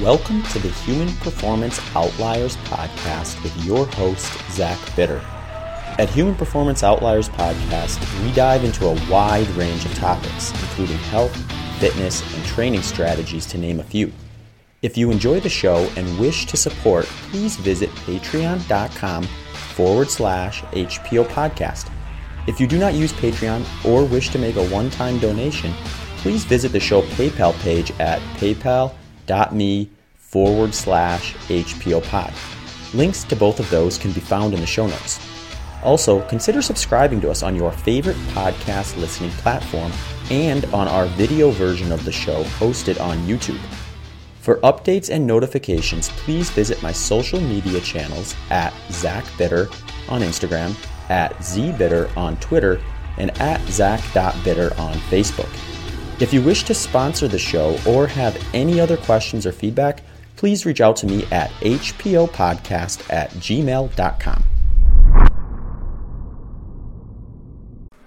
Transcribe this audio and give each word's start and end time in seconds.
Welcome 0.00 0.42
to 0.44 0.58
the 0.58 0.70
Human 0.70 1.14
Performance 1.16 1.78
Outliers 1.94 2.56
podcast 2.56 3.42
with 3.42 3.54
your 3.66 3.84
host, 3.84 4.32
Zach 4.50 4.78
Bitter. 4.96 5.18
At 5.98 6.08
Human 6.08 6.34
Performance 6.34 6.82
Outliers 6.82 7.28
podcast, 7.28 8.24
we 8.24 8.32
dive 8.32 8.64
into 8.64 8.86
a 8.86 9.10
wide 9.10 9.46
range 9.48 9.84
of 9.84 9.94
topics, 9.96 10.52
including 10.52 10.96
health, 10.96 11.36
fitness, 11.80 12.22
and 12.34 12.42
training 12.46 12.80
strategies, 12.80 13.44
to 13.48 13.58
name 13.58 13.78
a 13.78 13.84
few. 13.84 14.10
If 14.80 14.96
you 14.96 15.10
enjoy 15.10 15.40
the 15.40 15.50
show 15.50 15.86
and 15.96 16.18
wish 16.18 16.46
to 16.46 16.56
support, 16.56 17.04
please 17.04 17.56
visit 17.56 17.90
patreon.com 17.90 19.24
forward 19.24 20.08
slash 20.08 20.62
HPO 20.62 21.26
podcast. 21.26 21.92
If 22.46 22.58
you 22.58 22.66
do 22.66 22.78
not 22.78 22.94
use 22.94 23.12
Patreon 23.12 23.66
or 23.84 24.06
wish 24.06 24.30
to 24.30 24.38
make 24.38 24.56
a 24.56 24.66
one 24.68 24.88
time 24.88 25.18
donation, 25.18 25.74
please 26.16 26.46
visit 26.46 26.72
the 26.72 26.80
show 26.80 27.02
PayPal 27.02 27.52
page 27.60 27.90
at 28.00 28.22
paypal.me 29.30 29.90
forward 30.16 30.74
slash 30.74 31.34
HPO 31.48 32.02
pod. 32.08 32.32
Links 32.94 33.24
to 33.24 33.36
both 33.36 33.60
of 33.60 33.70
those 33.70 33.98
can 33.98 34.12
be 34.12 34.20
found 34.20 34.54
in 34.54 34.60
the 34.60 34.66
show 34.66 34.86
notes. 34.86 35.20
Also, 35.82 36.20
consider 36.28 36.60
subscribing 36.60 37.20
to 37.20 37.30
us 37.30 37.42
on 37.42 37.56
your 37.56 37.72
favorite 37.72 38.16
podcast 38.34 38.96
listening 38.98 39.30
platform 39.32 39.90
and 40.30 40.64
on 40.66 40.86
our 40.88 41.06
video 41.06 41.50
version 41.50 41.90
of 41.90 42.04
the 42.04 42.12
show 42.12 42.44
hosted 42.58 43.00
on 43.00 43.16
YouTube. 43.26 43.60
For 44.40 44.56
updates 44.58 45.10
and 45.10 45.26
notifications, 45.26 46.10
please 46.10 46.50
visit 46.50 46.82
my 46.82 46.92
social 46.92 47.40
media 47.40 47.80
channels 47.80 48.34
at 48.50 48.74
Zach 48.90 49.24
Bitter 49.38 49.68
on 50.08 50.22
Instagram, 50.22 50.74
at 51.08 51.34
ZBitter 51.36 52.14
on 52.16 52.36
Twitter, 52.38 52.80
and 53.18 53.30
at 53.40 53.60
Zach.bitter 53.68 54.72
on 54.78 54.94
Facebook. 54.94 55.79
If 56.20 56.34
you 56.34 56.42
wish 56.42 56.64
to 56.64 56.74
sponsor 56.74 57.28
the 57.28 57.38
show 57.38 57.78
or 57.88 58.06
have 58.06 58.38
any 58.52 58.78
other 58.78 58.98
questions 58.98 59.46
or 59.46 59.52
feedback, 59.52 60.02
please 60.36 60.66
reach 60.66 60.82
out 60.82 60.96
to 60.96 61.06
me 61.06 61.24
at 61.32 61.50
hpopodcast 61.62 63.10
at 63.10 63.30
gmail.com. 63.30 64.44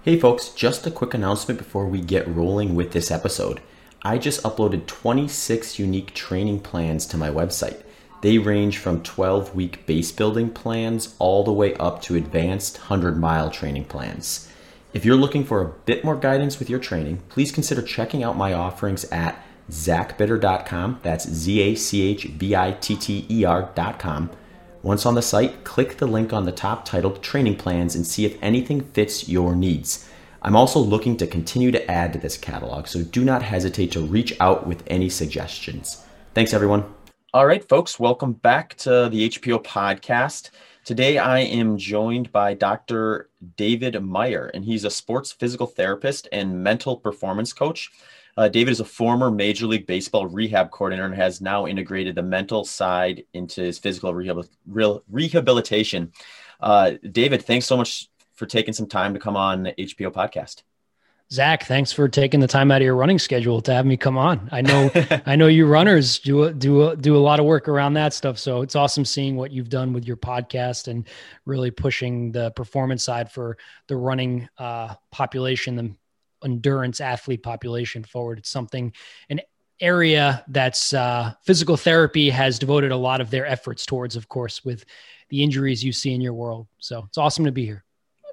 Hey 0.02 0.20
folks, 0.20 0.50
just 0.50 0.86
a 0.86 0.92
quick 0.92 1.12
announcement 1.12 1.58
before 1.58 1.88
we 1.88 2.00
get 2.00 2.28
rolling 2.28 2.76
with 2.76 2.92
this 2.92 3.10
episode. 3.10 3.60
I 4.02 4.18
just 4.18 4.44
uploaded 4.44 4.86
26 4.86 5.80
unique 5.80 6.14
training 6.14 6.60
plans 6.60 7.06
to 7.06 7.16
my 7.16 7.30
website. 7.30 7.82
They 8.20 8.38
range 8.38 8.78
from 8.78 9.02
12 9.02 9.56
week 9.56 9.86
base 9.86 10.12
building 10.12 10.50
plans 10.50 11.16
all 11.18 11.42
the 11.42 11.52
way 11.52 11.74
up 11.78 12.00
to 12.02 12.14
advanced 12.14 12.78
100 12.78 13.18
mile 13.18 13.50
training 13.50 13.86
plans. 13.86 14.48
If 14.94 15.04
you're 15.04 15.16
looking 15.16 15.42
for 15.42 15.60
a 15.60 15.68
bit 15.86 16.04
more 16.04 16.14
guidance 16.14 16.60
with 16.60 16.70
your 16.70 16.78
training, 16.78 17.20
please 17.28 17.50
consider 17.50 17.82
checking 17.82 18.22
out 18.22 18.36
my 18.36 18.52
offerings 18.52 19.04
at 19.06 19.44
zachbitter.com. 19.68 21.00
That's 21.02 21.28
Z 21.28 21.60
A 21.60 21.74
C 21.74 22.02
H 22.02 22.38
B 22.38 22.54
I 22.54 22.76
T 22.80 22.94
T 22.94 23.26
E 23.28 23.44
R.com. 23.44 24.30
Once 24.84 25.04
on 25.04 25.16
the 25.16 25.20
site, 25.20 25.64
click 25.64 25.96
the 25.96 26.06
link 26.06 26.32
on 26.32 26.44
the 26.44 26.52
top 26.52 26.84
titled 26.84 27.24
Training 27.24 27.56
Plans 27.56 27.96
and 27.96 28.06
see 28.06 28.24
if 28.24 28.40
anything 28.40 28.82
fits 28.82 29.28
your 29.28 29.56
needs. 29.56 30.08
I'm 30.42 30.54
also 30.54 30.78
looking 30.78 31.16
to 31.16 31.26
continue 31.26 31.72
to 31.72 31.90
add 31.90 32.12
to 32.12 32.20
this 32.20 32.38
catalog, 32.38 32.86
so 32.86 33.02
do 33.02 33.24
not 33.24 33.42
hesitate 33.42 33.90
to 33.92 34.00
reach 34.00 34.38
out 34.38 34.64
with 34.64 34.84
any 34.86 35.08
suggestions. 35.08 36.04
Thanks, 36.34 36.54
everyone. 36.54 36.84
All 37.32 37.46
right, 37.46 37.68
folks, 37.68 37.98
welcome 37.98 38.34
back 38.34 38.76
to 38.76 39.08
the 39.10 39.28
HPO 39.28 39.64
podcast. 39.64 40.50
Today 40.84 41.16
I 41.16 41.38
am 41.38 41.78
joined 41.78 42.30
by 42.30 42.52
Dr. 42.52 43.30
David 43.56 43.98
Meyer, 44.02 44.50
and 44.52 44.62
he's 44.62 44.84
a 44.84 44.90
sports 44.90 45.32
physical 45.32 45.66
therapist 45.66 46.28
and 46.30 46.62
mental 46.62 46.98
performance 46.98 47.54
coach. 47.54 47.90
Uh, 48.36 48.48
David 48.48 48.72
is 48.72 48.80
a 48.80 48.84
former 48.84 49.30
Major 49.30 49.66
League 49.66 49.86
Baseball 49.86 50.26
rehab 50.26 50.70
coordinator 50.70 51.06
and 51.06 51.14
has 51.14 51.40
now 51.40 51.66
integrated 51.66 52.14
the 52.14 52.22
mental 52.22 52.66
side 52.66 53.24
into 53.32 53.62
his 53.62 53.78
physical 53.78 54.12
rehab- 54.12 54.46
rehabilitation. 55.10 56.12
Uh, 56.60 56.92
David, 57.10 57.46
thanks 57.46 57.64
so 57.64 57.78
much 57.78 58.10
for 58.34 58.44
taking 58.44 58.74
some 58.74 58.86
time 58.86 59.14
to 59.14 59.20
come 59.20 59.36
on 59.36 59.62
the 59.62 59.72
HPO 59.72 60.12
podcast. 60.12 60.64
Zach, 61.32 61.64
thanks 61.64 61.90
for 61.90 62.08
taking 62.08 62.40
the 62.40 62.46
time 62.46 62.70
out 62.70 62.80
of 62.80 62.84
your 62.84 62.94
running 62.94 63.18
schedule 63.18 63.60
to 63.62 63.72
have 63.72 63.86
me 63.86 63.96
come 63.96 64.16
on. 64.16 64.48
I 64.52 64.60
know, 64.60 64.90
I 65.26 65.36
know 65.36 65.46
you 65.46 65.66
runners 65.66 66.18
do 66.18 66.52
do 66.52 66.94
do 66.96 67.16
a 67.16 67.18
lot 67.18 67.40
of 67.40 67.46
work 67.46 67.66
around 67.66 67.94
that 67.94 68.12
stuff. 68.12 68.38
So 68.38 68.62
it's 68.62 68.76
awesome 68.76 69.04
seeing 69.04 69.36
what 69.36 69.50
you've 69.50 69.68
done 69.70 69.92
with 69.92 70.06
your 70.06 70.16
podcast 70.16 70.88
and 70.88 71.08
really 71.44 71.70
pushing 71.70 72.30
the 72.30 72.50
performance 72.52 73.04
side 73.04 73.32
for 73.32 73.56
the 73.88 73.96
running 73.96 74.48
uh, 74.58 74.94
population, 75.10 75.76
the 75.76 75.94
endurance 76.44 77.00
athlete 77.00 77.42
population 77.42 78.04
forward. 78.04 78.38
It's 78.38 78.50
something, 78.50 78.92
an 79.30 79.40
area 79.80 80.44
that's 80.48 80.92
uh, 80.92 81.32
physical 81.42 81.76
therapy 81.76 82.30
has 82.30 82.58
devoted 82.58 82.92
a 82.92 82.96
lot 82.96 83.20
of 83.20 83.30
their 83.30 83.46
efforts 83.46 83.86
towards, 83.86 84.14
of 84.14 84.28
course, 84.28 84.64
with 84.64 84.84
the 85.30 85.42
injuries 85.42 85.82
you 85.82 85.92
see 85.92 86.12
in 86.12 86.20
your 86.20 86.34
world. 86.34 86.68
So 86.78 87.04
it's 87.08 87.18
awesome 87.18 87.46
to 87.46 87.52
be 87.52 87.64
here. 87.64 87.84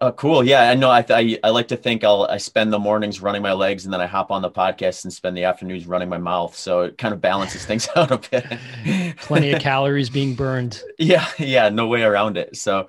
Oh, 0.02 0.12
cool. 0.14 0.44
Yeah, 0.44 0.68
I 0.68 0.74
know. 0.74 0.90
I, 0.90 1.06
I, 1.10 1.38
I 1.44 1.50
like 1.52 1.68
to 1.68 1.78
think 1.78 2.04
I'll 2.04 2.24
I 2.24 2.38
spend 2.38 2.74
the 2.74 2.80
mornings 2.80 3.22
running 3.22 3.44
my 3.44 3.54
legs, 3.54 3.86
and 3.86 3.94
then 3.94 4.02
I 4.02 4.08
hop 4.08 4.32
on 4.32 4.42
the 4.42 4.50
podcast 4.50 5.04
and 5.04 5.14
spend 5.14 5.38
the 5.38 5.44
afternoons 5.44 5.86
running 5.86 6.10
my 6.10 6.18
mouth. 6.18 6.56
So 6.56 6.82
it 6.82 6.98
kind 6.98 7.14
of 7.14 7.22
balances 7.22 7.66
things 7.66 7.88
out 7.96 8.10
a 8.10 8.18
bit. 8.18 9.18
Plenty 9.18 9.52
of 9.52 9.62
calories 9.62 10.10
being 10.10 10.34
burned. 10.34 10.82
Yeah, 10.98 11.28
yeah, 11.38 11.70
no 11.70 11.88
way 11.88 12.04
around 12.04 12.38
it. 12.38 12.56
So, 12.58 12.88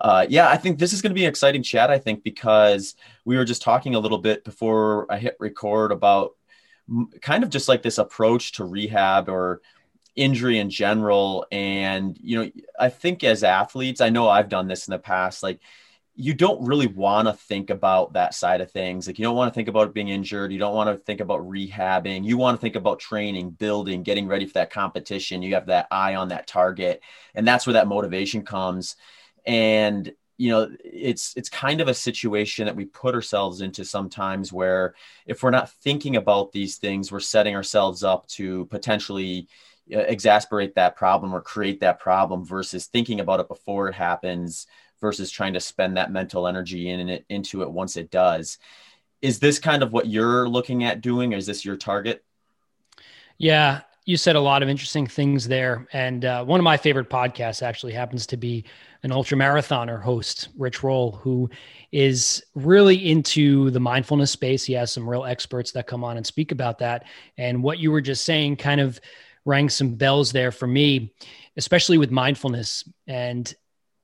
uh, 0.00 0.26
yeah, 0.28 0.48
I 0.48 0.56
think 0.56 0.78
this 0.78 0.92
is 0.92 1.02
going 1.02 1.10
to 1.10 1.14
be 1.14 1.24
an 1.24 1.28
exciting 1.28 1.62
chat. 1.64 1.90
I 1.90 1.98
think 1.98 2.22
because 2.22 2.94
we 3.24 3.36
were 3.36 3.44
just 3.44 3.62
talking 3.62 3.96
a 3.96 4.00
little 4.00 4.18
bit 4.18 4.44
before 4.44 5.10
I 5.10 5.18
hit 5.18 5.36
record 5.40 5.90
about 5.90 6.36
kind 7.20 7.42
of 7.42 7.50
just 7.50 7.68
like 7.68 7.82
this 7.82 7.98
approach 7.98 8.52
to 8.52 8.64
rehab 8.64 9.28
or 9.28 9.62
injury 10.14 10.58
in 10.58 10.70
general. 10.70 11.44
And 11.50 12.16
you 12.20 12.38
know, 12.38 12.50
I 12.78 12.88
think 12.88 13.24
as 13.24 13.42
athletes, 13.42 14.00
I 14.00 14.10
know 14.10 14.28
I've 14.28 14.48
done 14.48 14.68
this 14.68 14.86
in 14.86 14.92
the 14.92 14.98
past, 14.98 15.42
like 15.42 15.60
you 16.14 16.34
don't 16.34 16.66
really 16.66 16.86
want 16.86 17.26
to 17.26 17.32
think 17.32 17.70
about 17.70 18.12
that 18.12 18.34
side 18.34 18.60
of 18.60 18.70
things. 18.70 19.06
Like 19.06 19.18
you 19.18 19.24
don't 19.24 19.36
want 19.36 19.52
to 19.52 19.54
think 19.54 19.68
about 19.68 19.94
being 19.94 20.08
injured. 20.08 20.52
You 20.52 20.58
don't 20.58 20.74
want 20.74 20.90
to 20.90 21.02
think 21.02 21.20
about 21.20 21.40
rehabbing. 21.40 22.24
You 22.24 22.36
want 22.36 22.56
to 22.56 22.60
think 22.60 22.76
about 22.76 23.00
training, 23.00 23.50
building, 23.50 24.02
getting 24.02 24.26
ready 24.26 24.44
for 24.44 24.54
that 24.54 24.70
competition. 24.70 25.42
You 25.42 25.54
have 25.54 25.66
that 25.66 25.86
eye 25.90 26.16
on 26.16 26.28
that 26.28 26.46
target. 26.46 27.00
And 27.34 27.48
that's 27.48 27.66
where 27.66 27.74
that 27.74 27.88
motivation 27.88 28.42
comes. 28.44 28.96
And 29.46 30.12
you 30.36 30.50
know, 30.50 30.70
it's 30.84 31.34
it's 31.36 31.48
kind 31.48 31.80
of 31.80 31.88
a 31.88 31.94
situation 31.94 32.66
that 32.66 32.76
we 32.76 32.84
put 32.86 33.14
ourselves 33.14 33.60
into 33.60 33.84
sometimes 33.84 34.52
where 34.52 34.94
if 35.24 35.42
we're 35.42 35.50
not 35.50 35.70
thinking 35.70 36.16
about 36.16 36.52
these 36.52 36.76
things, 36.76 37.12
we're 37.12 37.20
setting 37.20 37.54
ourselves 37.54 38.02
up 38.02 38.26
to 38.28 38.66
potentially 38.66 39.46
uh, 39.94 39.98
exasperate 40.00 40.74
that 40.74 40.96
problem 40.96 41.34
or 41.34 41.40
create 41.40 41.80
that 41.80 42.00
problem 42.00 42.44
versus 42.44 42.86
thinking 42.86 43.20
about 43.20 43.40
it 43.40 43.48
before 43.48 43.88
it 43.88 43.94
happens 43.94 44.66
versus 45.02 45.30
trying 45.30 45.52
to 45.52 45.60
spend 45.60 45.98
that 45.98 46.10
mental 46.10 46.46
energy 46.46 46.88
in 46.88 47.10
it 47.10 47.26
into 47.28 47.60
it 47.60 47.70
once 47.70 47.98
it 47.98 48.10
does. 48.10 48.56
Is 49.20 49.38
this 49.38 49.58
kind 49.58 49.82
of 49.82 49.92
what 49.92 50.06
you're 50.06 50.48
looking 50.48 50.84
at 50.84 51.02
doing? 51.02 51.32
Is 51.32 51.44
this 51.44 51.62
your 51.64 51.76
target? 51.76 52.24
Yeah, 53.36 53.82
you 54.04 54.16
said 54.16 54.36
a 54.36 54.40
lot 54.40 54.62
of 54.62 54.68
interesting 54.68 55.06
things 55.06 55.46
there. 55.46 55.86
And 55.92 56.24
uh, 56.24 56.44
one 56.44 56.58
of 56.58 56.64
my 56.64 56.76
favorite 56.76 57.10
podcasts 57.10 57.62
actually 57.62 57.92
happens 57.92 58.26
to 58.28 58.36
be 58.36 58.64
an 59.02 59.12
ultra 59.12 59.36
marathoner 59.36 60.00
host, 60.00 60.48
Rich 60.56 60.82
Roll, 60.82 61.12
who 61.12 61.50
is 61.92 62.42
really 62.54 63.10
into 63.10 63.70
the 63.70 63.80
mindfulness 63.80 64.30
space. 64.30 64.64
He 64.64 64.72
has 64.74 64.92
some 64.92 65.08
real 65.08 65.24
experts 65.24 65.72
that 65.72 65.86
come 65.86 66.02
on 66.02 66.16
and 66.16 66.26
speak 66.26 66.50
about 66.52 66.78
that. 66.78 67.04
And 67.36 67.62
what 67.62 67.78
you 67.78 67.90
were 67.90 68.00
just 68.00 68.24
saying 68.24 68.56
kind 68.56 68.80
of 68.80 69.00
rang 69.44 69.68
some 69.68 69.94
bells 69.94 70.32
there 70.32 70.52
for 70.52 70.66
me, 70.66 71.12
especially 71.56 71.98
with 71.98 72.10
mindfulness. 72.10 72.88
And 73.06 73.52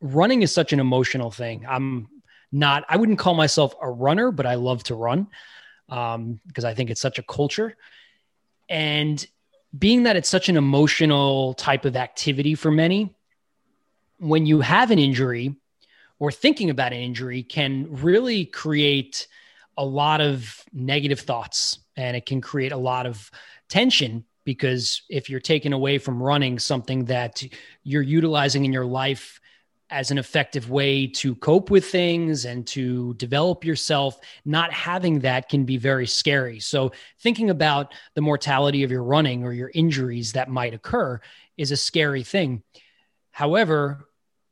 running 0.01 0.43
is 0.43 0.53
such 0.53 0.73
an 0.73 0.81
emotional 0.81 1.31
thing. 1.31 1.67
I'm 1.69 2.09
not, 2.53 2.85
I 2.89 2.97
wouldn't 2.97 3.19
call 3.19 3.35
myself 3.35 3.75
a 3.81 3.91
runner, 3.91 4.31
but 4.31 4.47
I 4.47 4.55
love 4.55 4.83
to 4.85 4.95
run 4.95 5.29
um, 5.89 6.41
because 6.47 6.65
I 6.65 6.75
think 6.75 6.91
it's 6.91 7.01
such 7.01 7.19
a 7.19 7.23
culture. 7.23 7.77
And 8.69 9.25
being 9.77 10.05
that 10.05 10.17
it's 10.17 10.29
such 10.29 10.49
an 10.49 10.57
emotional 10.57 11.55
type 11.55 11.85
of 11.85 11.97
activity 11.97 12.55
for 12.55 12.71
many, 12.71 13.15
when 14.19 14.47
you 14.47 14.61
have 14.61 14.91
an 14.91 14.99
injury 14.99 15.55
or 16.19 16.33
thinking 16.33 16.71
about 16.71 16.93
an 16.93 17.01
injury 17.01 17.43
can 17.43 17.87
really 17.91 18.45
create 18.45 19.29
a 19.77 19.85
lot 19.85 20.21
of 20.21 20.65
negative 20.73 21.21
thoughts 21.21 21.79
and 21.97 22.17
it 22.17 22.27
can 22.27 22.41
create 22.41 22.73
a 22.73 22.77
lot 22.77 23.07
of 23.07 23.31
tension 23.69 24.25
because 24.45 25.03
if 25.09 25.31
you're 25.31 25.41
taken 25.41 25.73
away 25.73 25.99
from 25.99 26.23
running 26.23 26.59
something 26.59 27.05
that 27.05 27.45
you're 27.85 28.03
utilizing 28.03 28.65
in 28.65 28.73
your 28.73 28.87
life 28.87 29.41
as 29.91 30.11
an 30.11 30.19
effective 30.19 30.71
way 30.71 31.07
to 31.07 31.35
cope 31.37 31.71
with 31.71 31.87
things 31.87 32.45
and 32.45 32.67
to 32.67 33.15
develop 33.15 33.65
yourself, 33.65 34.19
not 34.45 34.73
having 34.73 35.21
that 35.21 35.49
can 35.49 35.65
be 35.65 35.77
very 35.77 36.07
scary. 36.07 36.61
So, 36.61 36.93
thinking 37.21 37.51
about 37.51 37.95
the 38.15 38.21
mortality 38.21 38.83
of 38.83 38.91
your 38.91 39.03
running 39.03 39.45
or 39.45 39.53
your 39.53 39.71
injuries 39.75 40.33
that 40.33 40.51
might 40.51 40.75
occur 40.75 41.21
is 41.57 41.71
a 41.71 41.77
scary 41.77 42.23
thing. 42.23 42.63
However, 43.31 44.09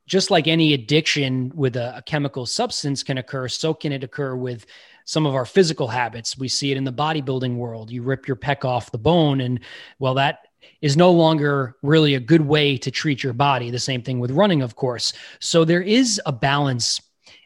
just 0.07 0.31
like 0.31 0.47
any 0.47 0.73
addiction 0.73 1.53
with 1.55 1.77
a, 1.77 1.99
a, 1.99 2.03
chemical 2.03 2.47
substance 2.47 3.03
can 3.03 3.19
occur, 3.19 3.49
so 3.49 3.75
can 3.75 3.93
it 3.93 4.05
occur 4.05 4.37
with 4.37 4.65
some 5.05 5.27
of 5.27 5.35
our 5.35 5.45
physical 5.45 5.89
habits. 5.89 6.39
We 6.39 6.49
see 6.49 6.71
it 6.71 6.77
in 6.77 6.85
the 6.85 6.93
bodybuilding 6.93 7.57
world. 7.57 7.91
You 7.91 8.03
rip 8.03 8.27
your 8.27 8.37
pec 8.37 8.65
off 8.65 8.91
the 8.91 8.99
bone, 8.99 9.41
and 9.41 9.61
well, 9.99 10.15
that 10.15 10.46
is 10.81 10.97
no 10.97 11.11
longer 11.11 11.77
really 11.83 12.15
a 12.15 12.21
good 12.21 12.43
way 12.43 12.77
to 12.79 12.91
treat 12.91 13.23
your 13.23 13.33
body. 13.33 13.71
The 13.71 13.79
same 13.79 14.03
thing 14.03 14.21
with 14.21 14.31
running, 14.31 14.63
of 14.63 14.77
course. 14.77 15.13
So 15.41 15.65
there 15.65 15.83
is 15.83 16.21
a 16.27 16.33
balance. 16.33 17.01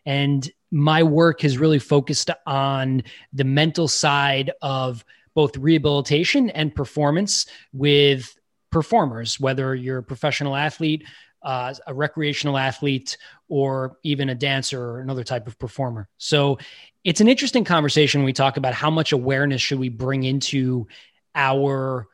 And 0.06 0.50
my 0.70 1.02
work 1.02 1.42
has 1.42 1.58
really 1.58 1.78
focused 1.78 2.30
on 2.46 3.02
the 3.32 3.44
mental 3.44 3.88
side 3.88 4.52
of 4.62 5.04
both 5.34 5.56
rehabilitation 5.56 6.50
and 6.50 6.74
performance 6.74 7.46
with 7.72 8.36
performers, 8.70 9.40
whether 9.40 9.74
you're 9.74 9.98
a 9.98 10.02
professional 10.02 10.56
athlete, 10.56 11.04
uh, 11.42 11.74
a 11.86 11.94
recreational 11.94 12.58
athlete, 12.58 13.16
or 13.48 13.96
even 14.02 14.28
a 14.28 14.34
dancer 14.34 14.80
or 14.80 15.00
another 15.00 15.24
type 15.24 15.46
of 15.46 15.58
performer. 15.58 16.08
So 16.18 16.58
it's 17.04 17.20
an 17.20 17.28
interesting 17.28 17.64
conversation 17.64 18.20
when 18.20 18.26
we 18.26 18.32
talk 18.32 18.56
about 18.56 18.74
how 18.74 18.90
much 18.90 19.12
awareness 19.12 19.60
should 19.60 19.78
we 19.78 19.88
bring 19.88 20.24
into 20.24 20.86
our 21.34 22.06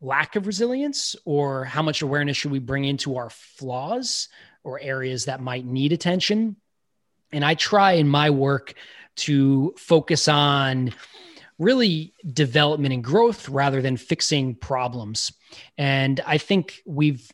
lack 0.00 0.36
of 0.36 0.46
resilience 0.46 1.16
or 1.24 1.64
how 1.64 1.82
much 1.82 2.02
awareness 2.02 2.36
should 2.36 2.50
we 2.50 2.58
bring 2.58 2.84
into 2.84 3.16
our 3.16 3.30
flaws 3.30 4.28
or 4.62 4.80
areas 4.80 5.26
that 5.26 5.40
might 5.40 5.64
need 5.64 5.92
attention? 5.92 6.56
And 7.32 7.44
i 7.44 7.54
try 7.54 7.92
in 7.92 8.08
my 8.08 8.30
work 8.30 8.74
to 9.16 9.74
focus 9.76 10.28
on 10.28 10.92
really 11.58 12.12
development 12.32 12.92
and 12.92 13.04
growth 13.04 13.48
rather 13.48 13.80
than 13.80 13.96
fixing 13.96 14.54
problems. 14.54 15.32
And 15.78 16.20
i 16.26 16.38
think 16.38 16.82
we've 16.84 17.30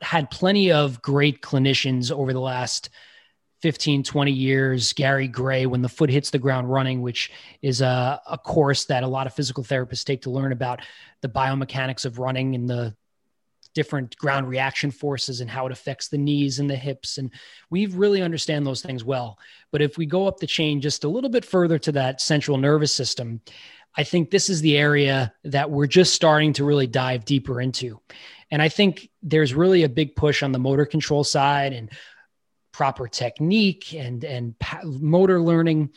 had 0.00 0.30
plenty 0.30 0.72
of 0.72 1.00
great 1.02 1.40
clinicians 1.40 2.12
over 2.12 2.32
the 2.32 2.40
last 2.40 2.90
15, 3.62 4.02
20 4.02 4.32
years, 4.32 4.92
Gary 4.92 5.28
Gray, 5.28 5.66
when 5.66 5.82
the 5.82 5.88
foot 5.88 6.10
hits 6.10 6.30
the 6.30 6.38
ground 6.38 6.70
running, 6.70 7.00
which 7.00 7.30
is 7.62 7.80
a, 7.80 8.20
a 8.28 8.36
course 8.36 8.86
that 8.86 9.04
a 9.04 9.08
lot 9.08 9.28
of 9.28 9.34
physical 9.34 9.62
therapists 9.62 10.04
take 10.04 10.22
to 10.22 10.30
learn 10.30 10.50
about 10.50 10.80
the 11.20 11.28
biomechanics 11.28 12.04
of 12.04 12.18
running 12.18 12.56
and 12.56 12.68
the 12.68 12.94
different 13.74 14.16
ground 14.18 14.48
reaction 14.48 14.90
forces 14.90 15.40
and 15.40 15.48
how 15.48 15.64
it 15.64 15.72
affects 15.72 16.08
the 16.08 16.18
knees 16.18 16.58
and 16.58 16.68
the 16.68 16.76
hips. 16.76 17.18
And 17.18 17.30
we 17.70 17.86
really 17.86 18.20
understand 18.20 18.66
those 18.66 18.82
things 18.82 19.04
well. 19.04 19.38
But 19.70 19.80
if 19.80 19.96
we 19.96 20.06
go 20.06 20.26
up 20.26 20.38
the 20.38 20.46
chain 20.46 20.80
just 20.80 21.04
a 21.04 21.08
little 21.08 21.30
bit 21.30 21.44
further 21.44 21.78
to 21.78 21.92
that 21.92 22.20
central 22.20 22.58
nervous 22.58 22.92
system, 22.92 23.40
I 23.96 24.02
think 24.04 24.30
this 24.30 24.50
is 24.50 24.60
the 24.60 24.76
area 24.76 25.32
that 25.44 25.70
we're 25.70 25.86
just 25.86 26.14
starting 26.14 26.52
to 26.54 26.64
really 26.64 26.86
dive 26.86 27.24
deeper 27.24 27.60
into. 27.60 28.00
And 28.50 28.60
I 28.60 28.68
think 28.68 29.08
there's 29.22 29.54
really 29.54 29.84
a 29.84 29.88
big 29.88 30.16
push 30.16 30.42
on 30.42 30.52
the 30.52 30.58
motor 30.58 30.84
control 30.84 31.24
side 31.24 31.72
and 31.72 31.90
proper 32.72 33.06
technique 33.06 33.94
and 33.94 34.24
and 34.24 34.54
motor 34.84 35.40
learning. 35.40 35.90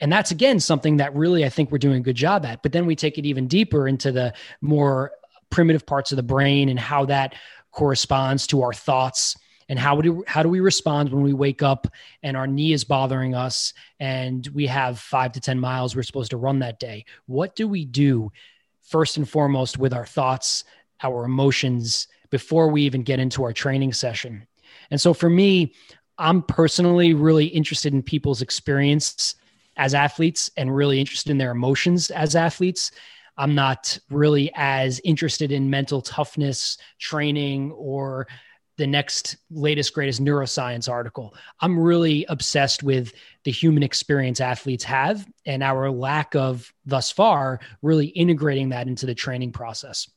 And 0.00 0.12
that's 0.12 0.30
again 0.30 0.60
something 0.60 0.98
that 0.98 1.14
really 1.14 1.44
i 1.44 1.48
think 1.48 1.70
we're 1.70 1.78
doing 1.78 1.98
a 1.98 2.00
good 2.00 2.16
job 2.16 2.44
at. 2.44 2.62
But 2.62 2.72
then 2.72 2.86
we 2.86 2.96
take 2.96 3.18
it 3.18 3.26
even 3.26 3.48
deeper 3.48 3.86
into 3.86 4.12
the 4.12 4.34
more 4.60 5.12
primitive 5.50 5.86
parts 5.86 6.12
of 6.12 6.16
the 6.16 6.22
brain 6.22 6.68
and 6.68 6.78
how 6.78 7.04
that 7.06 7.34
corresponds 7.70 8.46
to 8.48 8.62
our 8.62 8.72
thoughts 8.72 9.36
and 9.68 9.78
how 9.78 10.00
do 10.00 10.24
how 10.26 10.42
do 10.42 10.48
we 10.48 10.60
respond 10.60 11.12
when 11.12 11.22
we 11.22 11.32
wake 11.32 11.62
up 11.62 11.88
and 12.22 12.36
our 12.36 12.46
knee 12.46 12.72
is 12.72 12.84
bothering 12.84 13.34
us 13.34 13.72
and 14.00 14.48
we 14.54 14.66
have 14.66 14.98
5 14.98 15.32
to 15.32 15.40
10 15.40 15.58
miles 15.58 15.94
we're 15.94 16.02
supposed 16.02 16.30
to 16.30 16.36
run 16.36 16.60
that 16.60 16.78
day. 16.78 17.04
What 17.26 17.56
do 17.56 17.66
we 17.68 17.84
do 17.84 18.30
first 18.82 19.16
and 19.16 19.28
foremost 19.28 19.78
with 19.78 19.92
our 19.92 20.06
thoughts 20.06 20.64
our 21.02 21.24
emotions 21.24 22.08
before 22.30 22.68
we 22.68 22.82
even 22.82 23.02
get 23.02 23.18
into 23.18 23.44
our 23.44 23.52
training 23.52 23.92
session? 23.92 24.46
And 24.90 25.00
so 25.00 25.12
for 25.12 25.28
me 25.28 25.74
I'm 26.18 26.42
personally 26.42 27.14
really 27.14 27.46
interested 27.46 27.92
in 27.92 28.02
people's 28.02 28.42
experience 28.42 29.34
as 29.76 29.94
athletes 29.94 30.50
and 30.56 30.74
really 30.74 31.00
interested 31.00 31.30
in 31.30 31.38
their 31.38 31.50
emotions 31.50 32.10
as 32.10 32.34
athletes. 32.34 32.90
I'm 33.36 33.54
not 33.54 33.98
really 34.10 34.50
as 34.54 35.00
interested 35.04 35.52
in 35.52 35.68
mental 35.68 36.00
toughness 36.00 36.78
training 36.98 37.72
or 37.72 38.26
the 38.78 38.86
next 38.86 39.36
latest 39.50 39.94
greatest 39.94 40.22
neuroscience 40.22 40.88
article. 40.88 41.34
I'm 41.60 41.78
really 41.78 42.24
obsessed 42.28 42.82
with 42.82 43.12
the 43.44 43.50
human 43.50 43.82
experience 43.82 44.40
athletes 44.40 44.84
have 44.84 45.26
and 45.46 45.62
our 45.62 45.90
lack 45.90 46.34
of 46.34 46.72
thus 46.84 47.10
far 47.10 47.60
really 47.82 48.08
integrating 48.08 48.70
that 48.70 48.86
into 48.86 49.06
the 49.06 49.14
training 49.14 49.52
process. 49.52 50.08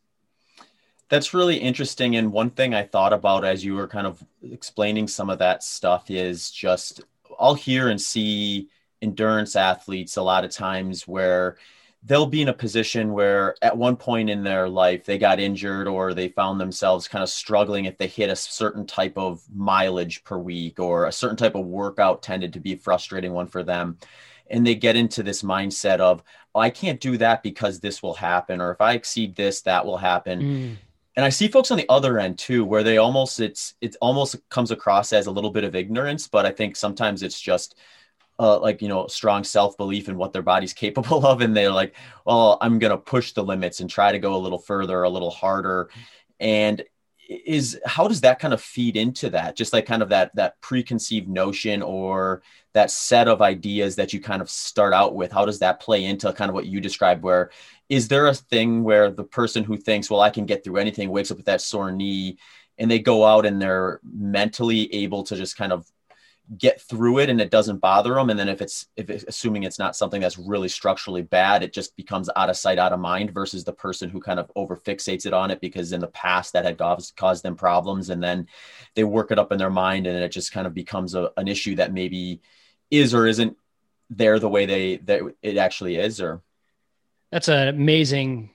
That's 1.10 1.34
really 1.34 1.58
interesting. 1.58 2.16
And 2.16 2.32
one 2.32 2.52
thing 2.52 2.74
I 2.74 2.84
thought 2.84 3.14
about 3.14 3.44
as 3.44 3.66
you 3.66 3.76
were 3.76 3.88
kind 3.88 4.06
of 4.06 4.24
explaining 4.44 5.08
some 5.08 5.30
of 5.30 5.40
that 5.40 5.64
stuff 5.64 6.10
is 6.10 6.52
just 6.52 7.02
I'll 7.40 7.56
hear 7.56 7.90
and 7.90 8.00
see 8.00 8.70
endurance 9.02 9.56
athletes 9.56 10.18
a 10.18 10.22
lot 10.22 10.46
of 10.46 10.52
times 10.52 11.08
where 11.08 11.58
they'll 12.04 12.26
be 12.26 12.42
in 12.42 12.48
a 12.48 12.54
position 12.54 13.12
where 13.12 13.56
at 13.62 13.76
one 13.76 13.96
point 13.96 14.30
in 14.30 14.44
their 14.44 14.70
life 14.70 15.04
they 15.04 15.18
got 15.18 15.40
injured 15.40 15.88
or 15.88 16.14
they 16.14 16.30
found 16.30 16.60
themselves 16.60 17.08
kind 17.08 17.24
of 17.24 17.30
struggling 17.30 17.86
if 17.86 17.98
they 17.98 18.08
hit 18.08 18.30
a 18.30 18.36
certain 18.36 18.86
type 18.86 19.18
of 19.18 19.42
mileage 19.54 20.24
per 20.24 20.38
week 20.38 20.80
or 20.80 21.06
a 21.06 21.12
certain 21.12 21.36
type 21.36 21.56
of 21.56 21.66
workout 21.66 22.22
tended 22.22 22.54
to 22.54 22.60
be 22.60 22.74
a 22.74 22.78
frustrating 22.78 23.34
one 23.34 23.48
for 23.48 23.64
them 23.64 23.98
and 24.50 24.66
they 24.66 24.76
get 24.76 24.96
into 24.96 25.24
this 25.24 25.44
mindset 25.44 26.00
of 26.00 26.24
oh, 26.56 26.60
i 26.62 26.70
can't 26.70 27.02
do 27.02 27.18
that 27.18 27.44
because 27.44 27.80
this 27.80 28.02
will 28.02 28.14
happen 28.14 28.62
or 28.62 28.72
if 28.72 28.80
i 28.80 28.94
exceed 28.94 29.36
this 29.36 29.62
that 29.62 29.86
will 29.86 29.98
happen 29.98 30.42
mm 30.42 30.76
and 31.20 31.26
I 31.26 31.30
see 31.30 31.50
folks 31.50 31.70
on 31.70 31.78
the 31.78 31.90
other 31.90 32.18
end 32.18 32.38
too, 32.40 32.64
where 32.64 32.82
they 32.82 32.96
almost 32.96 33.42
it's 33.42 33.74
it 33.82 33.98
almost 34.00 34.38
comes 34.48 34.72
across 34.72 35.12
as 35.12 35.28
a 35.28 35.32
little 35.32 35.50
bit 35.50 35.66
of 35.66 35.76
ignorance, 35.76 36.30
but 36.30 36.46
I 36.46 36.52
think 36.52 36.78
sometimes 36.78 37.24
it's 37.24 37.42
just 37.42 37.76
uh, 38.40 38.58
like 38.58 38.82
you 38.82 38.88
know 38.88 39.06
strong 39.08 39.44
self 39.44 39.76
belief 39.76 40.08
in 40.08 40.16
what 40.16 40.32
their 40.32 40.42
body's 40.42 40.72
capable 40.86 41.28
of, 41.28 41.42
and 41.42 41.54
they're 41.54 41.74
like, 41.74 41.94
well, 42.26 42.58
I'm 42.62 42.80
gonna 42.80 42.98
push 42.98 43.34
the 43.34 43.44
limits 43.44 43.82
and 43.82 43.90
try 43.90 44.14
to 44.14 44.18
go 44.20 44.34
a 44.34 44.38
little 44.38 44.60
further, 44.60 45.04
a 45.04 45.10
little 45.10 45.30
harder, 45.30 45.90
and 46.40 46.82
is 47.30 47.80
how 47.86 48.08
does 48.08 48.22
that 48.22 48.40
kind 48.40 48.54
of 48.54 48.62
feed 48.62 48.98
into 48.98 49.30
that? 49.30 49.56
Just 49.56 49.72
like 49.72 49.86
kind 49.86 50.02
of 50.02 50.10
that 50.10 50.36
that 50.36 50.60
preconceived 50.62 51.30
notion 51.30 51.82
or 51.84 52.42
that 52.74 52.92
set 52.92 53.28
of 53.28 53.42
ideas 53.42 53.96
that 53.96 54.14
you 54.14 54.20
kind 54.20 54.42
of 54.42 54.50
start 54.50 54.94
out 54.94 55.16
with 55.16 55.32
how 55.32 55.46
does 55.46 55.60
that 55.60 55.80
play 55.80 56.06
into 56.06 56.32
kind 56.34 56.50
of 56.50 56.56
what 56.56 56.66
you 56.66 56.80
described 56.80 57.24
where 57.24 57.50
is 57.88 58.08
there 58.08 58.28
a 58.28 58.34
thing 58.34 58.84
where 58.84 59.10
the 59.10 59.24
person 59.24 59.64
who 59.64 59.76
thinks 59.76 60.10
well 60.10 60.22
i 60.22 60.30
can 60.30 60.46
get 60.46 60.64
through 60.64 60.78
anything 60.78 61.10
wakes 61.10 61.32
up 61.32 61.38
with 61.38 61.48
that 61.48 61.62
sore 61.62 61.92
knee 61.92 62.38
and 62.78 62.90
they 62.90 63.00
go 63.00 63.26
out 63.26 63.46
and 63.46 63.62
they're 63.62 64.00
mentally 64.04 64.94
able 64.94 65.24
to 65.24 65.36
just 65.36 65.58
kind 65.58 65.74
of 65.74 65.86
get 66.58 66.82
through 66.82 67.20
it 67.20 67.30
and 67.30 67.40
it 67.40 67.52
doesn't 67.52 67.78
bother 67.78 68.16
them 68.16 68.32
and 68.32 68.40
then 68.40 68.50
if 68.50 68.60
it's 68.60 68.88
if 68.96 69.10
it's, 69.12 69.24
assuming 69.28 69.64
it's 69.64 69.78
not 69.78 69.96
something 69.96 70.20
that's 70.20 70.38
really 70.38 70.68
structurally 70.68 71.22
bad 71.22 71.62
it 71.62 71.72
just 71.72 71.96
becomes 71.96 72.28
out 72.36 72.50
of 72.50 72.58
sight 72.58 72.80
out 72.80 72.92
of 72.92 73.00
mind 73.00 73.32
versus 73.32 73.64
the 73.64 73.74
person 73.74 74.10
who 74.10 74.20
kind 74.20 74.40
of 74.40 74.52
over 74.56 74.76
fixates 74.76 75.28
it 75.28 75.34
on 75.34 75.52
it 75.52 75.62
because 75.62 75.92
in 75.92 76.02
the 76.02 76.08
past 76.08 76.54
that 76.54 76.66
had 76.66 76.76
caused, 76.76 77.16
caused 77.16 77.44
them 77.44 77.56
problems 77.56 78.10
and 78.10 78.24
then 78.24 78.48
they 78.96 79.04
work 79.04 79.30
it 79.30 79.38
up 79.38 79.52
in 79.52 79.60
their 79.60 79.70
mind 79.70 80.08
and 80.08 80.18
it 80.18 80.32
just 80.32 80.52
kind 80.52 80.66
of 80.66 80.74
becomes 80.74 81.14
a, 81.14 81.32
an 81.38 81.48
issue 81.48 81.76
that 81.76 81.94
maybe 81.94 82.42
is 82.90 83.14
or 83.14 83.28
isn't 83.28 83.56
there 84.10 84.40
the 84.40 84.50
way 84.50 84.66
they 84.66 84.98
that 84.98 85.22
it 85.44 85.58
actually 85.58 85.98
is 85.98 86.20
or? 86.20 86.42
That's 87.32 87.48
an 87.48 87.68
amazing 87.68 88.50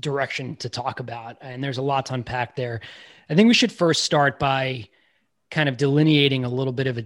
direction 0.00 0.56
to 0.56 0.68
talk 0.68 1.00
about 1.00 1.38
and 1.40 1.64
there's 1.64 1.78
a 1.78 1.82
lot 1.82 2.04
to 2.06 2.14
unpack 2.14 2.56
there. 2.56 2.82
I 3.30 3.34
think 3.34 3.48
we 3.48 3.54
should 3.54 3.72
first 3.72 4.04
start 4.04 4.38
by 4.38 4.88
kind 5.50 5.68
of 5.68 5.76
delineating 5.76 6.44
a 6.44 6.48
little 6.48 6.72
bit 6.72 6.86
of 6.86 6.98
a, 6.98 7.04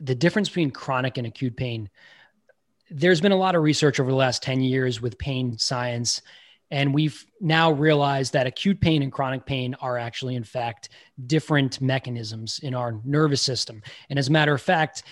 the 0.00 0.14
difference 0.14 0.48
between 0.48 0.70
chronic 0.70 1.18
and 1.18 1.26
acute 1.26 1.56
pain. 1.56 1.88
There's 2.90 3.20
been 3.20 3.32
a 3.32 3.36
lot 3.36 3.54
of 3.54 3.62
research 3.62 3.98
over 3.98 4.10
the 4.10 4.16
last 4.16 4.42
10 4.42 4.60
years 4.60 5.00
with 5.00 5.18
pain 5.18 5.58
science, 5.58 6.22
and 6.70 6.94
we've 6.94 7.24
now 7.40 7.72
realized 7.72 8.32
that 8.32 8.46
acute 8.46 8.80
pain 8.80 9.02
and 9.02 9.12
chronic 9.12 9.46
pain 9.46 9.74
are 9.80 9.98
actually, 9.98 10.34
in 10.34 10.44
fact, 10.44 10.88
different 11.26 11.80
mechanisms 11.80 12.60
in 12.62 12.74
our 12.74 13.00
nervous 13.04 13.42
system. 13.42 13.82
And 14.10 14.18
as 14.18 14.28
a 14.28 14.32
matter 14.32 14.54
of 14.54 14.62
fact, 14.62 15.04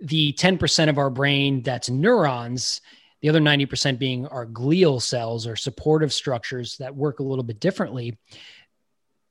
the 0.00 0.32
10% 0.34 0.88
of 0.88 0.98
our 0.98 1.10
brain 1.10 1.62
that's 1.62 1.90
neurons, 1.90 2.80
the 3.20 3.28
other 3.28 3.40
90% 3.40 3.98
being 3.98 4.26
our 4.28 4.46
glial 4.46 5.02
cells 5.02 5.46
or 5.46 5.56
supportive 5.56 6.12
structures 6.12 6.76
that 6.78 6.94
work 6.94 7.18
a 7.18 7.24
little 7.24 7.44
bit 7.44 7.60
differently 7.60 8.16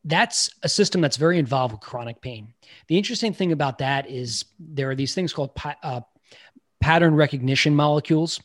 that's 0.07 0.49
a 0.63 0.69
system 0.69 1.01
that's 1.01 1.17
very 1.17 1.37
involved 1.37 1.73
with 1.73 1.81
chronic 1.81 2.21
pain. 2.21 2.53
The 2.87 2.97
interesting 2.97 3.33
thing 3.33 3.51
about 3.51 3.79
that 3.79 4.09
is 4.09 4.45
there 4.57 4.89
are 4.89 4.95
these 4.95 5.13
things 5.13 5.33
called 5.33 5.53
pa- 5.53 5.75
uh, 5.83 6.01
pattern 6.79 7.13
recognition 7.13 7.75
molecules. 7.75 8.39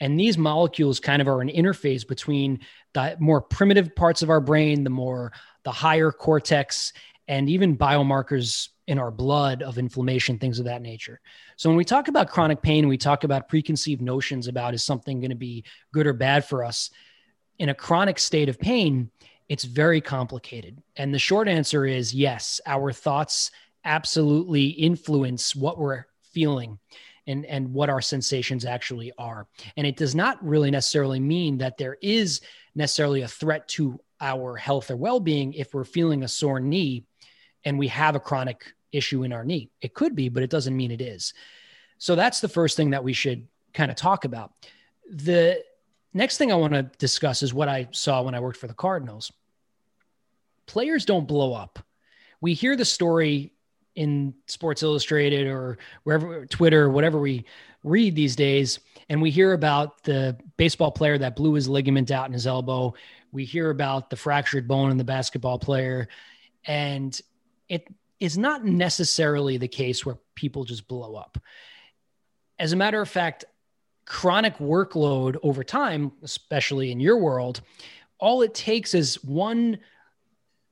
And 0.00 0.18
these 0.18 0.36
molecules 0.36 0.98
kind 0.98 1.22
of 1.22 1.28
are 1.28 1.40
an 1.40 1.48
interface 1.48 2.06
between 2.06 2.60
the 2.94 3.16
more 3.20 3.40
primitive 3.40 3.94
parts 3.94 4.22
of 4.22 4.30
our 4.30 4.40
brain, 4.40 4.82
the 4.82 4.90
more 4.90 5.32
the 5.62 5.70
higher 5.70 6.10
cortex, 6.10 6.92
and 7.28 7.48
even 7.48 7.78
biomarkers 7.78 8.68
in 8.86 8.98
our 8.98 9.10
blood 9.10 9.62
of 9.62 9.78
inflammation, 9.78 10.38
things 10.38 10.58
of 10.58 10.66
that 10.66 10.82
nature. 10.82 11.20
So 11.56 11.70
when 11.70 11.76
we 11.76 11.84
talk 11.84 12.08
about 12.08 12.28
chronic 12.28 12.60
pain, 12.60 12.88
we 12.88 12.98
talk 12.98 13.24
about 13.24 13.48
preconceived 13.48 14.02
notions 14.02 14.48
about 14.48 14.74
is 14.74 14.84
something 14.84 15.20
going 15.20 15.30
to 15.30 15.36
be 15.36 15.64
good 15.92 16.06
or 16.06 16.12
bad 16.12 16.44
for 16.44 16.64
us. 16.64 16.90
In 17.58 17.68
a 17.68 17.74
chronic 17.74 18.18
state 18.18 18.48
of 18.48 18.58
pain, 18.58 19.10
it's 19.48 19.64
very 19.64 20.00
complicated. 20.00 20.82
And 20.96 21.12
the 21.12 21.18
short 21.18 21.48
answer 21.48 21.84
is 21.86 22.14
yes, 22.14 22.60
our 22.66 22.92
thoughts 22.92 23.50
absolutely 23.84 24.66
influence 24.66 25.54
what 25.54 25.78
we're 25.78 26.04
feeling 26.22 26.78
and, 27.26 27.44
and 27.46 27.72
what 27.72 27.90
our 27.90 28.00
sensations 28.00 28.64
actually 28.64 29.12
are. 29.18 29.46
And 29.76 29.86
it 29.86 29.96
does 29.96 30.14
not 30.14 30.44
really 30.44 30.70
necessarily 30.70 31.20
mean 31.20 31.58
that 31.58 31.78
there 31.78 31.96
is 32.02 32.40
necessarily 32.74 33.22
a 33.22 33.28
threat 33.28 33.68
to 33.68 34.00
our 34.20 34.56
health 34.56 34.90
or 34.90 34.96
well-being 34.96 35.52
if 35.54 35.74
we're 35.74 35.84
feeling 35.84 36.22
a 36.22 36.28
sore 36.28 36.60
knee 36.60 37.04
and 37.64 37.78
we 37.78 37.88
have 37.88 38.16
a 38.16 38.20
chronic 38.20 38.64
issue 38.92 39.24
in 39.24 39.32
our 39.32 39.44
knee. 39.44 39.70
It 39.80 39.94
could 39.94 40.14
be, 40.14 40.28
but 40.28 40.42
it 40.42 40.50
doesn't 40.50 40.76
mean 40.76 40.90
it 40.90 41.00
is. 41.00 41.34
So 41.98 42.14
that's 42.14 42.40
the 42.40 42.48
first 42.48 42.76
thing 42.76 42.90
that 42.90 43.04
we 43.04 43.12
should 43.12 43.46
kind 43.72 43.90
of 43.90 43.96
talk 43.96 44.24
about. 44.24 44.52
The 45.10 45.62
next 46.14 46.38
thing 46.38 46.50
I 46.50 46.56
want 46.56 46.72
to 46.72 46.84
discuss 46.98 47.42
is 47.42 47.52
what 47.52 47.68
I 47.68 47.88
saw 47.90 48.22
when 48.22 48.34
I 48.34 48.40
worked 48.40 48.58
for 48.58 48.68
the 48.68 48.74
Cardinals. 48.74 49.32
Players 50.66 51.04
don't 51.04 51.28
blow 51.28 51.52
up. 51.52 51.78
We 52.40 52.54
hear 52.54 52.76
the 52.76 52.84
story 52.84 53.52
in 53.94 54.34
Sports 54.46 54.82
Illustrated 54.82 55.46
or 55.46 55.78
wherever 56.04 56.46
Twitter, 56.46 56.88
whatever 56.88 57.18
we 57.18 57.44
read 57.82 58.16
these 58.16 58.34
days, 58.34 58.80
and 59.08 59.20
we 59.20 59.30
hear 59.30 59.52
about 59.52 60.02
the 60.04 60.36
baseball 60.56 60.90
player 60.90 61.18
that 61.18 61.36
blew 61.36 61.52
his 61.52 61.68
ligament 61.68 62.10
out 62.10 62.26
in 62.26 62.32
his 62.32 62.46
elbow. 62.46 62.94
We 63.30 63.44
hear 63.44 63.70
about 63.70 64.10
the 64.10 64.16
fractured 64.16 64.66
bone 64.66 64.90
in 64.90 64.96
the 64.96 65.04
basketball 65.04 65.58
player, 65.58 66.08
and 66.64 67.18
it 67.68 67.86
is 68.20 68.38
not 68.38 68.64
necessarily 68.64 69.58
the 69.58 69.68
case 69.68 70.04
where 70.04 70.18
people 70.34 70.64
just 70.64 70.88
blow 70.88 71.14
up. 71.14 71.38
As 72.58 72.72
a 72.72 72.76
matter 72.76 73.00
of 73.00 73.08
fact, 73.08 73.44
chronic 74.06 74.58
workload 74.58 75.36
over 75.42 75.64
time, 75.64 76.12
especially 76.22 76.92
in 76.92 77.00
your 77.00 77.18
world, 77.18 77.60
all 78.18 78.42
it 78.42 78.54
takes 78.54 78.94
is 78.94 79.22
one 79.24 79.78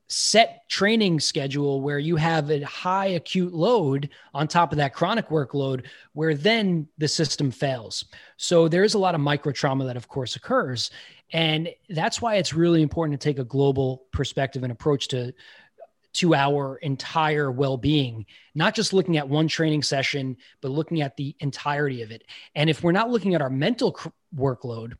set 0.08 0.68
training 0.68 1.18
schedule 1.18 1.80
where 1.80 1.98
you 1.98 2.16
have 2.16 2.50
a 2.50 2.60
high 2.60 3.06
acute 3.06 3.54
load 3.54 4.10
on 4.34 4.46
top 4.46 4.70
of 4.70 4.76
that 4.76 4.92
chronic 4.92 5.28
workload 5.28 5.86
where 6.12 6.34
then 6.34 6.86
the 6.98 7.08
system 7.08 7.50
fails. 7.50 8.04
So 8.36 8.68
there's 8.68 8.92
a 8.92 8.98
lot 8.98 9.14
of 9.14 9.22
micro 9.22 9.52
trauma 9.52 9.86
that 9.86 9.96
of 9.96 10.08
course 10.08 10.36
occurs. 10.36 10.90
And 11.32 11.70
that's 11.88 12.20
why 12.20 12.34
it's 12.34 12.52
really 12.52 12.82
important 12.82 13.18
to 13.18 13.24
take 13.26 13.38
a 13.38 13.44
global 13.44 14.04
perspective 14.12 14.62
and 14.62 14.70
approach 14.70 15.08
to 15.08 15.32
to 16.12 16.34
our 16.34 16.76
entire 16.76 17.50
well-being 17.50 18.26
not 18.54 18.74
just 18.74 18.92
looking 18.92 19.16
at 19.16 19.28
one 19.28 19.48
training 19.48 19.82
session 19.82 20.36
but 20.60 20.70
looking 20.70 21.00
at 21.00 21.16
the 21.16 21.34
entirety 21.40 22.02
of 22.02 22.10
it 22.10 22.24
and 22.54 22.68
if 22.68 22.82
we're 22.82 22.92
not 22.92 23.10
looking 23.10 23.34
at 23.34 23.42
our 23.42 23.50
mental 23.50 23.92
cr- 23.92 24.08
workload 24.36 24.94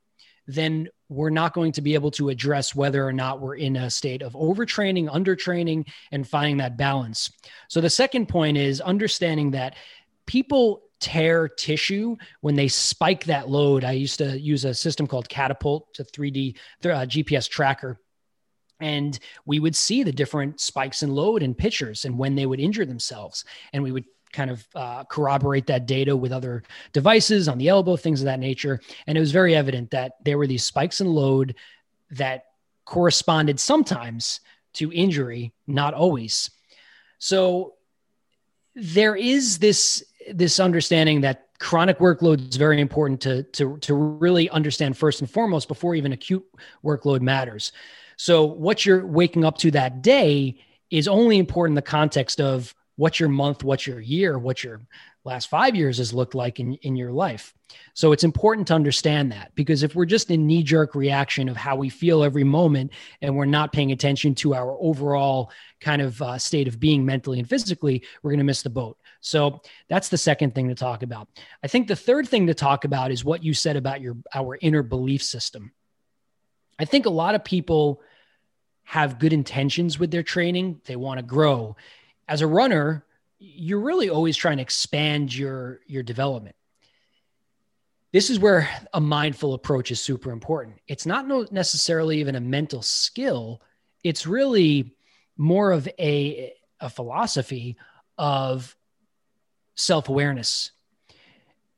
then 0.47 0.89
we're 1.09 1.31
not 1.31 1.53
going 1.53 1.73
to 1.73 1.83
be 1.83 1.95
able 1.95 2.11
to 2.11 2.29
address 2.29 2.75
whether 2.75 3.07
or 3.07 3.13
not 3.13 3.41
we're 3.41 3.57
in 3.57 3.77
a 3.77 3.91
state 3.91 4.23
of 4.23 4.33
overtraining, 4.33 5.09
undertraining, 5.09 5.87
and 6.11 6.27
finding 6.27 6.57
that 6.57 6.77
balance. 6.77 7.31
So 7.69 7.81
the 7.81 7.91
second 7.91 8.27
point 8.27 8.57
is 8.57 8.81
understanding 8.81 9.53
that 9.53 9.77
people 10.27 10.83
tear 11.01 11.49
tissue 11.49 12.17
when 12.41 12.55
they 12.55 12.69
spike 12.69 13.25
that 13.25 13.49
load. 13.49 13.85
I 13.85 13.93
used 13.93 14.19
to 14.19 14.39
use 14.39 14.65
a 14.65 14.73
system 14.73 15.07
called 15.07 15.29
Catapult, 15.29 15.93
to 15.95 16.05
3D 16.05 16.57
uh, 16.85 16.89
GPS 17.07 17.49
tracker. 17.49 17.99
And 18.83 19.19
we 19.47 19.61
would 19.61 19.77
see 19.77 20.03
the 20.03 20.13
different 20.13 20.61
spikes 20.61 21.03
in 21.03 21.15
load 21.15 21.43
in 21.43 21.55
pitchers 21.55 22.05
and 22.05 22.19
when 22.19 22.35
they 22.35 22.47
would 22.47 22.61
injure 22.61 22.85
themselves. 22.85 23.45
And 23.73 23.83
we 23.83 23.93
would 23.93 24.05
kind 24.33 24.51
of 24.51 24.67
uh, 24.75 25.05
corroborate 25.05 25.67
that 25.67 25.87
data 25.87 26.17
with 26.17 26.33
other 26.33 26.63
devices 26.93 27.49
on 27.49 27.59
the 27.59 27.69
elbow, 27.69 27.97
things 27.97 28.21
of 28.21 28.25
that 28.27 28.41
nature. 28.41 28.81
And 29.07 29.17
it 29.17 29.21
was 29.21 29.33
very 29.33 29.55
evident 29.55 29.91
that 29.91 30.13
there 30.25 30.39
were 30.39 30.47
these 30.47 30.65
spikes 30.65 31.01
in 31.01 31.07
load 31.07 31.55
that 32.11 32.47
corresponded 32.85 33.61
sometimes 33.61 34.41
to 34.75 34.93
injury, 34.93 35.53
not 35.67 35.95
always. 35.95 36.51
So 37.19 37.75
there 38.75 39.15
is 39.15 39.59
this 39.59 40.05
this 40.33 40.61
understanding 40.61 41.21
that 41.23 41.49
chronic 41.59 41.99
workload 41.99 42.49
is 42.49 42.57
very 42.57 42.81
important 42.81 43.21
to 43.21 43.43
to 43.45 43.77
to 43.79 43.95
really 43.95 44.49
understand 44.51 44.97
first 44.97 45.21
and 45.21 45.31
foremost 45.31 45.69
before 45.69 45.95
even 45.95 46.13
acute 46.13 46.45
workload 46.85 47.21
matters. 47.21 47.73
So 48.17 48.45
what 48.45 48.85
you're 48.85 49.07
waking 49.07 49.45
up 49.45 49.59
to 49.59 49.71
that 49.73 50.03
day 50.03 50.61
is 50.91 51.09
only 51.09 51.39
important 51.39 51.73
in 51.73 51.77
the 51.77 51.83
context 51.83 52.41
of 52.41 52.75
what's 52.97 53.19
your 53.19 53.29
month, 53.29 53.65
what's 53.65 53.87
your 53.87 54.01
year, 54.01 54.39
what 54.39 54.63
your 54.63 54.81
last 55.25 55.49
five 55.49 55.75
years 55.75 55.99
has 55.99 56.13
looked 56.13 56.35
like 56.35 56.61
in, 56.61 56.75
in 56.77 56.97
your 56.97 57.13
life. 57.13 57.55
So 57.95 58.13
it's 58.13 58.25
important 58.25 58.67
to 58.69 58.75
understand 58.75 59.33
that 59.33 59.53
because 59.55 59.83
if 59.83 59.95
we're 59.95 60.05
just 60.05 60.31
in 60.31 60.47
knee 60.47 60.63
jerk 60.63 60.95
reaction 60.95 61.49
of 61.49 61.57
how 61.57 61.77
we 61.77 61.89
feel 61.89 62.25
every 62.25 62.45
moment 62.45 62.93
and 63.23 63.35
we're 63.35 63.45
not 63.45 63.73
paying 63.73 63.93
attention 63.93 64.35
to 64.37 64.55
our 64.55 64.77
overall 64.81 65.51
kind 65.81 66.03
of 66.03 66.21
uh, 66.21 66.39
state 66.39 66.69
of 66.69 66.81
being 66.81 67.07
mentally 67.07 67.39
and 67.39 67.49
physically, 67.49 68.03
we're 68.23 68.31
going 68.31 68.39
to 68.39 68.45
miss 68.45 68.63
the 68.63 68.71
boat. 68.71 68.99
So 69.21 69.61
that's 69.89 70.09
the 70.09 70.19
second 70.19 70.55
thing 70.55 70.69
to 70.69 70.75
talk 70.75 71.03
about. 71.03 71.29
I 71.63 71.69
think 71.69 71.87
the 71.87 71.97
third 71.97 72.29
thing 72.29 72.49
to 72.49 72.55
talk 72.55 72.85
about 72.85 73.13
is 73.13 73.25
what 73.25 73.45
you 73.45 73.55
said 73.55 73.77
about 73.77 74.01
your 74.01 74.17
our 74.35 74.59
inner 74.61 74.83
belief 74.83 75.23
system. 75.23 75.73
I 76.83 76.85
think 76.85 77.07
a 77.07 77.11
lot 77.11 77.35
of 77.35 77.45
people 77.45 78.03
have 78.85 79.19
good 79.19 79.33
intentions 79.33 79.99
with 79.99 80.11
their 80.11 80.23
training. 80.23 80.81
They 80.85 80.97
want 80.97 81.19
to 81.19 81.23
grow 81.23 81.77
as 82.29 82.41
a 82.41 82.47
runner, 82.47 83.05
you're 83.39 83.81
really 83.81 84.09
always 84.09 84.37
trying 84.37 84.59
to 84.59 84.63
expand 84.63 85.35
your 85.35 85.81
your 85.87 86.03
development. 86.03 86.57
This 88.13 88.31
is 88.31 88.39
where 88.39 88.69
a 88.93 89.01
mindful 89.01 89.55
approach 89.55 89.91
is 89.91 90.01
super 90.01 90.31
important. 90.31 90.79
It's 90.87 91.07
not 91.07 91.53
necessarily 91.53 92.21
even 92.21 92.35
a 92.35 92.41
mental 92.41 92.83
skill. 92.83 93.63
It's 94.05 94.27
really 94.27 94.95
more 95.37 95.73
of 95.73 95.89
a, 95.99 96.53
a 96.81 96.91
philosophy 96.91 97.77
of 98.19 98.77
self 99.75 100.09
awareness. 100.09 100.73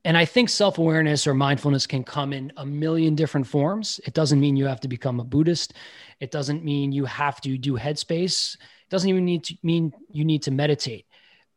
And 0.04 0.18
I 0.18 0.24
think 0.24 0.48
self 0.50 0.78
awareness 0.78 1.26
or 1.26 1.34
mindfulness 1.34 1.86
can 1.86 2.04
come 2.04 2.32
in 2.32 2.52
a 2.56 2.66
million 2.66 3.14
different 3.14 3.46
forms. 3.46 4.00
It 4.04 4.14
doesn't 4.14 4.40
mean 4.40 4.56
you 4.56 4.66
have 4.66 4.80
to 4.80 4.88
become 4.88 5.18
a 5.18 5.24
Buddhist. 5.24 5.74
It 6.20 6.30
doesn't 6.30 6.62
mean 6.62 6.92
you 6.92 7.06
have 7.06 7.40
to 7.42 7.56
do 7.56 7.74
headspace 7.74 8.54
It 8.54 8.90
doesn't 8.90 9.08
even 9.08 9.24
need 9.24 9.44
to 9.44 9.56
mean 9.62 9.92
you 10.10 10.24
need 10.24 10.42
to 10.42 10.50
meditate. 10.50 11.06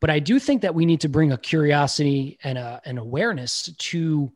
But 0.00 0.10
I 0.10 0.18
do 0.18 0.38
think 0.38 0.62
that 0.62 0.74
we 0.74 0.86
need 0.86 1.00
to 1.02 1.08
bring 1.08 1.32
a 1.32 1.38
curiosity 1.38 2.38
and 2.42 2.56
a, 2.56 2.80
an 2.84 2.98
awareness 2.98 3.70
to 3.76 4.32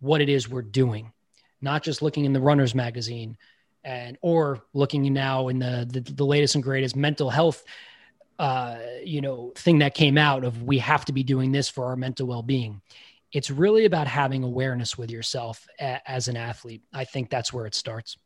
what 0.00 0.20
it 0.20 0.28
is 0.28 0.48
we're 0.48 0.62
doing, 0.62 1.12
not 1.60 1.82
just 1.82 2.02
looking 2.02 2.26
in 2.26 2.34
the 2.34 2.40
runner's 2.40 2.74
magazine 2.74 3.38
and 3.82 4.16
or 4.20 4.62
looking 4.72 5.12
now 5.12 5.48
in 5.48 5.58
the 5.58 5.86
the, 5.90 6.00
the 6.00 6.24
latest 6.24 6.54
and 6.54 6.64
greatest 6.64 6.94
mental 6.94 7.30
health 7.30 7.64
uh, 8.38 8.78
you 9.04 9.20
know 9.20 9.52
thing 9.56 9.78
that 9.78 9.94
came 9.94 10.18
out 10.18 10.44
of 10.44 10.62
we 10.62 10.78
have 10.78 11.04
to 11.04 11.12
be 11.12 11.22
doing 11.22 11.52
this 11.52 11.68
for 11.68 11.86
our 11.86 11.96
mental 11.96 12.26
well-being 12.26 12.80
it's 13.34 13.50
really 13.50 13.84
about 13.84 14.06
having 14.06 14.42
awareness 14.42 14.96
with 14.96 15.10
yourself 15.10 15.66
a, 15.80 16.00
as 16.10 16.28
an 16.28 16.36
athlete 16.36 16.82
i 16.94 17.04
think 17.04 17.28
that's 17.28 17.52
where 17.52 17.66
it 17.66 17.74
starts 17.74 18.16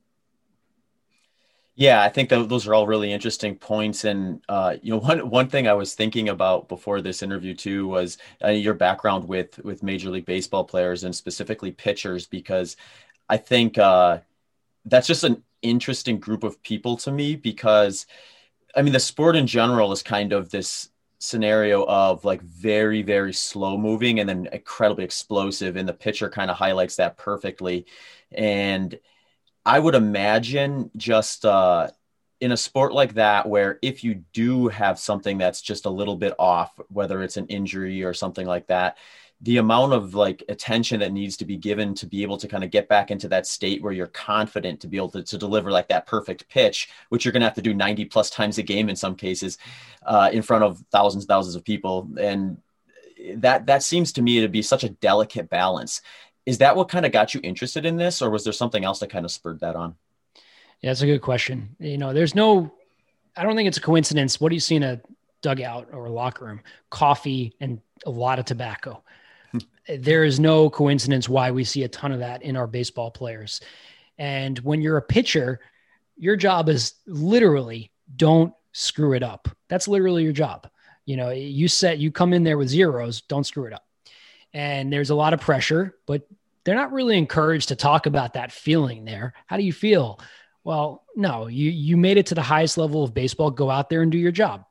yeah, 1.78 2.02
I 2.02 2.08
think 2.08 2.28
those 2.28 2.66
are 2.66 2.74
all 2.74 2.88
really 2.88 3.12
interesting 3.12 3.54
points. 3.54 4.02
And 4.02 4.42
uh, 4.48 4.78
you 4.82 4.90
know, 4.90 4.98
one 4.98 5.30
one 5.30 5.48
thing 5.48 5.68
I 5.68 5.74
was 5.74 5.94
thinking 5.94 6.28
about 6.28 6.68
before 6.68 7.00
this 7.00 7.22
interview 7.22 7.54
too 7.54 7.86
was 7.86 8.18
uh, 8.44 8.48
your 8.48 8.74
background 8.74 9.28
with 9.28 9.56
with 9.60 9.84
Major 9.84 10.10
League 10.10 10.26
Baseball 10.26 10.64
players 10.64 11.04
and 11.04 11.14
specifically 11.14 11.70
pitchers, 11.70 12.26
because 12.26 12.76
I 13.28 13.36
think 13.36 13.78
uh, 13.78 14.18
that's 14.86 15.06
just 15.06 15.22
an 15.22 15.44
interesting 15.62 16.18
group 16.18 16.42
of 16.42 16.60
people 16.64 16.96
to 16.96 17.12
me. 17.12 17.36
Because 17.36 18.06
I 18.74 18.82
mean, 18.82 18.92
the 18.92 18.98
sport 18.98 19.36
in 19.36 19.46
general 19.46 19.92
is 19.92 20.02
kind 20.02 20.32
of 20.32 20.50
this 20.50 20.88
scenario 21.18 21.84
of 21.84 22.24
like 22.24 22.40
very 22.42 23.02
very 23.02 23.32
slow 23.32 23.76
moving 23.76 24.20
and 24.20 24.28
then 24.28 24.48
incredibly 24.52 25.04
explosive, 25.04 25.76
and 25.76 25.88
the 25.88 25.92
pitcher 25.92 26.28
kind 26.30 26.50
of 26.50 26.56
highlights 26.56 26.96
that 26.96 27.16
perfectly. 27.16 27.86
And 28.32 28.98
I 29.64 29.78
would 29.78 29.94
imagine 29.94 30.90
just 30.96 31.44
uh, 31.44 31.88
in 32.40 32.52
a 32.52 32.56
sport 32.56 32.92
like 32.92 33.14
that, 33.14 33.48
where 33.48 33.78
if 33.82 34.04
you 34.04 34.22
do 34.32 34.68
have 34.68 34.98
something 34.98 35.38
that's 35.38 35.60
just 35.60 35.86
a 35.86 35.90
little 35.90 36.16
bit 36.16 36.34
off, 36.38 36.78
whether 36.88 37.22
it's 37.22 37.36
an 37.36 37.46
injury 37.48 38.04
or 38.04 38.14
something 38.14 38.46
like 38.46 38.68
that, 38.68 38.96
the 39.40 39.58
amount 39.58 39.92
of 39.92 40.14
like 40.14 40.42
attention 40.48 40.98
that 40.98 41.12
needs 41.12 41.36
to 41.36 41.44
be 41.44 41.56
given 41.56 41.94
to 41.94 42.06
be 42.06 42.22
able 42.22 42.36
to 42.36 42.48
kind 42.48 42.64
of 42.64 42.70
get 42.70 42.88
back 42.88 43.10
into 43.10 43.28
that 43.28 43.46
state 43.46 43.80
where 43.82 43.92
you're 43.92 44.08
confident 44.08 44.80
to 44.80 44.88
be 44.88 44.96
able 44.96 45.10
to, 45.10 45.22
to 45.22 45.38
deliver 45.38 45.70
like 45.70 45.88
that 45.88 46.06
perfect 46.06 46.48
pitch, 46.48 46.88
which 47.08 47.24
you're 47.24 47.32
going 47.32 47.40
to 47.40 47.46
have 47.46 47.54
to 47.54 47.62
do 47.62 47.72
90 47.72 48.06
plus 48.06 48.30
times 48.30 48.58
a 48.58 48.62
game 48.62 48.88
in 48.88 48.96
some 48.96 49.14
cases 49.14 49.56
uh, 50.04 50.28
in 50.32 50.42
front 50.42 50.64
of 50.64 50.82
thousands, 50.90 51.24
thousands 51.24 51.54
of 51.54 51.64
people. 51.64 52.08
And 52.18 52.60
that, 53.36 53.66
that 53.66 53.84
seems 53.84 54.12
to 54.14 54.22
me 54.22 54.40
to 54.40 54.48
be 54.48 54.60
such 54.60 54.82
a 54.82 54.88
delicate 54.88 55.48
balance. 55.48 56.02
Is 56.44 56.58
that 56.58 56.74
what 56.74 56.88
kind 56.88 57.06
of 57.06 57.12
got 57.12 57.32
you 57.32 57.40
interested 57.44 57.86
in 57.86 57.96
this 57.96 58.20
or 58.20 58.30
was 58.30 58.42
there 58.42 58.52
something 58.52 58.84
else 58.84 58.98
that 59.00 59.10
kind 59.10 59.24
of 59.24 59.30
spurred 59.30 59.60
that 59.60 59.76
on? 59.76 59.94
Yeah 60.80 60.90
that's 60.90 61.02
a 61.02 61.06
good 61.06 61.22
question. 61.22 61.76
You 61.78 61.98
know 61.98 62.12
there's 62.12 62.34
no 62.34 62.72
i 63.36 63.42
don't 63.42 63.54
think 63.54 63.68
it's 63.68 63.78
a 63.78 63.82
coincidence. 63.82 64.40
What 64.40 64.48
do 64.48 64.56
you 64.56 64.60
see 64.60 64.76
in 64.76 64.82
a 64.82 65.00
dugout 65.42 65.88
or 65.92 66.06
a 66.06 66.10
locker 66.10 66.44
room? 66.44 66.60
Coffee 66.90 67.54
and 67.60 67.80
a 68.06 68.10
lot 68.10 68.38
of 68.38 68.44
tobacco. 68.44 69.02
There 69.88 70.24
is 70.24 70.38
no 70.38 70.68
coincidence 70.70 71.28
why 71.28 71.50
we 71.50 71.64
see 71.64 71.82
a 71.82 71.88
ton 71.88 72.12
of 72.12 72.20
that 72.20 72.42
in 72.42 72.56
our 72.56 72.66
baseball 72.66 73.10
players 73.10 73.60
and 74.18 74.58
when 74.60 74.80
you're 74.80 74.96
a 74.96 75.02
pitcher 75.02 75.60
your 76.16 76.36
job 76.36 76.68
is 76.68 76.94
literally 77.06 77.90
don't 78.16 78.52
screw 78.72 79.14
it 79.14 79.22
up 79.22 79.48
that's 79.68 79.88
literally 79.88 80.24
your 80.24 80.32
job 80.32 80.68
you 81.04 81.16
know 81.16 81.30
you 81.30 81.68
set 81.68 81.98
you 81.98 82.10
come 82.10 82.32
in 82.32 82.44
there 82.44 82.58
with 82.58 82.68
zeros 82.68 83.22
don't 83.22 83.44
screw 83.44 83.64
it 83.64 83.72
up 83.72 83.84
and 84.54 84.92
there's 84.92 85.10
a 85.10 85.14
lot 85.14 85.34
of 85.34 85.40
pressure, 85.40 85.94
but 86.06 86.26
they're 86.64 86.74
not 86.74 86.92
really 86.92 87.16
encouraged 87.18 87.68
to 87.68 87.76
talk 87.76 88.06
about 88.06 88.34
that 88.34 88.52
feeling 88.52 89.04
there. 89.04 89.34
How 89.46 89.56
do 89.56 89.62
you 89.62 89.72
feel? 89.72 90.20
Well, 90.64 91.04
no, 91.16 91.46
you 91.46 91.70
you 91.70 91.96
made 91.96 92.16
it 92.16 92.26
to 92.26 92.34
the 92.34 92.42
highest 92.42 92.76
level 92.76 93.04
of 93.04 93.14
baseball. 93.14 93.50
Go 93.50 93.70
out 93.70 93.88
there 93.88 94.02
and 94.02 94.12
do 94.12 94.18
your 94.18 94.32
job. 94.32 94.64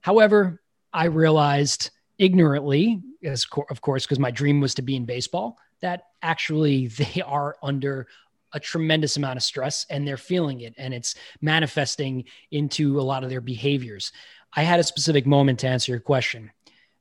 However, 0.00 0.60
I 0.92 1.06
realized 1.06 1.90
ignorantly, 2.22 3.02
as 3.24 3.46
of 3.68 3.80
course, 3.80 4.04
because 4.04 4.20
my 4.20 4.30
dream 4.30 4.60
was 4.60 4.74
to 4.74 4.82
be 4.82 4.94
in 4.94 5.04
baseball, 5.04 5.58
that 5.80 6.04
actually 6.22 6.86
they 6.98 7.20
are 7.22 7.56
under 7.62 8.06
a 8.54 8.60
tremendous 8.60 9.16
amount 9.16 9.36
of 9.36 9.42
stress 9.42 9.86
and 9.90 10.06
they're 10.06 10.16
feeling 10.16 10.60
it 10.60 10.74
and 10.76 10.92
it's 10.94 11.14
manifesting 11.40 12.24
into 12.50 13.00
a 13.00 13.02
lot 13.02 13.24
of 13.24 13.30
their 13.30 13.40
behaviors. 13.40 14.12
I 14.52 14.62
had 14.62 14.78
a 14.78 14.84
specific 14.84 15.26
moment 15.26 15.60
to 15.60 15.68
answer 15.68 15.92
your 15.92 16.00
question. 16.00 16.50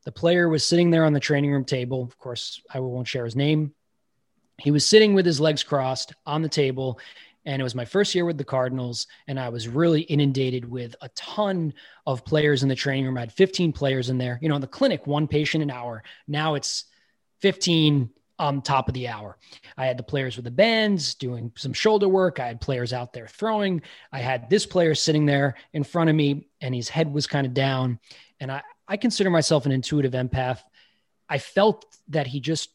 The 0.06 0.12
player 0.12 0.50
was 0.50 0.66
sitting 0.66 0.90
there 0.90 1.06
on 1.06 1.14
the 1.14 1.20
training 1.20 1.52
room 1.52 1.66
table. 1.66 2.04
Of 2.04 2.18
course, 2.18 2.62
I 2.74 2.80
won't 2.80 3.08
share 3.08 3.26
his 3.26 3.36
name. 3.36 3.74
He 4.58 4.72
was 4.72 4.86
sitting 4.86 5.14
with 5.14 5.26
his 5.26 5.42
legs 5.42 5.64
crossed 5.64 6.14
on 6.26 6.42
the 6.42 6.50
table. 6.50 7.00
And 7.46 7.60
it 7.60 7.64
was 7.64 7.76
my 7.76 7.86
first 7.86 8.14
year 8.14 8.26
with 8.26 8.38
the 8.38 8.44
Cardinals. 8.44 9.08
And 9.28 9.40
I 9.40 9.50
was 9.50 9.68
really 9.68 10.02
inundated 10.02 10.70
with 10.70 10.96
a 11.02 11.10
ton 11.10 11.74
of 12.06 12.24
players 12.24 12.64
in 12.64 12.70
the 12.70 12.76
training 12.76 13.06
room. 13.06 13.18
I 13.18 13.22
had 13.22 13.34
15 13.34 13.74
players 13.74 14.10
in 14.10 14.18
there. 14.18 14.38
You 14.42 14.50
know, 14.50 14.56
in 14.56 14.62
the 14.62 14.68
clinic, 14.68 15.08
one 15.08 15.28
patient 15.28 15.64
an 15.64 15.72
hour. 15.72 16.04
Now 16.28 16.56
it's 16.56 16.86
15 17.40 18.10
on 18.42 18.62
top 18.62 18.88
of 18.88 18.96
the 18.96 19.08
hour. 19.08 19.38
I 19.78 19.86
had 19.86 19.98
the 19.98 20.04
players 20.04 20.36
with 20.36 20.46
the 20.46 20.52
bands 20.52 21.14
doing 21.14 21.52
some 21.56 21.74
shoulder 21.74 22.10
work. 22.10 22.40
I 22.40 22.48
had 22.48 22.60
players 22.60 22.92
out 22.92 23.14
there 23.14 23.28
throwing. 23.28 23.84
I 24.12 24.20
had 24.20 24.50
this 24.50 24.66
player 24.66 24.96
sitting 24.96 25.28
there 25.28 25.56
in 25.74 25.84
front 25.84 26.10
of 26.10 26.16
me 26.16 26.48
and 26.60 26.74
his 26.74 26.90
head 26.90 27.14
was 27.14 27.28
kind 27.28 27.46
of 27.46 27.54
down. 27.54 28.00
And 28.40 28.52
I, 28.52 28.64
I 28.88 28.98
consider 28.98 29.30
myself 29.30 29.68
an 29.68 29.72
intuitive 29.72 30.14
empath. 30.14 30.60
I 31.30 31.38
felt 31.38 31.86
that 32.10 32.28
he 32.28 32.40
just 32.40 32.70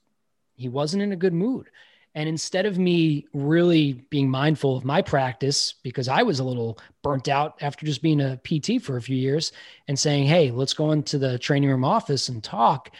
he 0.55 0.69
wasn't 0.69 1.03
in 1.03 1.13
a 1.13 1.17
good 1.17 1.35
mood. 1.35 1.69
And 2.17 2.31
instead 2.31 2.65
of 2.65 2.79
me 2.79 3.27
really 3.35 3.93
being 4.09 4.31
mindful 4.31 4.75
of 4.75 4.87
my 4.87 5.03
practice, 5.03 5.75
because 5.83 6.09
I 6.09 6.23
was 6.23 6.41
a 6.41 6.45
little 6.45 6.79
burnt 7.03 7.29
out 7.29 7.59
after 7.61 7.85
just 7.85 8.01
being 8.01 8.23
a 8.23 8.39
PT 8.39 8.83
for 8.83 8.97
a 8.97 9.03
few 9.03 9.17
years 9.17 9.53
and 9.87 9.99
saying, 9.99 10.27
Hey, 10.27 10.51
let's 10.51 10.73
go 10.73 10.93
into 10.93 11.19
the 11.19 11.39
training 11.39 11.69
room 11.69 11.85
office 11.85 12.31
and 12.31 12.43
talk. 12.43 12.91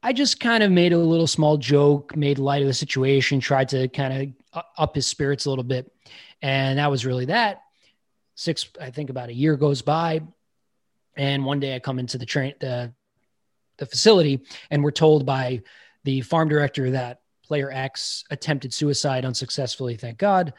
I 0.00 0.12
just 0.12 0.38
kind 0.38 0.62
of 0.62 0.70
made 0.70 0.92
a 0.92 0.98
little 0.98 1.26
small 1.26 1.56
joke, 1.56 2.16
made 2.16 2.38
light 2.38 2.62
of 2.62 2.68
the 2.68 2.74
situation, 2.74 3.40
tried 3.40 3.68
to 3.70 3.88
kind 3.88 4.32
of 4.54 4.62
up 4.78 4.94
his 4.94 5.08
spirits 5.08 5.46
a 5.46 5.50
little 5.50 5.64
bit. 5.64 5.90
And 6.40 6.78
that 6.78 6.88
was 6.88 7.04
really 7.04 7.24
that. 7.24 7.62
Six, 8.36 8.68
I 8.80 8.92
think 8.92 9.10
about 9.10 9.28
a 9.28 9.34
year 9.34 9.56
goes 9.56 9.82
by. 9.82 10.20
And 11.16 11.44
one 11.44 11.58
day 11.58 11.74
I 11.74 11.80
come 11.80 11.98
into 11.98 12.16
the 12.16 12.26
train, 12.26 12.54
the, 12.60 12.92
the 13.78 13.86
facility, 13.86 14.42
and 14.70 14.84
we're 14.84 14.92
told 14.92 15.26
by 15.26 15.62
the 16.04 16.20
farm 16.20 16.48
director 16.48 16.92
that 16.92 17.22
player 17.46 17.70
X 17.70 18.24
attempted 18.30 18.72
suicide 18.72 19.24
unsuccessfully, 19.24 19.96
thank 19.96 20.18
God. 20.18 20.52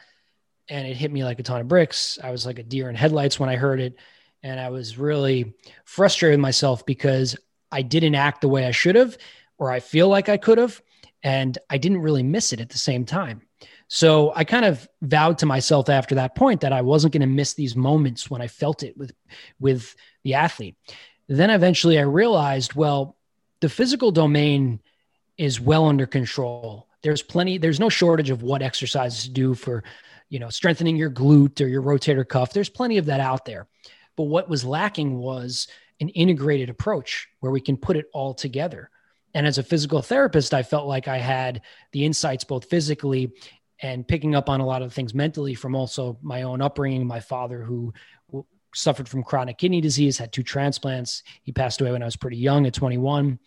And 0.68 0.86
it 0.86 0.96
hit 0.96 1.12
me 1.12 1.24
like 1.24 1.38
a 1.40 1.42
ton 1.42 1.60
of 1.60 1.68
bricks. 1.68 2.18
I 2.22 2.30
was 2.30 2.44
like 2.44 2.58
a 2.58 2.62
deer 2.62 2.88
in 2.88 2.94
headlights 2.94 3.40
when 3.40 3.48
I 3.48 3.56
heard 3.56 3.80
it. 3.80 3.96
And 4.42 4.60
I 4.60 4.70
was 4.70 4.98
really 4.98 5.54
frustrated 5.84 6.38
with 6.38 6.42
myself 6.42 6.84
because 6.86 7.36
I 7.72 7.82
didn't 7.82 8.14
act 8.14 8.40
the 8.40 8.48
way 8.48 8.66
I 8.66 8.70
should 8.70 8.94
have, 8.94 9.16
or 9.58 9.70
I 9.70 9.80
feel 9.80 10.08
like 10.08 10.28
I 10.28 10.36
could 10.36 10.58
have. 10.58 10.80
And 11.22 11.58
I 11.68 11.78
didn't 11.78 12.02
really 12.02 12.22
miss 12.22 12.52
it 12.52 12.60
at 12.60 12.68
the 12.68 12.78
same 12.78 13.04
time. 13.04 13.42
So 13.88 14.32
I 14.36 14.44
kind 14.44 14.66
of 14.66 14.86
vowed 15.00 15.38
to 15.38 15.46
myself 15.46 15.88
after 15.88 16.14
that 16.16 16.34
point 16.34 16.60
that 16.60 16.72
I 16.72 16.82
wasn't 16.82 17.14
going 17.14 17.22
to 17.22 17.26
miss 17.26 17.54
these 17.54 17.74
moments 17.74 18.30
when 18.30 18.42
I 18.42 18.46
felt 18.46 18.82
it 18.82 18.96
with 18.96 19.12
with 19.58 19.96
the 20.22 20.34
athlete. 20.34 20.76
Then 21.26 21.50
eventually 21.50 21.98
I 21.98 22.02
realized, 22.02 22.74
well, 22.74 23.16
the 23.60 23.68
physical 23.68 24.10
domain 24.10 24.80
is 25.38 25.60
well 25.60 25.86
under 25.86 26.06
control. 26.06 26.88
There's 27.02 27.22
plenty, 27.22 27.58
there's 27.58 27.80
no 27.80 27.88
shortage 27.88 28.30
of 28.30 28.42
what 28.42 28.60
exercises 28.60 29.22
to 29.22 29.30
do 29.30 29.54
for, 29.54 29.84
you 30.28 30.40
know, 30.40 30.50
strengthening 30.50 30.96
your 30.96 31.10
glute 31.10 31.60
or 31.60 31.68
your 31.68 31.82
rotator 31.82 32.28
cuff. 32.28 32.52
There's 32.52 32.68
plenty 32.68 32.98
of 32.98 33.06
that 33.06 33.20
out 33.20 33.44
there. 33.44 33.68
But 34.16 34.24
what 34.24 34.48
was 34.48 34.64
lacking 34.64 35.16
was 35.16 35.68
an 36.00 36.08
integrated 36.10 36.70
approach 36.70 37.28
where 37.40 37.52
we 37.52 37.60
can 37.60 37.76
put 37.76 37.96
it 37.96 38.06
all 38.12 38.34
together. 38.34 38.90
And 39.34 39.46
as 39.46 39.58
a 39.58 39.62
physical 39.62 40.02
therapist, 40.02 40.52
I 40.52 40.64
felt 40.64 40.88
like 40.88 41.06
I 41.06 41.18
had 41.18 41.62
the 41.92 42.04
insights 42.04 42.44
both 42.44 42.64
physically 42.64 43.32
and 43.80 44.06
picking 44.06 44.34
up 44.34 44.48
on 44.48 44.60
a 44.60 44.66
lot 44.66 44.82
of 44.82 44.92
things 44.92 45.14
mentally 45.14 45.54
from 45.54 45.76
also 45.76 46.18
my 46.20 46.42
own 46.42 46.60
upbringing. 46.60 47.06
My 47.06 47.20
father, 47.20 47.62
who 47.62 47.94
suffered 48.74 49.08
from 49.08 49.22
chronic 49.22 49.58
kidney 49.58 49.80
disease, 49.80 50.18
had 50.18 50.32
two 50.32 50.42
transplants. 50.42 51.22
He 51.42 51.52
passed 51.52 51.80
away 51.80 51.92
when 51.92 52.02
I 52.02 52.06
was 52.06 52.16
pretty 52.16 52.38
young 52.38 52.66
at 52.66 52.74
21 52.74 53.38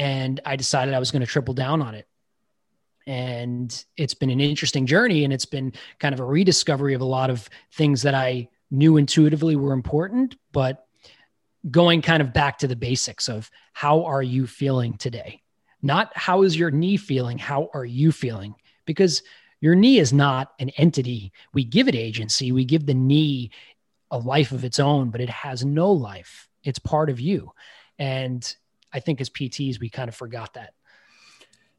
and 0.00 0.40
I 0.46 0.56
decided 0.56 0.94
I 0.94 0.98
was 0.98 1.10
going 1.10 1.20
to 1.20 1.26
triple 1.26 1.52
down 1.52 1.82
on 1.82 1.94
it. 1.94 2.08
And 3.06 3.84
it's 3.98 4.14
been 4.14 4.30
an 4.30 4.40
interesting 4.40 4.86
journey 4.86 5.24
and 5.24 5.32
it's 5.32 5.44
been 5.44 5.74
kind 5.98 6.14
of 6.14 6.20
a 6.20 6.24
rediscovery 6.24 6.94
of 6.94 7.02
a 7.02 7.04
lot 7.04 7.28
of 7.28 7.50
things 7.74 8.00
that 8.02 8.14
I 8.14 8.48
knew 8.70 8.96
intuitively 8.96 9.56
were 9.56 9.74
important, 9.74 10.36
but 10.52 10.86
going 11.70 12.00
kind 12.00 12.22
of 12.22 12.32
back 12.32 12.56
to 12.58 12.66
the 12.66 12.76
basics 12.76 13.28
of 13.28 13.50
how 13.74 14.04
are 14.04 14.22
you 14.22 14.46
feeling 14.46 14.94
today? 14.94 15.42
Not 15.82 16.10
how 16.14 16.44
is 16.44 16.58
your 16.58 16.70
knee 16.70 16.96
feeling? 16.96 17.36
How 17.36 17.68
are 17.74 17.84
you 17.84 18.10
feeling? 18.10 18.54
Because 18.86 19.22
your 19.60 19.74
knee 19.74 19.98
is 19.98 20.14
not 20.14 20.54
an 20.58 20.70
entity. 20.78 21.30
We 21.52 21.64
give 21.64 21.88
it 21.88 21.94
agency, 21.94 22.52
we 22.52 22.64
give 22.64 22.86
the 22.86 22.94
knee 22.94 23.50
a 24.10 24.16
life 24.16 24.52
of 24.52 24.64
its 24.64 24.80
own, 24.80 25.10
but 25.10 25.20
it 25.20 25.28
has 25.28 25.62
no 25.62 25.92
life. 25.92 26.48
It's 26.64 26.78
part 26.78 27.10
of 27.10 27.20
you. 27.20 27.52
And 27.98 28.56
I 28.92 29.00
think 29.00 29.20
as 29.20 29.30
PTs, 29.30 29.80
we 29.80 29.88
kind 29.88 30.08
of 30.08 30.14
forgot 30.14 30.54
that. 30.54 30.74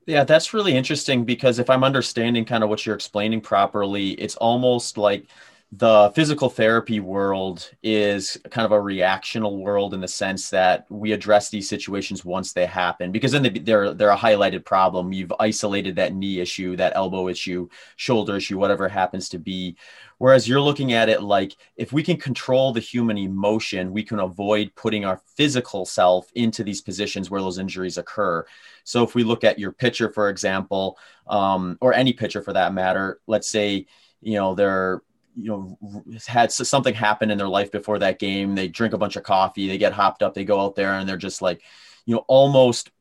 Yeah, 0.07 0.23
that's 0.23 0.53
really 0.53 0.75
interesting 0.75 1.25
because 1.25 1.59
if 1.59 1.69
I'm 1.69 1.83
understanding 1.83 2.43
kind 2.45 2.63
of 2.63 2.69
what 2.69 2.85
you're 2.85 2.95
explaining 2.95 3.41
properly, 3.41 4.11
it's 4.11 4.35
almost 4.35 4.97
like 4.97 5.27
the 5.73 6.11
physical 6.13 6.49
therapy 6.49 6.99
world 6.99 7.69
is 7.81 8.37
kind 8.49 8.65
of 8.65 8.73
a 8.73 8.83
reactional 8.83 9.59
world 9.59 9.93
in 9.93 10.01
the 10.01 10.07
sense 10.07 10.49
that 10.49 10.85
we 10.89 11.13
address 11.13 11.49
these 11.49 11.69
situations 11.69 12.25
once 12.25 12.51
they 12.51 12.65
happen. 12.65 13.11
Because 13.11 13.31
then 13.31 13.57
they're 13.63 13.93
they're 13.93 14.09
a 14.09 14.17
highlighted 14.17 14.65
problem. 14.65 15.13
You've 15.13 15.31
isolated 15.39 15.95
that 15.95 16.13
knee 16.13 16.41
issue 16.41 16.75
that 16.75 16.93
elbow 16.95 17.29
issue 17.29 17.69
shoulder 17.95 18.35
issue 18.35 18.57
whatever 18.57 18.89
happens 18.89 19.29
to 19.29 19.39
be 19.39 19.77
whereas 20.21 20.47
you're 20.47 20.61
looking 20.61 20.93
at 20.93 21.09
it 21.09 21.23
like 21.23 21.57
if 21.77 21.91
we 21.91 22.03
can 22.03 22.15
control 22.15 22.71
the 22.71 22.79
human 22.79 23.17
emotion 23.17 23.91
we 23.91 24.03
can 24.03 24.19
avoid 24.19 24.71
putting 24.75 25.03
our 25.03 25.19
physical 25.35 25.83
self 25.83 26.29
into 26.35 26.63
these 26.63 26.79
positions 26.79 27.31
where 27.31 27.41
those 27.41 27.57
injuries 27.57 27.97
occur. 27.97 28.45
So 28.83 29.01
if 29.01 29.15
we 29.15 29.23
look 29.23 29.43
at 29.43 29.57
your 29.57 29.71
pitcher 29.71 30.11
for 30.11 30.29
example 30.29 30.99
um, 31.25 31.75
or 31.81 31.95
any 31.95 32.13
pitcher 32.13 32.43
for 32.43 32.53
that 32.53 32.71
matter 32.71 33.19
let's 33.25 33.49
say 33.49 33.87
you 34.21 34.35
know 34.35 34.53
they're 34.53 35.01
you 35.35 35.49
know 35.49 35.79
had 36.27 36.51
something 36.51 36.93
happen 36.93 37.31
in 37.31 37.39
their 37.39 37.47
life 37.47 37.71
before 37.71 37.97
that 37.97 38.19
game 38.19 38.53
they 38.53 38.67
drink 38.67 38.93
a 38.93 38.99
bunch 38.99 39.15
of 39.15 39.23
coffee 39.23 39.67
they 39.67 39.79
get 39.79 39.91
hopped 39.91 40.21
up 40.21 40.35
they 40.35 40.45
go 40.45 40.61
out 40.61 40.75
there 40.75 40.93
and 40.93 41.09
they're 41.09 41.17
just 41.17 41.41
like 41.41 41.63
you 42.05 42.13
know 42.13 42.23
almost 42.27 42.91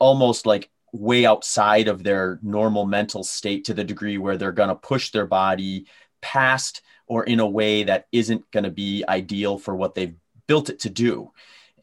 almost 0.00 0.44
like 0.44 0.70
way 0.94 1.26
outside 1.26 1.88
of 1.88 2.04
their 2.04 2.38
normal 2.42 2.86
mental 2.86 3.24
state 3.24 3.64
to 3.64 3.74
the 3.74 3.82
degree 3.82 4.16
where 4.16 4.36
they're 4.36 4.52
going 4.52 4.68
to 4.68 4.76
push 4.76 5.10
their 5.10 5.26
body 5.26 5.86
past 6.24 6.82
or 7.06 7.24
in 7.24 7.40
a 7.40 7.46
way 7.46 7.82
that 7.84 8.06
isn't 8.12 8.50
going 8.50 8.64
to 8.64 8.70
be 8.70 9.04
ideal 9.08 9.58
for 9.58 9.76
what 9.76 9.94
they've 9.94 10.14
built 10.46 10.70
it 10.70 10.80
to 10.80 10.90
do 10.90 11.30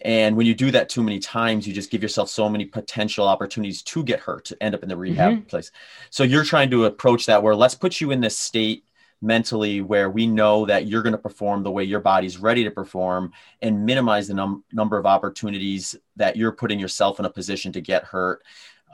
and 0.04 0.36
when 0.36 0.48
you 0.48 0.56
do 0.56 0.72
that 0.72 0.90
too 0.90 1.04
many 1.04 1.20
times, 1.20 1.68
you 1.68 1.74
just 1.74 1.92
give 1.92 2.02
yourself 2.02 2.30
so 2.30 2.50
many 2.50 2.66
potential 2.66 3.28
opportunities 3.28 3.82
to 3.84 4.04
get 4.04 4.20
hurt, 4.20 4.46
to 4.46 4.64
end 4.64 4.74
up 4.74 4.84
in 4.84 4.90
the 4.90 4.98
rehab 4.98 5.34
mm-hmm. 5.34 5.42
place. 5.44 5.72
So 6.10 6.24
you're 6.24 6.44
trying 6.44 6.72
to 6.72 6.86
approach 6.86 7.28
that 7.28 7.44
where 7.44 7.56
let's 7.56 7.76
put 7.76 8.02
you 8.02 8.12
in 8.12 8.22
this 8.22 8.38
state 8.38 8.86
mentally 9.22 9.82
where 9.82 10.10
we 10.10 10.26
know 10.26 10.66
that 10.66 10.88
you're 10.88 11.04
going 11.04 11.12
to 11.12 11.18
perform 11.18 11.62
the 11.62 11.70
way 11.70 11.84
your 11.84 12.00
body's 12.00 12.40
ready 12.40 12.64
to 12.64 12.72
perform 12.72 13.32
and 13.62 13.86
minimize 13.86 14.28
the 14.28 14.34
num- 14.34 14.64
number 14.74 14.98
of 14.98 15.06
opportunities 15.06 15.96
that 16.16 16.36
you're 16.36 16.52
putting 16.52 16.80
yourself 16.80 17.20
in 17.20 17.26
a 17.26 17.30
position 17.30 17.72
to 17.72 17.82
get 17.82 18.04
hurt 18.04 18.42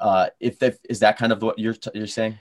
uh, 0.02 0.28
if, 0.42 0.62
if 0.62 0.80
is 0.90 1.00
that 1.00 1.18
kind 1.18 1.32
of 1.32 1.42
what 1.42 1.58
you're 1.58 1.74
t- 1.74 1.90
you're 1.94 2.06
saying 2.06 2.38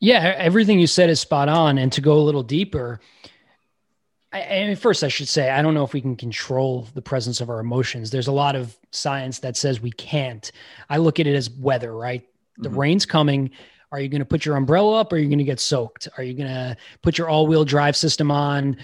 yeah 0.00 0.34
everything 0.36 0.80
you 0.80 0.86
said 0.86 1.10
is 1.10 1.20
spot 1.20 1.48
on 1.48 1.78
and 1.78 1.92
to 1.92 2.00
go 2.00 2.14
a 2.14 2.20
little 2.22 2.42
deeper 2.42 3.00
I, 4.32 4.74
first 4.74 5.04
i 5.04 5.08
should 5.08 5.28
say 5.28 5.50
i 5.50 5.62
don't 5.62 5.74
know 5.74 5.84
if 5.84 5.92
we 5.92 6.00
can 6.00 6.16
control 6.16 6.88
the 6.94 7.02
presence 7.02 7.40
of 7.40 7.50
our 7.50 7.60
emotions. 7.60 8.10
There's 8.10 8.26
a 8.26 8.32
lot 8.32 8.56
of 8.56 8.76
science 8.90 9.38
that 9.40 9.56
says 9.56 9.80
we 9.80 9.92
can't. 9.92 10.50
I 10.88 10.96
look 10.98 11.20
at 11.20 11.26
it 11.26 11.34
as 11.34 11.50
weather 11.50 11.94
right? 11.94 12.22
The 12.58 12.68
mm-hmm. 12.68 12.78
rain's 12.78 13.06
coming. 13.06 13.50
Are 13.92 14.00
you 14.00 14.08
going 14.08 14.20
to 14.20 14.26
put 14.26 14.44
your 14.44 14.56
umbrella 14.56 15.00
up 15.00 15.12
or 15.12 15.16
are 15.16 15.18
you 15.20 15.28
going 15.28 15.38
to 15.38 15.44
get 15.44 15.60
soaked? 15.60 16.08
Are 16.16 16.24
you 16.24 16.34
going 16.34 16.48
to 16.48 16.76
put 17.02 17.16
your 17.16 17.28
all 17.28 17.46
wheel 17.46 17.64
drive 17.64 17.96
system 17.96 18.30
on 18.30 18.76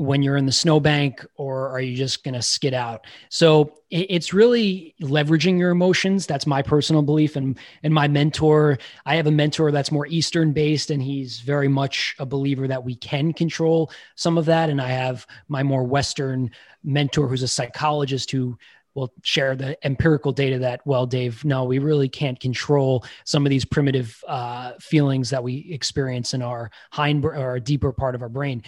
when 0.00 0.22
you're 0.22 0.38
in 0.38 0.46
the 0.46 0.52
snowbank 0.52 1.26
or 1.36 1.68
are 1.68 1.80
you 1.80 1.94
just 1.94 2.24
going 2.24 2.32
to 2.32 2.40
skid 2.40 2.72
out? 2.72 3.06
So 3.28 3.74
it's 3.90 4.32
really 4.32 4.94
leveraging 5.02 5.58
your 5.58 5.68
emotions. 5.70 6.26
That's 6.26 6.46
my 6.46 6.62
personal 6.62 7.02
belief. 7.02 7.36
And, 7.36 7.58
and 7.82 7.92
my 7.92 8.08
mentor, 8.08 8.78
I 9.04 9.16
have 9.16 9.26
a 9.26 9.30
mentor 9.30 9.70
that's 9.70 9.92
more 9.92 10.06
Eastern 10.06 10.52
based 10.52 10.90
and 10.90 11.02
he's 11.02 11.40
very 11.40 11.68
much 11.68 12.16
a 12.18 12.24
believer 12.24 12.66
that 12.66 12.82
we 12.82 12.94
can 12.94 13.34
control 13.34 13.90
some 14.14 14.38
of 14.38 14.46
that. 14.46 14.70
And 14.70 14.80
I 14.80 14.88
have 14.88 15.26
my 15.48 15.62
more 15.62 15.84
Western 15.84 16.50
mentor 16.82 17.28
who's 17.28 17.42
a 17.42 17.48
psychologist 17.48 18.30
who 18.30 18.56
will 18.94 19.12
share 19.22 19.54
the 19.54 19.76
empirical 19.84 20.32
data 20.32 20.60
that, 20.60 20.80
well, 20.86 21.04
Dave, 21.04 21.44
no, 21.44 21.64
we 21.64 21.78
really 21.78 22.08
can't 22.08 22.40
control 22.40 23.04
some 23.24 23.44
of 23.44 23.50
these 23.50 23.66
primitive 23.66 24.24
uh, 24.26 24.72
feelings 24.80 25.28
that 25.28 25.44
we 25.44 25.68
experience 25.70 26.32
in 26.32 26.40
our 26.40 26.70
hind 26.90 27.22
or 27.22 27.60
deeper 27.60 27.92
part 27.92 28.14
of 28.14 28.22
our 28.22 28.30
brain. 28.30 28.62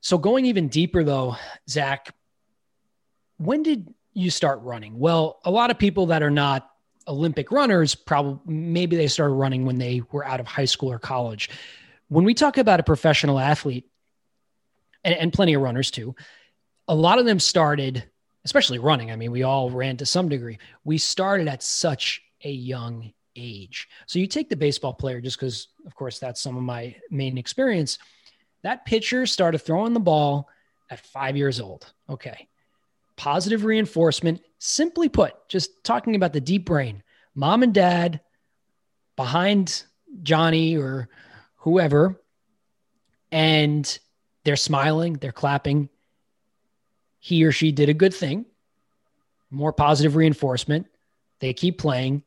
So 0.00 0.18
going 0.18 0.46
even 0.46 0.68
deeper 0.68 1.04
though, 1.04 1.36
Zach, 1.68 2.14
when 3.38 3.62
did 3.62 3.92
you 4.12 4.30
start 4.30 4.60
running? 4.62 4.98
Well, 4.98 5.40
a 5.44 5.50
lot 5.50 5.70
of 5.70 5.78
people 5.78 6.06
that 6.06 6.22
are 6.22 6.30
not 6.30 6.68
Olympic 7.06 7.50
runners 7.50 7.94
probably 7.94 8.40
maybe 8.52 8.96
they 8.96 9.06
started 9.06 9.34
running 9.34 9.64
when 9.64 9.78
they 9.78 10.02
were 10.12 10.24
out 10.24 10.40
of 10.40 10.46
high 10.46 10.64
school 10.66 10.92
or 10.92 10.98
college. 10.98 11.50
When 12.08 12.24
we 12.24 12.34
talk 12.34 12.58
about 12.58 12.80
a 12.80 12.82
professional 12.84 13.38
athlete, 13.38 13.86
and, 15.04 15.14
and 15.14 15.32
plenty 15.32 15.54
of 15.54 15.62
runners 15.62 15.90
too, 15.90 16.14
a 16.86 16.94
lot 16.94 17.18
of 17.18 17.24
them 17.24 17.38
started, 17.38 18.04
especially 18.44 18.78
running. 18.78 19.10
I 19.10 19.16
mean, 19.16 19.30
we 19.30 19.42
all 19.42 19.70
ran 19.70 19.96
to 19.98 20.06
some 20.06 20.28
degree. 20.28 20.58
We 20.84 20.98
started 20.98 21.48
at 21.48 21.62
such 21.62 22.22
a 22.44 22.50
young 22.50 23.12
age. 23.36 23.88
So 24.06 24.18
you 24.18 24.26
take 24.26 24.48
the 24.48 24.56
baseball 24.56 24.94
player, 24.94 25.20
just 25.20 25.38
because, 25.38 25.68
of 25.86 25.94
course, 25.94 26.18
that's 26.18 26.40
some 26.40 26.56
of 26.56 26.62
my 26.62 26.96
main 27.10 27.38
experience. 27.38 27.98
That 28.62 28.84
pitcher 28.84 29.26
started 29.26 29.58
throwing 29.58 29.92
the 29.92 30.00
ball 30.00 30.48
at 30.90 31.00
five 31.00 31.36
years 31.36 31.60
old. 31.60 31.92
Okay. 32.08 32.48
Positive 33.16 33.64
reinforcement, 33.64 34.40
simply 34.58 35.08
put, 35.08 35.34
just 35.48 35.82
talking 35.84 36.14
about 36.14 36.32
the 36.32 36.40
deep 36.40 36.64
brain, 36.64 37.02
mom 37.34 37.62
and 37.62 37.74
dad 37.74 38.20
behind 39.16 39.84
Johnny 40.22 40.76
or 40.76 41.08
whoever, 41.56 42.20
and 43.30 43.98
they're 44.44 44.56
smiling, 44.56 45.14
they're 45.14 45.32
clapping. 45.32 45.88
He 47.18 47.44
or 47.44 47.52
she 47.52 47.72
did 47.72 47.88
a 47.88 47.94
good 47.94 48.14
thing, 48.14 48.46
more 49.50 49.72
positive 49.72 50.16
reinforcement. 50.16 50.86
They 51.40 51.52
keep 51.52 51.78
playing. 51.78 52.22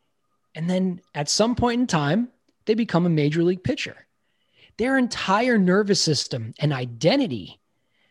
And 0.53 0.69
then 0.69 1.01
at 1.15 1.29
some 1.29 1.55
point 1.55 1.81
in 1.81 1.87
time, 1.87 2.29
they 2.65 2.73
become 2.73 3.05
a 3.05 3.09
major 3.09 3.43
league 3.43 3.63
pitcher. 3.63 3.95
Their 4.77 4.97
entire 4.97 5.57
nervous 5.57 6.01
system 6.01 6.53
and 6.59 6.73
identity 6.73 7.59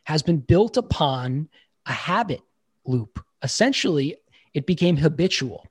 has 0.05 0.23
been 0.23 0.38
built 0.38 0.77
upon 0.77 1.49
a 1.87 1.92
habit 1.92 2.42
loop. 2.85 3.25
Essentially, 3.42 4.16
it 4.55 4.66
became 4.66 4.96
habitual. 4.96 5.66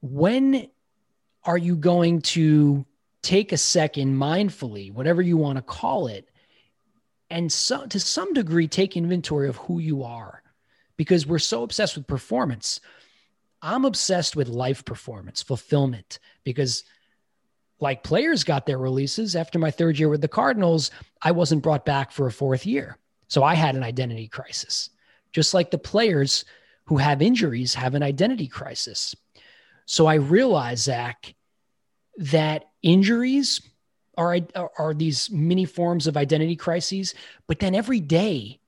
When 0.00 0.68
are 1.44 1.58
you 1.58 1.76
going 1.76 2.22
to 2.22 2.86
take 3.22 3.52
a 3.52 3.56
second 3.56 4.16
mindfully, 4.16 4.92
whatever 4.92 5.22
you 5.22 5.36
want 5.36 5.56
to 5.56 5.62
call 5.62 6.06
it, 6.06 6.28
and 7.30 7.50
so, 7.50 7.86
to 7.86 7.98
some 7.98 8.34
degree 8.34 8.68
take 8.68 8.96
inventory 8.96 9.48
of 9.48 9.56
who 9.56 9.78
you 9.78 10.02
are? 10.02 10.42
Because 10.98 11.26
we're 11.26 11.38
so 11.38 11.62
obsessed 11.62 11.96
with 11.96 12.06
performance. 12.06 12.80
I'm 13.62 13.84
obsessed 13.84 14.36
with 14.36 14.48
life 14.48 14.84
performance, 14.84 15.40
fulfillment, 15.42 16.18
because 16.44 16.84
like 17.82 18.02
players 18.02 18.44
got 18.44 18.64
their 18.64 18.78
releases 18.78 19.36
after 19.36 19.58
my 19.58 19.70
third 19.70 19.98
year 19.98 20.08
with 20.08 20.22
the 20.22 20.28
Cardinals, 20.28 20.90
I 21.20 21.32
wasn't 21.32 21.62
brought 21.62 21.84
back 21.84 22.12
for 22.12 22.26
a 22.26 22.32
fourth 22.32 22.64
year. 22.64 22.96
So 23.28 23.42
I 23.42 23.54
had 23.54 23.74
an 23.76 23.82
identity 23.82 24.28
crisis 24.28 24.88
just 25.32 25.54
like 25.54 25.70
the 25.70 25.78
players 25.78 26.44
who 26.84 26.98
have 26.98 27.22
injuries 27.22 27.74
have 27.74 27.94
an 27.94 28.02
identity 28.02 28.46
crisis. 28.46 29.14
So 29.86 30.06
I 30.06 30.14
realize, 30.14 30.82
Zach, 30.82 31.34
that 32.18 32.66
injuries 32.82 33.60
are, 34.16 34.38
are 34.78 34.94
these 34.94 35.30
many 35.30 35.64
forms 35.64 36.06
of 36.06 36.16
identity 36.16 36.56
crises. 36.56 37.14
But 37.46 37.58
then 37.58 37.74
every 37.74 38.00
day, 38.00 38.60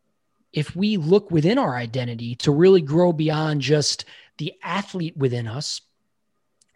if 0.52 0.74
we 0.74 0.96
look 0.96 1.30
within 1.30 1.58
our 1.58 1.76
identity 1.76 2.34
to 2.36 2.50
really 2.50 2.80
grow 2.80 3.12
beyond 3.12 3.60
just 3.60 4.04
the 4.38 4.54
athlete 4.62 5.16
within 5.16 5.46
us, 5.46 5.80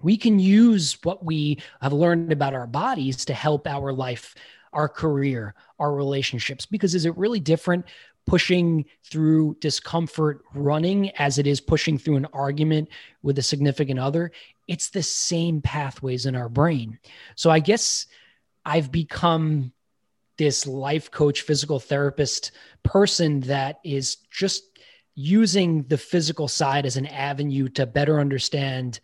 we 0.02 0.16
can 0.16 0.38
use 0.38 0.98
what 1.02 1.24
we 1.24 1.58
have 1.80 1.92
learned 1.92 2.32
about 2.32 2.54
our 2.54 2.66
bodies 2.66 3.24
to 3.26 3.34
help 3.34 3.66
our 3.66 3.92
life, 3.92 4.34
our 4.72 4.88
career, 4.88 5.54
our 5.78 5.92
relationships. 5.92 6.66
Because 6.66 6.94
is 6.94 7.04
it 7.04 7.16
really 7.16 7.40
different 7.40 7.87
pushing 8.28 8.84
through 9.04 9.56
discomfort 9.58 10.42
running 10.54 11.11
as 11.16 11.38
it 11.38 11.46
is 11.46 11.62
pushing 11.62 11.96
through 11.96 12.16
an 12.16 12.26
argument 12.34 12.88
with 13.22 13.38
a 13.38 13.42
significant 13.42 13.98
other. 13.98 14.30
It's 14.68 14.90
the 14.90 15.02
same 15.02 15.62
pathways 15.62 16.26
in 16.26 16.37
our 16.37 16.50
brain. 16.50 16.98
So 17.37 17.48
I 17.48 17.58
guess 17.58 18.06
I've 18.66 18.92
become 18.92 19.72
this 20.37 20.66
life 20.66 21.11
coach, 21.11 21.40
physical 21.40 21.80
therapist 21.80 22.52
person 22.82 23.40
that 23.40 23.80
is 23.82 24.16
just 24.30 24.78
using 25.14 25.84
the 25.84 25.98
physical 25.98 26.48
side 26.48 26.84
as 26.84 26.98
an 26.98 27.06
avenue 27.06 27.68
to 27.70 27.87
better 27.87 28.20
understand 28.20 29.00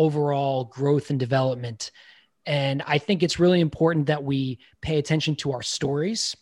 overall 0.00 0.64
growth 0.64 1.10
and 1.10 1.20
development. 1.20 1.90
And 2.46 2.82
I 2.86 2.96
think 2.96 3.22
it's 3.22 3.38
really 3.38 3.60
important 3.60 4.06
that 4.06 4.24
we 4.24 4.58
pay 4.80 4.98
attention 4.98 5.36
to 5.36 5.52
our 5.52 5.62
stories 5.62 6.34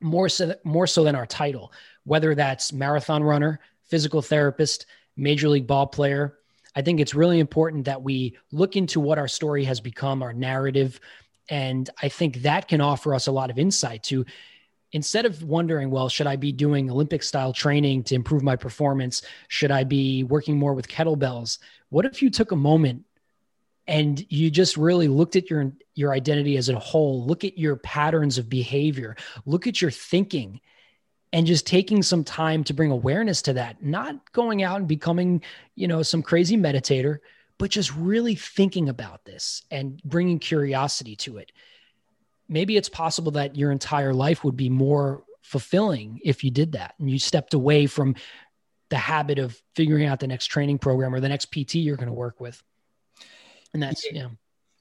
more 0.00 0.28
so 0.28 0.54
more 0.62 0.86
so 0.86 1.02
than 1.02 1.16
our 1.16 1.26
title, 1.26 1.72
whether 2.04 2.34
that's 2.36 2.72
marathon 2.72 3.24
runner, 3.24 3.58
physical 3.86 4.22
therapist, 4.22 4.86
major 5.16 5.48
league 5.48 5.66
ball 5.66 5.88
player. 5.88 6.38
I 6.76 6.82
think 6.82 7.00
it's 7.00 7.12
really 7.12 7.40
important 7.40 7.86
that 7.86 8.02
we 8.02 8.36
look 8.52 8.76
into 8.76 9.00
what 9.00 9.18
our 9.18 9.26
story 9.26 9.64
has 9.64 9.80
become, 9.80 10.22
our 10.22 10.32
narrative, 10.32 11.00
and 11.48 11.90
I 12.00 12.08
think 12.08 12.42
that 12.42 12.68
can 12.68 12.80
offer 12.80 13.12
us 13.12 13.26
a 13.26 13.32
lot 13.32 13.50
of 13.50 13.58
insight 13.58 14.04
to 14.04 14.24
instead 14.92 15.26
of 15.26 15.42
wondering, 15.42 15.90
well, 15.90 16.08
should 16.08 16.26
I 16.26 16.36
be 16.36 16.52
doing 16.52 16.90
Olympic 16.90 17.22
style 17.22 17.52
training 17.52 18.04
to 18.04 18.14
improve 18.14 18.42
my 18.42 18.56
performance? 18.56 19.22
Should 19.48 19.70
I 19.70 19.84
be 19.84 20.24
working 20.24 20.58
more 20.58 20.74
with 20.74 20.88
kettlebells? 20.88 21.58
What 21.90 22.06
if 22.06 22.22
you 22.22 22.30
took 22.30 22.52
a 22.52 22.56
moment 22.56 23.04
and 23.90 24.24
you 24.30 24.50
just 24.50 24.76
really 24.76 25.08
looked 25.08 25.36
at 25.36 25.50
your 25.50 25.72
your 25.94 26.12
identity 26.12 26.56
as 26.56 26.68
a 26.68 26.78
whole 26.78 27.24
look 27.26 27.44
at 27.44 27.58
your 27.58 27.76
patterns 27.76 28.38
of 28.38 28.48
behavior 28.48 29.16
look 29.44 29.66
at 29.66 29.82
your 29.82 29.90
thinking 29.90 30.60
and 31.32 31.46
just 31.46 31.66
taking 31.66 32.02
some 32.02 32.24
time 32.24 32.64
to 32.64 32.72
bring 32.72 32.90
awareness 32.90 33.42
to 33.42 33.52
that 33.52 33.82
not 33.82 34.32
going 34.32 34.62
out 34.62 34.78
and 34.78 34.88
becoming 34.88 35.42
you 35.74 35.88
know 35.88 36.02
some 36.02 36.22
crazy 36.22 36.56
meditator 36.56 37.18
but 37.58 37.70
just 37.70 37.94
really 37.96 38.34
thinking 38.34 38.88
about 38.88 39.24
this 39.24 39.62
and 39.70 40.00
bringing 40.04 40.38
curiosity 40.38 41.16
to 41.16 41.38
it 41.38 41.50
maybe 42.50 42.76
it's 42.76 42.88
possible 42.88 43.32
that 43.32 43.56
your 43.56 43.70
entire 43.70 44.12
life 44.12 44.44
would 44.44 44.56
be 44.56 44.68
more 44.68 45.22
fulfilling 45.42 46.20
if 46.22 46.44
you 46.44 46.50
did 46.50 46.72
that 46.72 46.94
and 46.98 47.10
you 47.10 47.18
stepped 47.18 47.54
away 47.54 47.86
from 47.86 48.14
the 48.90 48.98
habit 48.98 49.38
of 49.38 49.60
figuring 49.74 50.06
out 50.06 50.20
the 50.20 50.26
next 50.26 50.46
training 50.46 50.78
program 50.78 51.14
or 51.14 51.20
the 51.20 51.28
next 51.28 51.46
PT 51.46 51.76
you're 51.76 51.96
going 51.96 52.08
to 52.08 52.12
work 52.12 52.40
with 52.40 52.62
and 53.72 53.82
that's 53.82 54.06
yeah. 54.12 54.28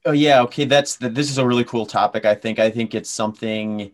Oh 0.05 0.11
yeah, 0.11 0.41
okay. 0.43 0.65
That's 0.65 0.95
the, 0.95 1.09
this 1.09 1.29
is 1.29 1.37
a 1.37 1.45
really 1.45 1.63
cool 1.63 1.85
topic. 1.85 2.25
I 2.25 2.35
think. 2.35 2.59
I 2.59 2.69
think 2.69 2.95
it's 2.95 3.09
something 3.09 3.91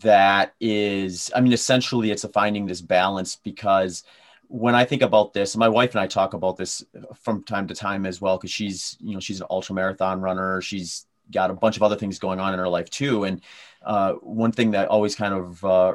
that 0.00 0.54
is. 0.60 1.30
I 1.34 1.40
mean, 1.40 1.52
essentially, 1.52 2.10
it's 2.10 2.24
a 2.24 2.28
finding 2.28 2.66
this 2.66 2.80
balance 2.80 3.36
because 3.36 4.02
when 4.48 4.74
I 4.74 4.84
think 4.84 5.02
about 5.02 5.32
this, 5.32 5.56
my 5.56 5.68
wife 5.68 5.92
and 5.92 6.00
I 6.00 6.06
talk 6.06 6.34
about 6.34 6.56
this 6.56 6.84
from 7.22 7.44
time 7.44 7.66
to 7.68 7.74
time 7.74 8.04
as 8.04 8.20
well 8.20 8.36
because 8.36 8.50
she's 8.50 8.96
you 9.00 9.14
know 9.14 9.20
she's 9.20 9.40
an 9.40 9.46
ultra 9.50 9.74
marathon 9.74 10.20
runner. 10.20 10.60
She's 10.60 11.06
got 11.30 11.50
a 11.50 11.54
bunch 11.54 11.76
of 11.76 11.82
other 11.82 11.96
things 11.96 12.18
going 12.18 12.40
on 12.40 12.52
in 12.52 12.58
her 12.58 12.68
life 12.68 12.90
too. 12.90 13.24
And 13.24 13.40
uh, 13.84 14.12
one 14.14 14.52
thing 14.52 14.72
that 14.72 14.88
always 14.88 15.14
kind 15.14 15.34
of 15.34 15.64
uh, 15.64 15.94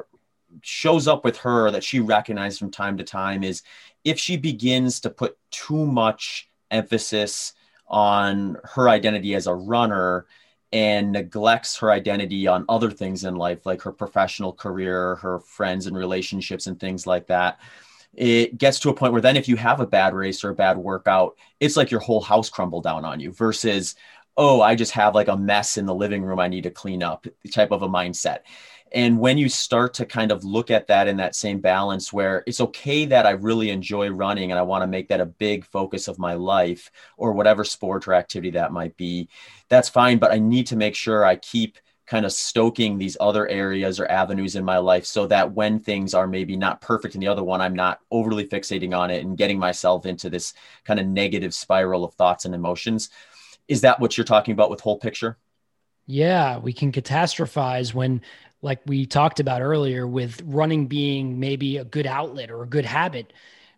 shows 0.62 1.08
up 1.08 1.24
with 1.24 1.38
her 1.38 1.72
that 1.72 1.84
she 1.84 2.00
recognizes 2.00 2.60
from 2.60 2.72
time 2.72 2.98
to 2.98 3.04
time 3.04 3.44
is 3.44 3.64
if 4.04 4.20
she 4.20 4.38
begins 4.38 5.00
to 5.02 5.10
put 5.10 5.38
too 5.52 5.86
much 5.86 6.50
emphasis 6.72 7.54
on 7.88 8.58
her 8.64 8.90
identity 8.90 9.36
as 9.36 9.48
a 9.48 9.54
runner 9.54 10.26
and 10.72 11.12
neglects 11.12 11.78
her 11.78 11.92
identity 11.92 12.48
on 12.48 12.66
other 12.70 12.92
things 12.92 13.24
in 13.24 13.36
life, 13.36 13.66
like 13.66 13.82
her 13.82 13.92
professional 13.92 14.54
career, 14.54 15.16
her 15.16 15.40
friends 15.40 15.88
and 15.88 15.98
relationships, 15.98 16.68
and 16.68 16.80
things 16.80 17.08
like 17.08 17.28
that. 17.28 17.60
It 18.14 18.58
gets 18.58 18.80
to 18.80 18.90
a 18.90 18.94
point 18.94 19.14
where 19.14 19.22
then, 19.22 19.38
if 19.38 19.48
you 19.48 19.56
have 19.56 19.80
a 19.80 19.88
bad 19.88 20.14
race 20.14 20.44
or 20.44 20.50
a 20.50 20.56
bad 20.56 20.78
workout, 20.78 21.38
it's 21.60 21.78
like 21.78 21.90
your 21.90 22.00
whole 22.00 22.22
house 22.22 22.50
crumbled 22.50 22.84
down 22.84 23.06
on 23.06 23.20
you 23.20 23.32
versus, 23.32 23.96
oh, 24.40 24.62
I 24.62 24.74
just 24.74 24.94
have 24.94 25.16
like 25.16 25.28
a 25.28 25.36
mess 25.36 25.78
in 25.78 25.86
the 25.86 25.94
living 25.94 26.24
room 26.24 26.40
I 26.40 26.48
need 26.48 26.64
to 26.64 26.72
clean 26.72 27.04
up 27.04 27.28
type 27.52 27.72
of 27.72 27.82
a 27.82 27.90
mindset. 27.90 28.40
And 28.94 29.20
when 29.20 29.38
you 29.38 29.50
start 29.50 29.94
to 29.96 30.06
kind 30.06 30.32
of 30.32 30.46
look 30.46 30.72
at 30.72 30.88
that 30.88 31.10
in 31.10 31.18
that 31.18 31.36
same 31.36 31.60
balance, 31.60 32.14
where 32.14 32.44
it's 32.48 32.62
okay 32.62 33.06
that 33.06 33.26
I 33.26 33.32
really 33.32 33.70
enjoy 33.70 34.10
running 34.10 34.52
and 34.52 34.58
I 34.58 34.64
want 34.64 34.82
to 34.82 34.88
make 34.88 35.10
that 35.10 35.20
a 35.20 35.26
big 35.26 35.66
focus 35.66 36.08
of 36.08 36.18
my 36.20 36.34
life 36.36 36.90
or 37.18 37.34
whatever 37.34 37.66
sport 37.66 38.08
or 38.08 38.14
activity 38.14 38.52
that 38.52 38.72
might 38.72 38.96
be, 38.96 39.28
that's 39.68 39.90
fine. 39.90 40.20
But 40.20 40.32
I 40.32 40.40
need 40.40 40.68
to 40.68 40.78
make 40.78 40.96
sure 40.96 41.26
I 41.26 41.36
keep 41.36 41.78
kind 42.08 42.26
of 42.26 42.32
stoking 42.32 42.98
these 42.98 43.16
other 43.20 43.48
areas 43.50 44.00
or 44.00 44.10
avenues 44.10 44.56
in 44.56 44.66
my 44.66 44.80
life 44.80 45.06
so 45.06 45.28
that 45.28 45.52
when 45.52 45.80
things 45.80 46.16
are 46.16 46.26
maybe 46.28 46.58
not 46.58 46.82
perfect 46.82 47.14
in 47.14 47.22
the 47.22 47.28
other 47.28 47.44
one, 47.44 47.62
I'm 47.62 47.76
not 47.76 48.00
overly 48.10 48.48
fixating 48.48 48.98
on 48.98 49.12
it 49.12 49.24
and 49.24 49.38
getting 49.38 49.60
myself 49.60 50.08
into 50.08 50.28
this 50.28 50.56
kind 50.86 51.00
of 51.00 51.06
negative 51.06 51.54
spiral 51.54 52.04
of 52.04 52.16
thoughts 52.16 52.46
and 52.46 52.56
emotions. 52.56 53.12
Is 53.70 53.82
that 53.82 54.02
what 54.02 54.18
you're 54.18 54.26
talking 54.26 54.52
about 54.52 54.70
with 54.70 54.82
whole 54.82 55.00
picture? 55.00 55.38
Yeah, 56.06 56.58
we 56.58 56.74
can 56.74 56.92
catastrophize 56.92 57.94
when 57.94 58.22
like 58.62 58.82
we 58.86 59.06
talked 59.06 59.40
about 59.40 59.62
earlier 59.62 60.06
with 60.06 60.42
running 60.44 60.88
being 60.88 61.40
maybe 61.40 61.78
a 61.78 61.86
good 61.86 62.08
outlet 62.08 62.52
or 62.52 62.64
a 62.64 62.68
good 62.68 62.84
habit 62.84 63.32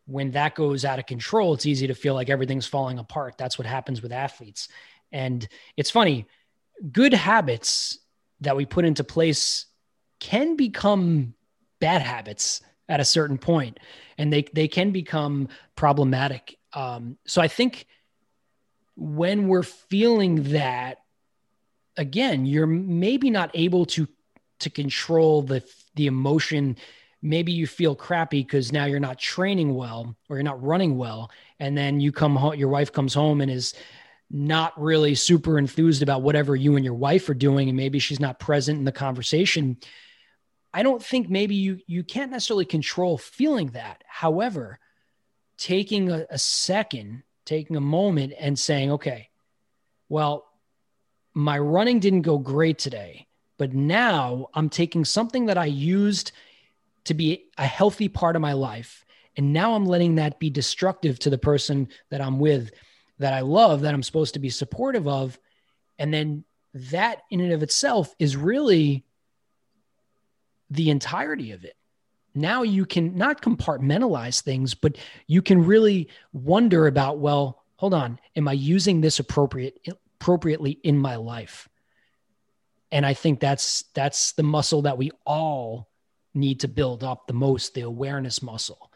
when 0.06 0.32
that 0.32 0.56
goes 0.56 0.84
out 0.84 0.98
of 0.98 1.06
control, 1.06 1.54
it's 1.54 1.66
easy 1.66 1.88
to 1.88 1.94
feel 1.94 2.16
like 2.16 2.30
everything's 2.30 2.66
falling 2.66 2.98
apart. 2.98 3.36
That's 3.38 3.58
what 3.58 3.68
happens 3.68 4.02
with 4.02 4.12
athletes. 4.12 4.68
And 5.12 5.48
it's 5.78 5.92
funny, 5.92 6.26
good 6.92 7.14
habits 7.14 8.00
that 8.42 8.56
we 8.58 8.66
put 8.66 8.86
into 8.86 9.04
place 9.04 9.68
can 10.20 10.56
become 10.56 11.34
bad 11.80 12.02
habits 12.02 12.62
at 12.90 13.00
a 13.00 13.06
certain 13.06 13.38
point 13.38 13.80
and 14.18 14.32
they 14.32 14.44
they 14.54 14.68
can 14.68 14.92
become 14.92 15.48
problematic 15.76 16.58
um, 16.74 17.18
so 17.26 17.42
i 17.42 17.48
think 17.48 17.88
when 18.96 19.48
we're 19.48 19.64
feeling 19.64 20.44
that 20.52 21.00
again 21.98 22.46
you're 22.46 22.68
maybe 22.68 23.30
not 23.30 23.52
able 23.54 23.86
to 23.86 24.08
to 24.62 24.70
control 24.70 25.42
the 25.42 25.64
the 25.96 26.08
emotion. 26.08 26.78
Maybe 27.22 27.52
you 27.52 27.68
feel 27.68 27.96
crappy 27.96 28.42
because 28.42 28.72
now 28.72 28.86
you're 28.86 29.00
not 29.00 29.20
training 29.20 29.76
well 29.76 30.16
or 30.30 30.38
you're 30.38 30.44
not 30.44 30.64
running 30.64 30.98
well. 30.98 31.30
And 31.60 31.78
then 31.78 32.00
you 32.00 32.12
come 32.12 32.36
home 32.36 32.56
your 32.56 32.70
wife 32.70 32.92
comes 32.92 33.14
home 33.14 33.42
and 33.42 33.52
is 33.52 33.74
not 34.30 34.80
really 34.82 35.14
super 35.14 35.60
enthused 35.60 36.02
about 36.02 36.22
whatever 36.22 36.56
you 36.56 36.78
and 36.78 36.86
your 36.86 36.94
wife 36.94 37.28
are 37.30 37.34
doing. 37.34 37.68
And 37.68 37.76
maybe 37.76 38.00
she's 38.00 38.20
not 38.20 38.40
present 38.40 38.80
in 38.80 38.86
the 38.86 38.92
conversation. 38.92 39.78
I 40.74 40.84
don't 40.84 41.04
think 41.04 41.30
maybe 41.30 41.56
you 41.56 41.80
you 41.86 42.04
can't 42.04 42.32
necessarily 42.32 42.66
control 42.66 43.18
feeling 43.18 43.72
that. 43.72 44.04
However 44.08 44.80
taking 45.58 46.10
a, 46.10 46.26
a 46.30 46.40
second 46.40 47.22
taking 47.46 47.76
a 47.76 47.82
moment 47.82 48.34
and 48.40 48.58
saying 48.58 48.92
okay 48.92 49.30
well 50.10 50.48
my 51.34 51.58
running 51.58 52.00
didn't 52.00 52.22
go 52.22 52.38
great 52.38 52.78
today 52.78 53.28
but 53.58 53.74
now 53.74 54.48
i'm 54.54 54.70
taking 54.70 55.06
something 55.06 55.48
that 55.48 55.58
i 55.58 55.66
used 55.66 56.32
to 57.04 57.14
be 57.14 57.46
a 57.58 57.66
healthy 57.66 58.08
part 58.08 58.36
of 58.36 58.42
my 58.42 58.54
life 58.54 59.06
and 59.38 59.54
now 59.54 59.74
i'm 59.74 59.86
letting 59.86 60.16
that 60.16 60.40
be 60.40 60.50
destructive 60.50 61.18
to 61.20 61.30
the 61.30 61.38
person 61.38 61.88
that 62.10 62.22
i'm 62.22 62.40
with 62.40 62.72
that 63.22 63.34
I 63.34 63.42
love, 63.42 63.82
that 63.82 63.94
I'm 63.94 64.04
supposed 64.04 64.34
to 64.34 64.40
be 64.40 64.50
supportive 64.50 65.08
of. 65.08 65.40
And 65.98 66.14
then 66.14 66.44
that 66.74 67.22
in 67.30 67.40
and 67.40 67.54
of 67.54 67.64
itself 67.64 68.14
is 68.20 68.36
really 68.36 69.06
the 70.70 70.90
entirety 70.90 71.52
of 71.52 71.64
it. 71.64 71.76
Now 72.34 72.64
you 72.64 72.86
can 72.86 73.16
not 73.16 73.42
compartmentalize 73.42 74.42
things, 74.42 74.74
but 74.74 74.98
you 75.28 75.42
can 75.42 75.66
really 75.66 76.10
wonder 76.34 76.88
about, 76.88 77.20
well, 77.20 77.64
hold 77.76 77.94
on, 77.94 78.20
am 78.36 78.48
I 78.48 78.54
using 78.54 79.02
this 79.02 79.20
appropriate 79.20 79.88
appropriately 80.20 80.72
in 80.84 80.98
my 80.98 81.16
life? 81.16 81.68
And 82.92 83.06
I 83.06 83.14
think 83.14 83.40
that's 83.40 83.86
that's 83.94 84.34
the 84.34 84.44
muscle 84.44 84.84
that 84.84 84.98
we 84.98 85.12
all 85.26 85.90
need 86.34 86.62
to 86.62 86.68
build 86.68 87.04
up 87.04 87.28
the 87.28 87.34
most, 87.34 87.74
the 87.74 87.82
awareness 87.82 88.42
muscle 88.42 88.92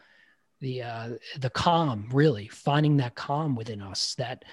the 0.60 0.82
uh, 0.82 1.08
the 1.38 1.50
calm 1.50 2.08
really 2.12 2.48
finding 2.48 2.96
that 2.96 3.14
calm 3.14 3.54
within 3.54 3.82
us 3.82 4.14
that 4.16 4.44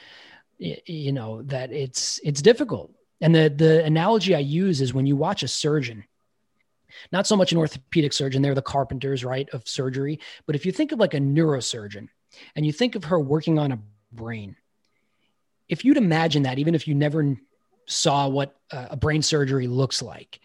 you 0.58 1.12
know 1.12 1.42
that 1.44 1.72
it's 1.72 2.20
it's 2.24 2.42
difficult 2.42 2.92
and 3.22 3.34
the 3.34 3.50
the 3.50 3.84
analogy 3.84 4.36
i 4.36 4.40
use 4.40 4.82
is 4.82 4.94
when 4.94 5.06
you 5.06 5.16
watch 5.16 5.44
a 5.44 5.48
surgeon 5.48 6.04
not 7.12 7.28
so 7.28 7.36
much 7.36 7.52
an 7.52 7.58
orthopedic 7.58 8.14
surgeon 8.14 8.42
they're 8.42 8.56
the 8.56 8.62
carpenters 8.62 9.24
right 9.24 9.50
of 9.52 9.68
surgery 9.68 10.20
but 10.46 10.56
if 10.56 10.66
you 10.66 10.72
think 10.72 10.92
of 10.92 11.00
like 11.00 11.14
a 11.14 11.20
neurosurgeon 11.20 12.08
and 12.56 12.66
you 12.66 12.72
think 12.72 12.96
of 12.96 13.06
her 13.06 13.20
working 13.20 13.60
on 13.60 13.72
a 13.72 13.80
brain 14.12 14.56
if 15.70 15.86
you'd 15.86 15.98
imagine 15.98 16.44
that 16.44 16.60
even 16.60 16.76
if 16.76 16.88
you 16.88 16.96
never 16.96 17.38
saw 17.86 18.28
what 18.28 18.56
a 18.72 18.96
brain 18.96 19.22
surgery 19.22 19.68
looks 19.68 20.02
like 20.02 20.40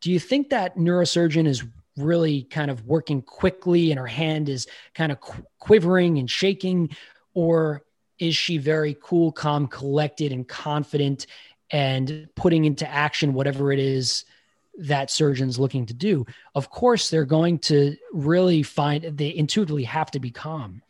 do 0.00 0.10
you 0.10 0.20
think 0.20 0.50
that 0.50 0.76
neurosurgeon 0.76 1.46
is 1.46 1.64
really 1.98 2.44
kind 2.44 2.70
of 2.70 2.86
working 2.86 3.22
quickly 3.22 3.90
and 3.90 3.98
her 3.98 4.06
hand 4.06 4.48
is 4.48 4.66
kind 4.94 5.12
of 5.12 5.20
qu- 5.20 5.44
quivering 5.58 6.18
and 6.18 6.30
shaking? 6.30 6.90
Or 7.34 7.82
is 8.18 8.36
she 8.36 8.58
very 8.58 8.96
cool, 9.00 9.32
calm, 9.32 9.66
collected, 9.66 10.32
and 10.32 10.46
confident 10.46 11.26
and 11.70 12.28
putting 12.34 12.64
into 12.64 12.88
action 12.88 13.34
whatever 13.34 13.72
it 13.72 13.78
is 13.78 14.24
that 14.78 15.10
surgeon's 15.10 15.58
looking 15.58 15.86
to 15.86 15.94
do? 15.94 16.24
Of 16.54 16.70
course, 16.70 17.10
they're 17.10 17.24
going 17.24 17.58
to 17.60 17.96
really 18.12 18.62
find 18.62 19.04
they 19.04 19.34
intuitively 19.34 19.84
have 19.84 20.10
to 20.12 20.20
be 20.20 20.30
calm. 20.30 20.82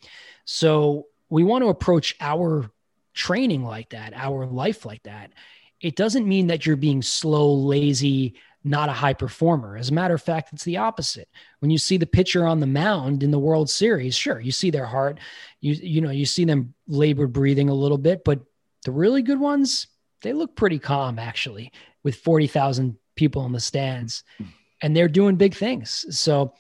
So 0.45 1.07
we 1.29 1.45
want 1.45 1.63
to 1.63 1.69
approach 1.69 2.15
our 2.21 2.71
training 3.15 3.65
like 3.65 3.91
that, 3.91 4.13
our 4.15 4.47
life 4.47 4.85
like 4.85 5.03
that. 5.03 5.33
It 5.81 5.97
doesn't 5.97 6.27
mean 6.27 6.49
that 6.49 6.67
you're 6.67 6.77
being 6.77 7.03
slow, 7.03 7.53
lazy, 7.53 8.35
not 8.65 8.89
a 8.89 8.93
high 8.93 9.13
performer. 9.15 9.77
As 9.77 9.91
a 9.91 9.95
matter 9.95 10.15
of 10.15 10.23
fact, 10.23 10.53
it's 10.53 10.65
the 10.65 10.77
opposite. 10.77 11.29
When 11.61 11.71
you 11.71 11.79
see 11.79 11.97
the 11.97 12.07
pitcher 12.07 12.47
on 12.47 12.61
the 12.61 12.67
mound 12.67 13.23
in 13.23 13.31
the 13.31 13.39
World 13.39 13.71
Series, 13.71 14.15
sure, 14.15 14.41
you 14.41 14.53
see 14.53 14.71
their 14.71 14.87
heart, 14.87 15.19
you 15.61 15.75
you 15.75 16.01
know, 16.01 16.11
you 16.11 16.27
see 16.27 16.45
them 16.45 16.75
labored 16.87 17.33
breathing 17.33 17.69
a 17.69 17.75
little 17.75 17.99
bit, 17.99 18.25
but 18.25 18.41
the 18.85 18.93
really 18.93 19.23
good 19.23 19.41
ones, 19.41 19.87
they 20.23 20.33
look 20.33 20.57
pretty 20.57 20.79
calm 20.79 21.19
actually 21.19 21.73
with 22.03 22.17
40,000 22.17 22.97
people 23.19 23.45
in 23.45 23.53
the 23.53 23.61
stands 23.61 24.25
hmm. 24.39 24.45
and 24.81 24.97
they're 24.97 25.09
doing 25.09 25.37
big 25.37 25.55
things. 25.55 26.07
So 26.17 26.55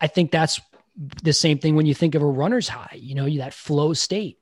I 0.00 0.06
think 0.06 0.30
that's 0.30 0.60
the 1.22 1.32
same 1.32 1.58
thing 1.58 1.74
when 1.74 1.86
you 1.86 1.94
think 1.94 2.14
of 2.14 2.22
a 2.22 2.26
runner's 2.26 2.68
high, 2.68 2.96
you 3.00 3.16
know, 3.16 3.28
that 3.38 3.54
flow 3.54 3.92
state. 3.92 4.38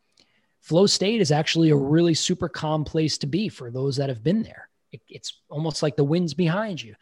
Flow 0.61 0.87
state 0.87 1.21
is 1.21 1.33
actually 1.33 1.71
a 1.71 1.77
really 1.77 2.15
super 2.15 2.49
calm 2.49 2.85
place 2.85 3.19
to 3.19 3.27
be 3.27 3.49
for 3.49 3.71
those 3.71 3.97
that 3.97 4.11
have 4.11 4.23
been 4.23 4.43
there 4.43 4.69
it, 4.93 5.01
it's 5.09 5.41
almost 5.49 5.83
like 5.83 5.97
the 5.97 6.05
wind's 6.05 6.35
behind 6.35 6.81
you. 6.81 6.95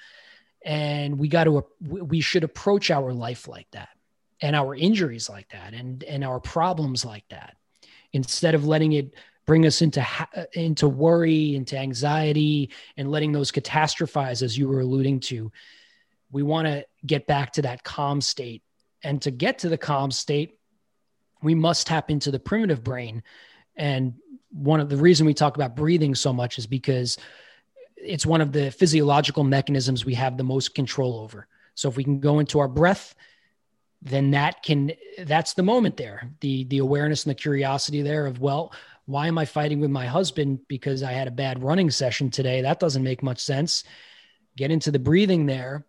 And 0.65 1.19
we 1.19 1.29
got 1.29 1.45
to, 1.45 1.65
we 1.81 2.21
should 2.21 2.45
approach 2.45 2.91
our 2.91 3.13
life 3.13 3.49
like 3.49 3.71
that 3.73 3.89
and 4.41 4.55
our 4.55 4.75
injuries 4.75 5.29
like 5.29 5.51
that 5.51 5.75
and, 5.75 6.05
and 6.05 6.25
our 6.25 6.41
problems 6.41 7.05
like 7.05 7.25
that 7.31 7.57
instead 8.13 8.55
of 8.55 8.67
letting 8.67 8.93
it 8.93 9.15
bring 9.51 9.67
us 9.67 9.83
into 9.83 10.01
uh, 10.37 10.45
into 10.53 10.89
worry 10.89 11.57
into 11.57 11.77
anxiety 11.77 12.71
and 12.97 13.11
letting 13.11 13.33
those 13.33 13.51
catastrophize 13.51 14.43
as 14.43 14.57
you 14.57 14.69
were 14.69 14.81
alluding 14.81 15.19
to 15.19 15.51
we 16.31 16.45
want 16.45 16.69
to 16.69 16.87
get 17.05 17.27
back 17.27 17.53
to 17.53 17.63
that 17.63 17.83
calm 17.83 18.21
state 18.21 18.63
and 19.03 19.21
to 19.23 19.33
get 19.33 19.59
to 19.59 19.69
the 19.69 19.77
calm 19.79 20.13
state 20.13 20.59
we 21.43 21.55
must 21.55 21.89
tap 21.89 22.11
into 22.11 22.31
the 22.31 22.39
primitive 22.39 22.85
brain 22.85 23.25
and 23.75 24.15
one 24.53 24.79
of 24.79 24.89
the 24.89 24.97
reason 24.97 25.27
we 25.27 25.35
talk 25.35 25.57
about 25.57 25.75
breathing 25.75 26.15
so 26.15 26.33
much 26.33 26.59
is 26.59 26.67
because 26.67 27.17
it's 27.97 28.27
one 28.27 28.41
of 28.41 28.53
the 28.53 28.71
physiological 28.71 29.45
mechanisms 29.45 30.05
we 30.05 30.15
have 30.15 30.37
the 30.37 30.45
most 30.45 30.75
control 30.75 31.21
over. 31.21 31.47
So 31.75 31.89
if 31.89 31.97
we 31.97 32.05
can 32.05 32.21
go 32.21 32.39
into 32.39 32.59
our 32.59 32.69
breath, 32.69 33.15
then 34.03 34.31
that 34.31 34.63
can 34.63 34.93
that's 35.19 35.55
the 35.55 35.63
moment 35.63 35.97
there. 35.97 36.31
The 36.41 36.65
the 36.65 36.79
awareness 36.79 37.25
and 37.25 37.31
the 37.31 37.41
curiosity 37.41 38.03
there 38.03 38.27
of 38.27 38.41
well, 38.41 38.73
why 39.11 39.27
am 39.27 39.39
I 39.39 39.45
fighting 39.45 39.81
with 39.81 39.91
my 39.91 40.07
husband 40.07 40.61
because 40.69 41.03
I 41.03 41.13
had 41.13 41.29
a 41.29 41.33
bad 41.33 41.63
running 41.63 41.91
session 41.91 42.31
today? 42.31 42.63
That 42.63 42.81
doesn't 42.81 43.03
make 43.03 43.23
much 43.23 43.41
sense. 43.41 43.85
Get 44.57 44.71
into 44.71 44.91
the 44.91 44.99
breathing 44.99 45.47
there 45.47 45.85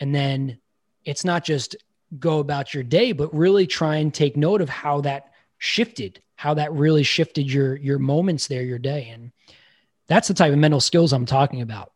and 0.00 0.14
then 0.14 0.58
it's 1.04 1.24
not 1.24 1.44
just 1.44 1.76
go 2.18 2.38
about 2.38 2.74
your 2.74 2.82
day, 2.82 3.12
but 3.12 3.34
really 3.34 3.66
try 3.66 3.96
and 3.96 4.12
take 4.12 4.36
note 4.36 4.60
of 4.60 4.68
how 4.68 5.00
that 5.02 5.32
shifted, 5.58 6.22
how 6.34 6.54
that 6.54 6.72
really 6.72 7.02
shifted 7.02 7.50
your 7.50 7.76
your 7.76 7.98
moments 7.98 8.48
there, 8.48 8.62
your 8.62 8.78
day. 8.78 9.08
And 9.12 9.32
that's 10.08 10.28
the 10.28 10.34
type 10.34 10.52
of 10.52 10.58
mental 10.58 10.80
skills 10.80 11.12
I'm 11.12 11.26
talking 11.26 11.62
about. 11.62 11.92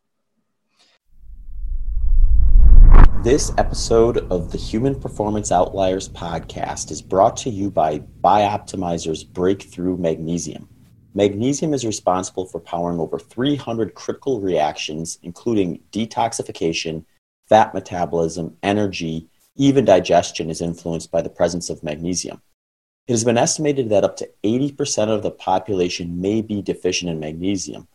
This 3.23 3.53
episode 3.59 4.19
of 4.33 4.51
the 4.51 4.59
Human 4.59 4.99
Performance 4.99 5.53
Outliers 5.53 6.09
podcast 6.09 6.91
is 6.91 7.03
brought 7.03 7.37
to 7.39 7.51
you 7.51 7.71
by 7.71 7.99
Bioptimizer's 8.23 9.25
Breakthrough 9.25 9.97
Magnesium. 9.97 10.69
Magnesium 11.15 11.75
is 11.75 11.85
responsible 11.85 12.47
for 12.47 12.61
powering 12.61 12.99
over 12.99 13.19
300 13.19 13.95
critical 13.95 14.41
reactions, 14.41 15.19
including 15.23 15.81
detoxification, 15.93 17.05
fat 17.49 17.75
metabolism, 17.75 18.57
energy, 18.63 19.29
even 19.57 19.85
digestion 19.85 20.49
is 20.49 20.63
influenced 20.63 21.11
by 21.11 21.21
the 21.21 21.29
presence 21.29 21.69
of 21.69 21.83
magnesium. 21.83 22.41
It 23.07 23.13
has 23.13 23.25
been 23.25 23.39
estimated 23.39 23.91
that 23.91 24.05
up 24.05 24.17
to 24.17 24.31
80% 24.45 25.09
of 25.09 25.23
the 25.23 25.31
population 25.31 26.21
may 26.21 26.41
be 26.41 26.63
deficient 26.63 27.11
in 27.11 27.21
magnesium, 27.21 27.87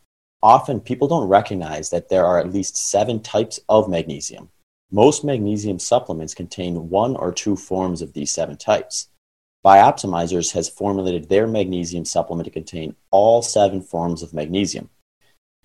Often 0.45 0.81
people 0.81 1.07
don't 1.07 1.27
recognize 1.27 1.89
that 1.89 2.09
there 2.09 2.23
are 2.23 2.37
at 2.37 2.53
least 2.53 2.77
seven 2.77 3.19
types 3.19 3.59
of 3.67 3.89
magnesium. 3.89 4.49
Most 4.91 5.23
magnesium 5.23 5.79
supplements 5.79 6.35
contain 6.35 6.89
one 6.89 7.15
or 7.15 7.31
two 7.31 7.55
forms 7.55 8.01
of 8.01 8.13
these 8.13 8.31
seven 8.31 8.55
types. 8.55 9.09
Bioptimizers 9.65 10.53
has 10.53 10.69
formulated 10.69 11.27
their 11.27 11.47
magnesium 11.47 12.05
supplement 12.05 12.45
to 12.45 12.51
contain 12.51 12.95
all 13.09 13.41
seven 13.41 13.81
forms 13.81 14.21
of 14.21 14.33
magnesium. 14.33 14.89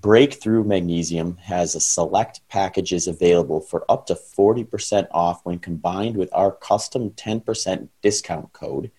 Breakthrough 0.01 0.65
Magnesium 0.65 1.37
has 1.37 1.75
a 1.75 1.81
select 1.81 2.41
packages 2.49 3.07
available 3.07 3.61
for 3.61 3.85
up 3.91 4.07
to 4.07 4.15
40% 4.15 5.07
off 5.11 5.45
when 5.45 5.59
combined 5.59 6.17
with 6.17 6.31
our 6.33 6.53
custom 6.53 7.11
10% 7.11 7.89
discount 8.01 8.55
code, 8.55 8.91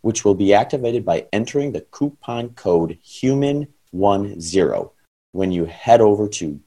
which 0.00 0.24
will 0.24 0.34
be 0.34 0.52
activated 0.52 1.04
by 1.04 1.28
entering 1.32 1.70
the 1.70 1.82
coupon 1.82 2.48
code 2.50 2.98
HUMAN10 3.04 4.90
when 5.30 5.52
you 5.52 5.66
head 5.66 6.00
over 6.00 6.26
to 6.26 6.60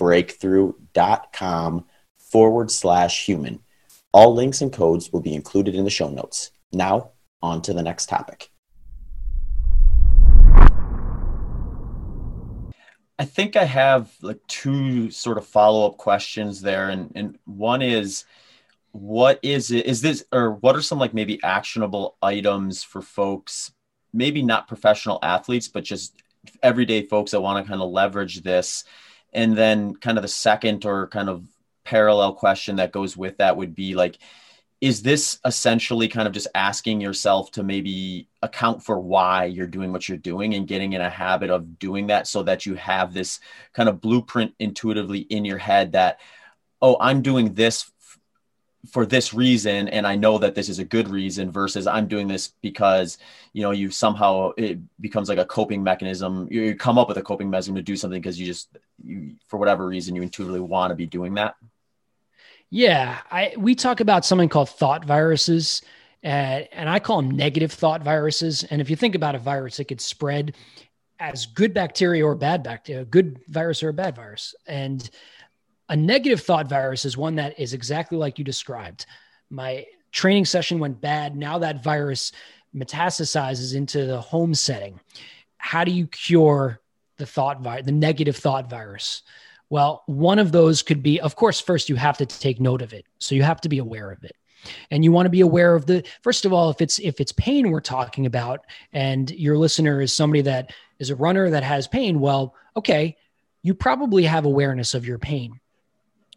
www.magbreakthrough.com 0.00 1.84
forward 2.18 2.70
slash 2.70 3.26
human. 3.26 3.60
All 4.12 4.34
links 4.34 4.60
and 4.60 4.72
codes 4.72 5.12
will 5.12 5.20
be 5.20 5.34
included 5.34 5.74
in 5.74 5.84
the 5.84 5.90
show 5.90 6.08
notes. 6.08 6.50
Now, 6.72 7.10
on 7.42 7.62
to 7.62 7.72
the 7.72 7.82
next 7.82 8.08
topic. 8.08 8.50
I 13.18 13.24
think 13.24 13.56
I 13.56 13.64
have 13.64 14.10
like 14.22 14.40
two 14.46 15.10
sort 15.10 15.36
of 15.38 15.46
follow 15.46 15.86
up 15.86 15.98
questions 15.98 16.62
there, 16.62 16.88
and 16.88 17.12
and 17.14 17.38
one 17.44 17.82
is, 17.82 18.24
what 18.92 19.38
is 19.42 19.70
it? 19.70 19.84
Is 19.84 20.00
this 20.00 20.24
or 20.32 20.52
what 20.52 20.74
are 20.74 20.80
some 20.82 20.98
like 20.98 21.12
maybe 21.12 21.38
actionable 21.42 22.16
items 22.22 22.82
for 22.82 23.02
folks, 23.02 23.72
maybe 24.12 24.42
not 24.42 24.68
professional 24.68 25.18
athletes, 25.22 25.68
but 25.68 25.84
just 25.84 26.22
everyday 26.62 27.06
folks 27.06 27.32
that 27.32 27.42
want 27.42 27.62
to 27.62 27.68
kind 27.68 27.82
of 27.82 27.90
leverage 27.90 28.40
this, 28.42 28.84
and 29.32 29.56
then 29.56 29.94
kind 29.94 30.18
of 30.18 30.22
the 30.22 30.28
second 30.28 30.84
or 30.84 31.06
kind 31.08 31.28
of 31.28 31.44
parallel 31.84 32.34
question 32.34 32.76
that 32.76 32.92
goes 32.92 33.16
with 33.16 33.38
that 33.38 33.56
would 33.56 33.74
be 33.74 33.94
like 33.94 34.18
is 34.80 35.02
this 35.02 35.38
essentially 35.44 36.08
kind 36.08 36.26
of 36.26 36.32
just 36.32 36.48
asking 36.54 37.02
yourself 37.02 37.50
to 37.50 37.62
maybe 37.62 38.28
account 38.42 38.82
for 38.82 38.98
why 38.98 39.44
you're 39.44 39.66
doing 39.66 39.92
what 39.92 40.08
you're 40.08 40.16
doing 40.16 40.54
and 40.54 40.66
getting 40.66 40.94
in 40.94 41.02
a 41.02 41.10
habit 41.10 41.50
of 41.50 41.78
doing 41.78 42.06
that 42.06 42.26
so 42.26 42.42
that 42.42 42.64
you 42.64 42.74
have 42.74 43.12
this 43.12 43.40
kind 43.74 43.88
of 43.88 44.00
blueprint 44.00 44.54
intuitively 44.58 45.20
in 45.20 45.44
your 45.44 45.58
head 45.58 45.92
that 45.92 46.20
oh 46.80 46.96
i'm 47.00 47.22
doing 47.22 47.52
this 47.54 47.90
for 48.88 49.04
this 49.04 49.34
reason 49.34 49.88
and 49.88 50.06
i 50.06 50.16
know 50.16 50.38
that 50.38 50.54
this 50.54 50.68
is 50.68 50.78
a 50.78 50.84
good 50.84 51.08
reason 51.08 51.50
versus 51.50 51.86
i'm 51.86 52.08
doing 52.08 52.26
this 52.26 52.52
because 52.62 53.18
you 53.52 53.62
know 53.62 53.72
you 53.72 53.90
somehow 53.90 54.50
it 54.56 54.78
becomes 55.00 55.28
like 55.28 55.38
a 55.38 55.44
coping 55.44 55.82
mechanism 55.82 56.48
you 56.50 56.74
come 56.74 56.96
up 56.96 57.06
with 57.06 57.18
a 57.18 57.22
coping 57.22 57.50
mechanism 57.50 57.74
to 57.74 57.82
do 57.82 57.94
something 57.94 58.20
because 58.20 58.40
you 58.40 58.46
just 58.46 58.68
you 59.04 59.34
for 59.48 59.58
whatever 59.58 59.86
reason 59.86 60.16
you 60.16 60.22
intuitively 60.22 60.60
want 60.60 60.90
to 60.90 60.94
be 60.94 61.06
doing 61.06 61.34
that 61.34 61.56
yeah, 62.70 63.18
I 63.30 63.52
we 63.58 63.74
talk 63.74 63.98
about 63.98 64.24
something 64.24 64.48
called 64.48 64.70
thought 64.70 65.04
viruses, 65.04 65.82
and, 66.22 66.68
and 66.72 66.88
I 66.88 67.00
call 67.00 67.20
them 67.20 67.32
negative 67.32 67.72
thought 67.72 68.02
viruses. 68.02 68.62
And 68.64 68.80
if 68.80 68.88
you 68.88 68.96
think 68.96 69.16
about 69.16 69.34
a 69.34 69.38
virus, 69.38 69.80
it 69.80 69.84
could 69.84 70.00
spread 70.00 70.54
as 71.18 71.46
good 71.46 71.74
bacteria 71.74 72.24
or 72.24 72.34
bad 72.36 72.62
bacteria, 72.62 73.04
good 73.04 73.40
virus 73.48 73.82
or 73.82 73.88
a 73.88 73.92
bad 73.92 74.14
virus. 74.14 74.54
And 74.68 75.10
a 75.90 75.96
negative 75.96 76.40
thought 76.40 76.68
virus 76.68 77.04
is 77.04 77.16
one 77.16 77.34
that 77.34 77.58
is 77.58 77.74
exactly 77.74 78.16
like 78.16 78.38
you 78.38 78.44
described. 78.44 79.06
My 79.50 79.84
training 80.12 80.44
session 80.44 80.78
went 80.78 81.00
bad. 81.00 81.36
Now 81.36 81.58
that 81.58 81.82
virus 81.82 82.30
metastasizes 82.74 83.74
into 83.74 84.06
the 84.06 84.20
home 84.20 84.54
setting. 84.54 85.00
How 85.58 85.82
do 85.82 85.90
you 85.90 86.06
cure 86.06 86.80
the 87.18 87.26
thought 87.26 87.60
virus, 87.60 87.86
the 87.86 87.92
negative 87.92 88.36
thought 88.36 88.70
virus? 88.70 89.22
Well, 89.68 90.04
one 90.06 90.38
of 90.38 90.52
those 90.52 90.82
could 90.82 91.02
be, 91.02 91.20
of 91.20 91.34
course, 91.34 91.60
first 91.60 91.88
you 91.88 91.96
have 91.96 92.18
to 92.18 92.26
take 92.26 92.60
note 92.60 92.82
of 92.82 92.92
it. 92.92 93.04
So 93.18 93.34
you 93.34 93.42
have 93.42 93.60
to 93.62 93.68
be 93.68 93.78
aware 93.78 94.12
of 94.12 94.22
it. 94.22 94.36
And 94.92 95.02
you 95.02 95.10
want 95.10 95.26
to 95.26 95.30
be 95.30 95.40
aware 95.40 95.74
of 95.74 95.86
the 95.86 96.04
first 96.22 96.44
of 96.44 96.52
all, 96.52 96.70
if 96.70 96.80
it's 96.80 96.98
if 96.98 97.20
it's 97.20 97.32
pain 97.32 97.70
we're 97.70 97.80
talking 97.80 98.26
about, 98.26 98.66
and 98.92 99.30
your 99.30 99.56
listener 99.56 100.00
is 100.00 100.14
somebody 100.14 100.42
that 100.42 100.72
is 100.98 101.10
a 101.10 101.16
runner 101.16 101.50
that 101.50 101.62
has 101.62 101.88
pain, 101.88 102.20
well, 102.20 102.54
okay, 102.76 103.16
you 103.62 103.74
probably 103.74 104.24
have 104.24 104.44
awareness 104.44 104.94
of 104.94 105.06
your 105.06 105.18
pain. 105.18 105.59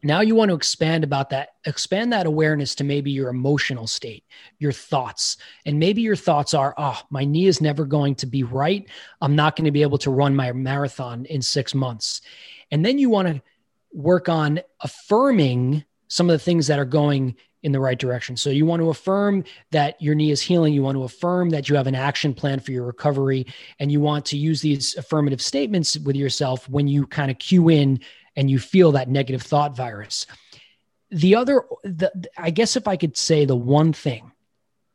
Now 0.03 0.19
you 0.19 0.35
want 0.35 0.49
to 0.49 0.55
expand 0.55 1.05
about 1.05 1.29
that, 1.29 1.55
expand 1.65 2.11
that 2.11 2.25
awareness 2.25 2.75
to 2.75 2.83
maybe 2.83 3.11
your 3.11 3.29
emotional 3.29 3.87
state, 3.87 4.25
your 4.59 4.73
thoughts. 4.73 5.37
And 5.65 5.79
maybe 5.79 6.01
your 6.01 6.17
thoughts 6.17 6.53
are, 6.53 6.73
oh, 6.77 7.01
my 7.09 7.23
knee 7.23 7.47
is 7.47 7.61
never 7.61 7.85
going 7.85 8.15
to 8.15 8.25
be 8.25 8.43
right. 8.43 8.87
I'm 9.21 9.35
not 9.35 9.55
going 9.55 9.65
to 9.65 9.71
be 9.71 9.81
able 9.81 9.97
to 9.99 10.11
run 10.11 10.35
my 10.35 10.51
marathon 10.51 11.25
in 11.25 11.41
six 11.41 11.73
months. 11.73 12.21
And 12.69 12.85
then 12.85 12.99
you 12.99 13.09
want 13.09 13.29
to 13.29 13.41
work 13.93 14.27
on 14.27 14.59
affirming 14.81 15.85
some 16.09 16.29
of 16.29 16.33
the 16.33 16.43
things 16.43 16.67
that 16.67 16.79
are 16.79 16.85
going 16.85 17.35
in 17.63 17.71
the 17.71 17.79
right 17.79 17.97
direction. 17.97 18.35
So 18.35 18.49
you 18.49 18.65
want 18.65 18.81
to 18.81 18.89
affirm 18.89 19.45
that 19.71 19.99
your 20.01 20.15
knee 20.15 20.31
is 20.31 20.41
healing. 20.41 20.73
You 20.73 20.83
want 20.83 20.97
to 20.97 21.03
affirm 21.03 21.49
that 21.51 21.69
you 21.69 21.77
have 21.77 21.87
an 21.87 21.95
action 21.95 22.33
plan 22.33 22.59
for 22.59 22.71
your 22.71 22.85
recovery. 22.85 23.47
And 23.79 23.89
you 23.89 24.01
want 24.01 24.25
to 24.25 24.37
use 24.37 24.61
these 24.61 24.95
affirmative 24.97 25.41
statements 25.41 25.97
with 25.97 26.17
yourself 26.17 26.67
when 26.69 26.89
you 26.89 27.07
kind 27.07 27.31
of 27.31 27.39
cue 27.39 27.69
in 27.69 28.01
and 28.35 28.49
you 28.49 28.59
feel 28.59 28.93
that 28.93 29.09
negative 29.09 29.41
thought 29.41 29.75
virus. 29.75 30.25
The 31.11 31.35
other, 31.35 31.63
the, 31.83 32.11
I 32.37 32.49
guess 32.49 32.75
if 32.75 32.87
I 32.87 32.97
could 32.97 33.15
say 33.15 33.45
the 33.45 33.55
one 33.55 33.93
thing, 33.93 34.31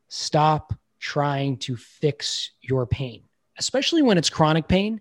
stop 0.09 0.74
trying 0.98 1.59
to 1.59 1.77
fix 1.77 2.51
your 2.61 2.87
pain, 2.87 3.22
especially 3.59 4.03
when 4.03 4.18
it's 4.18 4.31
chronic 4.31 4.66
pain 4.66 5.01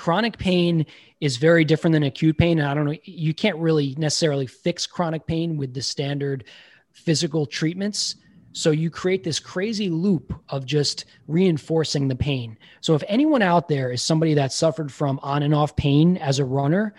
chronic 0.00 0.38
pain 0.38 0.86
is 1.20 1.36
very 1.36 1.62
different 1.62 1.92
than 1.92 2.04
acute 2.04 2.38
pain. 2.38 2.58
And 2.58 2.66
I 2.66 2.72
don't 2.72 2.86
know, 2.86 2.96
you 3.04 3.34
can't 3.34 3.58
really 3.58 3.94
necessarily 3.98 4.46
fix 4.46 4.86
chronic 4.86 5.26
pain 5.26 5.58
with 5.58 5.74
the 5.74 5.82
standard 5.82 6.44
physical 6.92 7.44
treatments. 7.44 8.16
So 8.52 8.70
you 8.70 8.88
create 8.90 9.22
this 9.22 9.38
crazy 9.38 9.90
loop 9.90 10.34
of 10.48 10.64
just 10.64 11.04
reinforcing 11.28 12.08
the 12.08 12.16
pain. 12.16 12.56
So 12.80 12.94
if 12.94 13.04
anyone 13.06 13.42
out 13.42 13.68
there 13.68 13.92
is 13.92 14.02
somebody 14.02 14.34
that 14.34 14.52
suffered 14.52 14.90
from 14.90 15.20
on 15.22 15.42
and 15.42 15.54
off 15.54 15.76
pain 15.76 16.16
as 16.16 16.38
a 16.38 16.46
runner, 16.46 16.94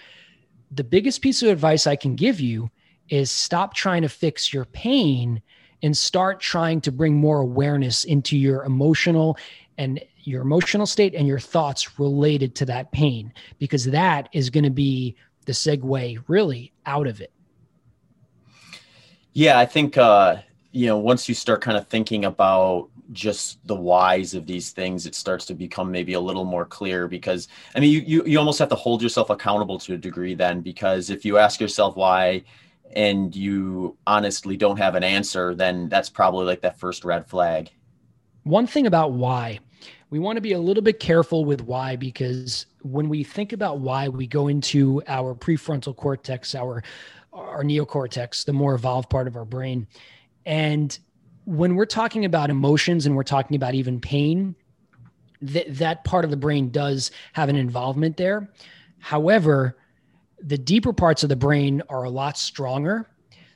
the 0.71 0.83
biggest 0.83 1.21
piece 1.21 1.41
of 1.43 1.49
advice 1.49 1.85
I 1.85 1.95
can 1.95 2.15
give 2.15 2.39
you 2.39 2.71
is 3.09 3.29
stop 3.29 3.73
trying 3.73 4.03
to 4.03 4.09
fix 4.09 4.53
your 4.53 4.65
pain 4.65 5.41
and 5.83 5.97
start 5.97 6.39
trying 6.39 6.79
to 6.81 6.91
bring 6.91 7.15
more 7.15 7.39
awareness 7.39 8.05
into 8.05 8.37
your 8.37 8.63
emotional 8.63 9.37
and 9.77 9.99
your 10.23 10.43
emotional 10.43 10.85
state 10.85 11.15
and 11.15 11.27
your 11.27 11.39
thoughts 11.39 11.99
related 11.99 12.53
to 12.55 12.65
that 12.65 12.91
pain, 12.91 13.33
because 13.57 13.85
that 13.85 14.29
is 14.31 14.49
going 14.51 14.63
to 14.63 14.69
be 14.69 15.15
the 15.45 15.51
segue 15.51 16.23
really 16.27 16.71
out 16.85 17.07
of 17.07 17.19
it. 17.19 17.33
Yeah, 19.33 19.57
I 19.57 19.65
think, 19.65 19.97
uh, 19.97 20.37
you 20.71 20.85
know, 20.85 20.99
once 20.99 21.27
you 21.27 21.33
start 21.33 21.61
kind 21.61 21.77
of 21.77 21.87
thinking 21.87 22.25
about 22.25 22.90
just 23.11 23.65
the 23.67 23.75
whys 23.75 24.33
of 24.33 24.45
these 24.45 24.71
things, 24.71 25.05
it 25.05 25.15
starts 25.15 25.45
to 25.47 25.53
become 25.53 25.91
maybe 25.91 26.13
a 26.13 26.19
little 26.19 26.45
more 26.45 26.65
clear 26.65 27.07
because 27.07 27.47
I 27.75 27.79
mean, 27.79 27.91
you, 27.91 27.99
you, 27.99 28.25
you 28.25 28.39
almost 28.39 28.59
have 28.59 28.69
to 28.69 28.75
hold 28.75 29.01
yourself 29.01 29.29
accountable 29.29 29.79
to 29.79 29.93
a 29.93 29.97
degree 29.97 30.35
then, 30.35 30.61
because 30.61 31.09
if 31.09 31.25
you 31.25 31.37
ask 31.37 31.59
yourself 31.59 31.95
why 31.95 32.43
and 32.93 33.35
you 33.35 33.97
honestly 34.05 34.57
don't 34.57 34.77
have 34.77 34.95
an 34.95 35.03
answer, 35.03 35.55
then 35.55 35.89
that's 35.89 36.09
probably 36.09 36.45
like 36.45 36.61
that 36.61 36.77
first 36.79 37.05
red 37.05 37.25
flag. 37.27 37.69
One 38.43 38.67
thing 38.67 38.87
about 38.87 39.13
why 39.13 39.59
we 40.09 40.19
want 40.19 40.35
to 40.37 40.41
be 40.41 40.51
a 40.51 40.59
little 40.59 40.83
bit 40.83 40.99
careful 40.99 41.45
with 41.45 41.61
why 41.61 41.95
because 41.95 42.67
when 42.83 43.09
we 43.09 43.23
think 43.23 43.53
about 43.53 43.79
why 43.79 44.07
we 44.09 44.27
go 44.27 44.47
into 44.47 45.01
our 45.07 45.33
prefrontal 45.33 45.95
cortex 45.95 46.53
our 46.53 46.83
our 47.33 47.63
neocortex 47.63 48.45
the 48.45 48.53
more 48.53 48.75
evolved 48.75 49.09
part 49.09 49.27
of 49.27 49.35
our 49.35 49.45
brain 49.45 49.87
and 50.45 50.99
when 51.45 51.75
we're 51.75 51.85
talking 51.85 52.25
about 52.25 52.49
emotions 52.49 53.05
and 53.05 53.15
we're 53.15 53.23
talking 53.23 53.55
about 53.55 53.73
even 53.73 53.99
pain 53.99 54.55
that 55.41 55.65
that 55.75 56.03
part 56.03 56.23
of 56.23 56.31
the 56.31 56.37
brain 56.37 56.69
does 56.69 57.11
have 57.33 57.49
an 57.49 57.55
involvement 57.55 58.17
there 58.17 58.49
however 58.99 59.77
the 60.43 60.57
deeper 60.57 60.93
parts 60.93 61.23
of 61.23 61.29
the 61.29 61.35
brain 61.35 61.81
are 61.89 62.03
a 62.03 62.09
lot 62.09 62.37
stronger 62.37 63.07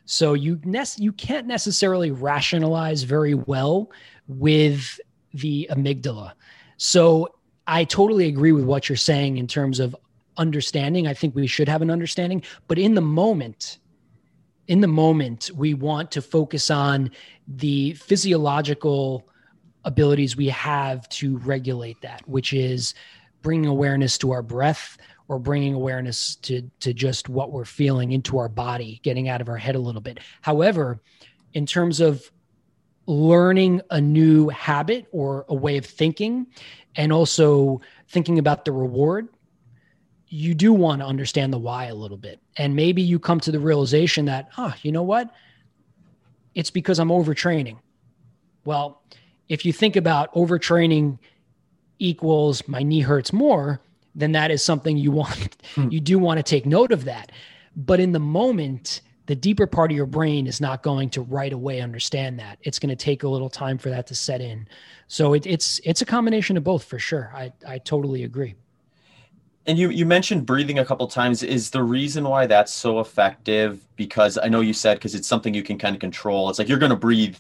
so 0.06 0.34
you 0.34 0.60
ne- 0.64 0.84
you 0.98 1.12
can't 1.12 1.48
necessarily 1.48 2.12
rationalize 2.12 3.04
very 3.04 3.34
well 3.34 3.92
with 4.28 5.00
the 5.34 5.68
amygdala. 5.72 6.34
So 6.78 7.36
I 7.68 7.84
totally 7.84 8.28
agree 8.28 8.52
with 8.52 8.66
what 8.66 8.88
you're 8.88 8.96
saying 8.96 9.38
in 9.38 9.48
terms 9.48 9.80
of 9.80 9.96
understanding. 10.38 11.08
I 11.08 11.14
think 11.14 11.36
we 11.36 11.48
should 11.48 11.68
have 11.68 11.82
an 11.82 11.90
understanding, 11.90 12.44
but 12.68 12.78
in 12.78 12.94
the 12.94 13.02
moment, 13.02 13.80
in 14.68 14.82
the 14.82 14.88
moment, 14.88 15.50
we 15.56 15.74
want 15.74 16.12
to 16.12 16.22
focus 16.22 16.70
on 16.70 17.12
the 17.48 17.94
physiological 17.94 19.28
abilities 19.84 20.36
we 20.36 20.48
have 20.50 21.08
to 21.10 21.38
regulate 21.40 22.02
that, 22.02 22.28
which 22.28 22.54
is 22.54 22.94
bringing 23.42 23.70
awareness 23.70 24.18
to 24.18 24.32
our 24.32 24.42
breath 24.42 24.98
or 25.28 25.40
bringing 25.40 25.74
awareness 25.74 26.36
to 26.38 26.62
to 26.80 26.94
just 26.94 27.30
what 27.30 27.52
we're 27.52 27.66
feeling 27.66 28.12
into 28.12 28.38
our 28.38 28.50
body, 28.50 29.00
getting 29.04 29.30
out 29.30 29.42
of 29.42 29.50
our 29.50 29.58
head 29.58 29.76
a 29.76 29.80
little 29.80 30.02
bit. 30.02 30.20
However, 30.42 31.02
in 31.54 31.66
terms 31.66 32.00
of 32.00 32.32
learning 33.08 33.82
a 33.92 34.02
new 34.02 34.50
habit 34.50 35.06
or 35.12 35.46
a 35.50 35.56
way 35.56 35.78
of 35.78 35.86
thinking 35.86 36.48
and 36.96 37.14
also 37.14 37.82
thinking 38.10 38.40
about 38.40 38.66
the 38.66 38.72
reward 38.72 39.28
you 40.28 40.56
do 40.56 40.74
want 40.74 41.02
to 41.02 41.06
understand 41.06 41.54
the 41.54 41.58
why 41.58 41.86
a 41.86 41.94
little 41.94 42.18
bit 42.18 42.40
and 42.58 42.76
maybe 42.76 43.02
you 43.02 43.20
come 43.20 43.40
to 43.40 43.52
the 43.52 43.60
realization 43.60 44.26
that 44.26 44.50
oh 44.58 44.74
you 44.82 44.92
know 44.92 45.04
what 45.04 45.32
it's 46.56 46.72
because 46.72 47.00
i'm 47.00 47.10
overtraining 47.10 47.78
well 48.66 49.04
if 49.48 49.66
you 49.66 49.72
think 49.72 49.96
about 49.96 50.34
overtraining 50.34 51.20
equals 52.00 52.68
my 52.68 52.82
knee 52.82 53.02
hurts 53.02 53.32
more 53.32 53.82
then 54.16 54.32
that 54.32 54.50
is 54.50 54.64
something 54.64 54.98
you 54.98 55.12
want 55.12 55.58
hmm. 55.76 55.90
you 55.90 56.00
do 56.00 56.18
want 56.18 56.38
to 56.38 56.44
take 56.44 56.66
note 56.66 56.92
of 56.92 57.06
that 57.06 57.32
but 57.76 58.00
in 58.00 58.12
the 58.12 58.20
moment 58.20 59.02
the 59.28 59.36
deeper 59.36 59.66
part 59.66 59.92
of 59.92 59.98
your 59.98 60.06
brain 60.06 60.48
is 60.48 60.62
not 60.62 60.84
going 60.84 61.10
to 61.12 61.22
right 61.22 61.52
away 61.52 61.82
understand 61.82 62.40
that. 62.40 62.60
It's 62.62 62.80
going 62.80 62.90
to 62.90 62.96
take 62.96 63.24
a 63.24 63.28
little 63.28 63.50
time 63.50 63.78
for 63.78 63.90
that 63.90 64.08
to 64.08 64.16
set 64.16 64.42
in. 64.42 64.68
So 65.08 65.34
it, 65.34 65.46
it's 65.46 65.80
it's 65.84 66.02
a 66.02 66.06
combination 66.06 66.58
of 66.58 66.64
both 66.64 66.84
for 66.84 67.00
sure. 67.00 67.32
I 67.36 67.52
I 67.68 67.80
totally 67.80 68.24
agree. 68.24 68.56
And 69.68 69.80
you 69.80 69.90
you 69.90 70.06
mentioned 70.06 70.46
breathing 70.46 70.80
a 70.80 70.86
couple 70.86 71.08
times. 71.08 71.42
Is 71.42 71.72
the 71.72 71.82
reason 71.82 72.24
why 72.26 72.46
that's 72.46 72.72
so 72.72 73.00
effective 73.00 73.86
because 73.96 74.38
I 74.38 74.48
know 74.48 74.62
you 74.62 74.74
said 74.74 74.98
because 74.98 75.16
it's 75.16 75.28
something 75.28 75.54
you 75.54 75.64
can 75.64 75.78
kind 75.78 75.96
of 75.96 76.00
control. 76.00 76.50
It's 76.50 76.60
like 76.60 76.70
you're 76.70 76.80
going 76.80 76.92
to 76.92 76.96
breathe 76.96 77.38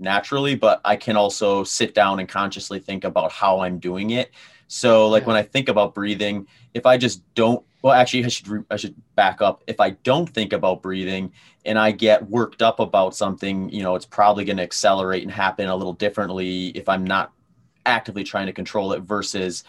naturally, 0.00 0.54
but 0.54 0.80
I 0.84 0.96
can 0.96 1.16
also 1.16 1.64
sit 1.64 1.94
down 1.94 2.18
and 2.18 2.28
consciously 2.28 2.80
think 2.80 3.04
about 3.04 3.32
how 3.32 3.60
I'm 3.60 3.78
doing 3.78 4.10
it. 4.10 4.32
So 4.66 5.08
like 5.08 5.22
yeah. 5.22 5.28
when 5.28 5.36
I 5.36 5.42
think 5.42 5.68
about 5.68 5.94
breathing, 5.94 6.46
if 6.74 6.84
I 6.84 6.96
just 6.96 7.22
don't 7.34 7.64
well 7.82 7.94
actually 7.94 8.24
I 8.24 8.28
should 8.28 8.64
I 8.70 8.76
should 8.76 8.94
back 9.14 9.40
up. 9.40 9.62
If 9.66 9.78
I 9.80 9.90
don't 9.90 10.28
think 10.28 10.52
about 10.52 10.82
breathing 10.82 11.32
and 11.64 11.78
I 11.78 11.92
get 11.92 12.28
worked 12.28 12.60
up 12.60 12.80
about 12.80 13.14
something, 13.14 13.70
you 13.70 13.82
know, 13.82 13.94
it's 13.94 14.06
probably 14.06 14.44
going 14.44 14.56
to 14.56 14.62
accelerate 14.64 15.22
and 15.22 15.30
happen 15.30 15.68
a 15.68 15.76
little 15.76 15.92
differently 15.92 16.68
if 16.68 16.88
I'm 16.88 17.04
not 17.04 17.32
actively 17.86 18.24
trying 18.24 18.46
to 18.46 18.52
control 18.52 18.92
it 18.92 19.00
versus 19.00 19.64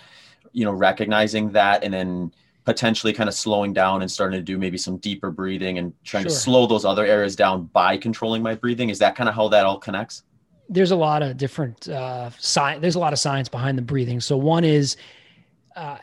you 0.54 0.66
know 0.66 0.72
recognizing 0.72 1.52
that 1.52 1.84
and 1.84 1.94
then 1.94 2.32
potentially 2.66 3.14
kind 3.14 3.28
of 3.28 3.34
slowing 3.34 3.74
down 3.74 4.02
and 4.02 4.12
starting 4.12 4.38
to 4.38 4.44
do 4.44 4.58
maybe 4.58 4.78
some 4.78 4.98
deeper 4.98 5.32
breathing 5.32 5.80
and 5.80 5.94
trying 6.04 6.24
sure. 6.24 6.30
to 6.30 6.36
slow 6.36 6.68
those 6.68 6.86
other 6.86 7.06
areas 7.06 7.36
down 7.36 7.66
by 7.66 7.98
controlling 7.98 8.44
my 8.44 8.54
breathing. 8.54 8.90
Is 8.90 9.00
that 9.00 9.16
kind 9.16 9.28
of 9.28 9.34
how 9.34 9.48
that 9.48 9.66
all 9.66 9.80
connects? 9.80 10.24
There's 10.70 10.92
a 10.92 10.96
lot 10.96 11.24
of 11.24 11.36
different 11.36 11.90
uh, 11.90 12.30
science 12.38 12.82
there's 12.82 12.96
a 12.96 13.00
lot 13.00 13.14
of 13.14 13.20
science 13.20 13.50
behind 13.50 13.78
the 13.78 13.82
breathing. 13.82 14.20
So 14.20 14.38
one 14.38 14.64
is 14.64 14.98
uh, 15.76 15.98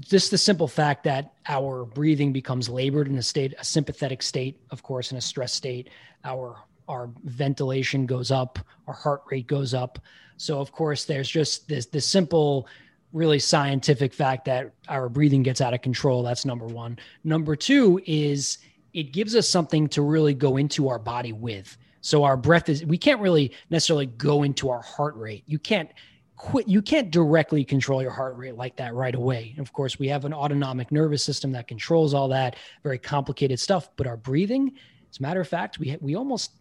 just 0.00 0.30
the 0.30 0.38
simple 0.38 0.68
fact 0.68 1.04
that 1.04 1.34
our 1.48 1.84
breathing 1.84 2.32
becomes 2.32 2.68
labored 2.68 3.08
in 3.08 3.18
a 3.18 3.22
state 3.22 3.54
a 3.58 3.64
sympathetic 3.64 4.22
state 4.22 4.58
of 4.70 4.82
course 4.82 5.12
in 5.12 5.18
a 5.18 5.20
stress 5.20 5.52
state. 5.52 5.90
Our 6.24 6.56
our 6.88 7.10
ventilation 7.24 8.06
goes 8.06 8.30
up 8.30 8.58
our 8.86 8.94
heart 8.94 9.22
rate 9.30 9.46
goes 9.46 9.74
up. 9.74 9.98
So 10.38 10.60
of 10.60 10.72
course 10.72 11.04
there's 11.04 11.28
just 11.28 11.68
this 11.68 11.86
this 11.86 12.06
simple 12.06 12.68
really 13.12 13.38
scientific 13.38 14.12
fact 14.12 14.44
that 14.46 14.72
our 14.88 15.08
breathing 15.08 15.42
gets 15.42 15.60
out 15.60 15.74
of 15.74 15.80
control. 15.80 16.22
That's 16.22 16.44
number 16.44 16.66
one. 16.66 16.98
Number 17.24 17.56
two 17.56 18.00
is 18.06 18.58
it 18.92 19.12
gives 19.12 19.34
us 19.34 19.48
something 19.48 19.88
to 19.88 20.02
really 20.02 20.34
go 20.34 20.56
into 20.56 20.88
our 20.88 20.98
body 20.98 21.32
with. 21.32 21.76
So 22.00 22.24
our 22.24 22.36
breath 22.36 22.68
is, 22.68 22.84
we 22.84 22.98
can't 22.98 23.20
really 23.20 23.52
necessarily 23.68 24.06
go 24.06 24.42
into 24.42 24.70
our 24.70 24.80
heart 24.82 25.16
rate. 25.16 25.44
You 25.46 25.58
can't 25.58 25.90
quit, 26.36 26.68
you 26.68 26.80
can't 26.80 27.10
directly 27.10 27.64
control 27.64 28.00
your 28.00 28.10
heart 28.10 28.36
rate 28.36 28.56
like 28.56 28.76
that 28.76 28.94
right 28.94 29.14
away. 29.14 29.54
of 29.58 29.72
course, 29.72 29.98
we 29.98 30.08
have 30.08 30.24
an 30.24 30.32
autonomic 30.32 30.92
nervous 30.92 31.24
system 31.24 31.52
that 31.52 31.66
controls 31.66 32.14
all 32.14 32.28
that 32.28 32.56
very 32.82 32.98
complicated 32.98 33.58
stuff. 33.58 33.88
But 33.96 34.06
our 34.06 34.16
breathing, 34.16 34.72
as 35.10 35.18
a 35.18 35.22
matter 35.22 35.40
of 35.40 35.48
fact, 35.48 35.78
we, 35.78 35.96
we 36.00 36.14
almost, 36.14 36.52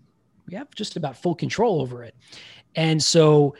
we 0.47 0.55
have 0.55 0.73
just 0.73 0.95
about 0.95 1.17
full 1.17 1.35
control 1.35 1.81
over 1.81 2.03
it. 2.03 2.15
And 2.75 3.01
so, 3.01 3.55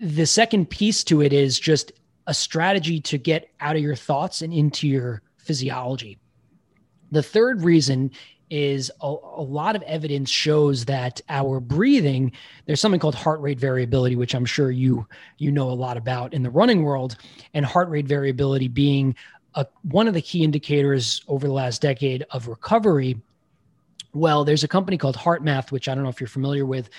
the 0.00 0.26
second 0.26 0.70
piece 0.70 1.04
to 1.04 1.20
it 1.20 1.32
is 1.32 1.60
just 1.60 1.92
a 2.26 2.34
strategy 2.34 3.00
to 3.00 3.18
get 3.18 3.50
out 3.60 3.76
of 3.76 3.82
your 3.82 3.94
thoughts 3.94 4.40
and 4.40 4.52
into 4.52 4.88
your 4.88 5.22
physiology. 5.36 6.18
The 7.12 7.22
third 7.22 7.62
reason 7.62 8.10
is 8.50 8.90
a, 9.00 9.06
a, 9.06 9.42
lot 9.42 9.76
of 9.76 9.82
evidence 9.82 10.28
shows 10.28 10.86
that 10.86 11.20
our 11.28 11.60
breathing 11.60 12.32
there's 12.66 12.80
something 12.80 12.98
called 12.98 13.14
heart 13.14 13.40
rate 13.40 13.60
variability 13.60 14.16
which 14.16 14.34
i'm 14.34 14.44
sure 14.44 14.72
you 14.72 15.06
you 15.38 15.52
know 15.52 15.70
a 15.70 15.72
lot 15.72 15.96
about 15.96 16.34
in 16.34 16.42
the 16.42 16.50
running 16.50 16.82
world 16.82 17.16
and 17.54 17.64
heart 17.64 17.88
rate 17.88 18.08
variability 18.08 18.66
being 18.66 19.14
a, 19.54 19.64
one 19.82 20.08
of 20.08 20.14
the 20.14 20.20
key 20.20 20.42
indicators 20.42 21.22
over 21.28 21.46
the 21.46 21.52
last 21.52 21.80
decade 21.80 22.26
of 22.32 22.48
recovery 22.48 23.16
well 24.14 24.44
there's 24.44 24.64
a 24.64 24.68
company 24.68 24.98
called 24.98 25.16
HeartMath 25.16 25.70
which 25.70 25.88
i 25.88 25.94
don't 25.94 26.02
know 26.02 26.10
if 26.10 26.20
you're 26.20 26.26
familiar 26.26 26.66
with 26.66 26.90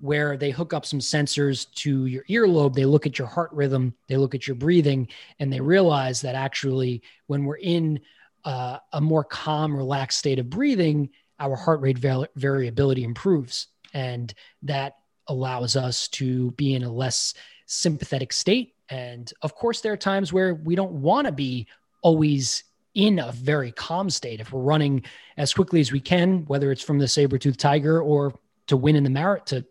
where 0.00 0.36
they 0.36 0.50
hook 0.50 0.72
up 0.72 0.84
some 0.84 0.98
sensors 0.98 1.72
to 1.74 2.06
your 2.06 2.24
earlobe. 2.24 2.74
They 2.74 2.84
look 2.84 3.06
at 3.06 3.18
your 3.18 3.28
heart 3.28 3.50
rhythm, 3.52 3.94
they 4.08 4.16
look 4.16 4.34
at 4.34 4.46
your 4.46 4.54
breathing, 4.54 5.08
and 5.38 5.52
they 5.52 5.60
realize 5.60 6.20
that 6.22 6.34
actually, 6.34 7.02
when 7.26 7.44
we're 7.44 7.56
in 7.56 8.00
uh, 8.44 8.78
a 8.92 9.00
more 9.00 9.24
calm, 9.24 9.76
relaxed 9.76 10.18
state 10.18 10.38
of 10.38 10.50
breathing, 10.50 11.10
our 11.40 11.56
heart 11.56 11.80
rate 11.80 11.98
variability 11.98 13.04
improves. 13.04 13.68
And 13.92 14.32
that 14.62 14.94
allows 15.28 15.76
us 15.76 16.08
to 16.08 16.52
be 16.52 16.74
in 16.74 16.84
a 16.84 16.92
less 16.92 17.34
sympathetic 17.66 18.32
state. 18.32 18.74
And 18.88 19.32
of 19.42 19.54
course, 19.54 19.80
there 19.80 19.92
are 19.92 19.96
times 19.96 20.32
where 20.32 20.54
we 20.54 20.76
don't 20.76 20.92
want 20.92 21.26
to 21.26 21.32
be 21.32 21.66
always 22.02 22.62
in 22.94 23.18
a 23.18 23.32
very 23.32 23.72
calm 23.72 24.08
state. 24.08 24.40
If 24.40 24.52
we're 24.52 24.62
running 24.62 25.04
as 25.36 25.52
quickly 25.52 25.80
as 25.80 25.92
we 25.92 26.00
can, 26.00 26.44
whether 26.46 26.70
it's 26.70 26.82
from 26.82 26.98
the 26.98 27.08
saber 27.08 27.36
tooth 27.36 27.56
tiger 27.56 28.00
or 28.00 28.32
to 28.66 28.76
win 28.76 28.96
in 28.96 29.04
the 29.04 29.10
marathon, 29.10 29.44
to 29.46 29.66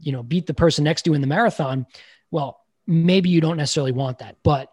you 0.00 0.12
know 0.12 0.22
beat 0.22 0.46
the 0.46 0.54
person 0.54 0.84
next 0.84 1.02
to 1.02 1.10
you 1.10 1.14
in 1.14 1.20
the 1.20 1.26
marathon, 1.26 1.86
well, 2.30 2.60
maybe 2.86 3.30
you 3.30 3.40
don't 3.40 3.56
necessarily 3.56 3.92
want 3.92 4.18
that, 4.18 4.36
but 4.42 4.72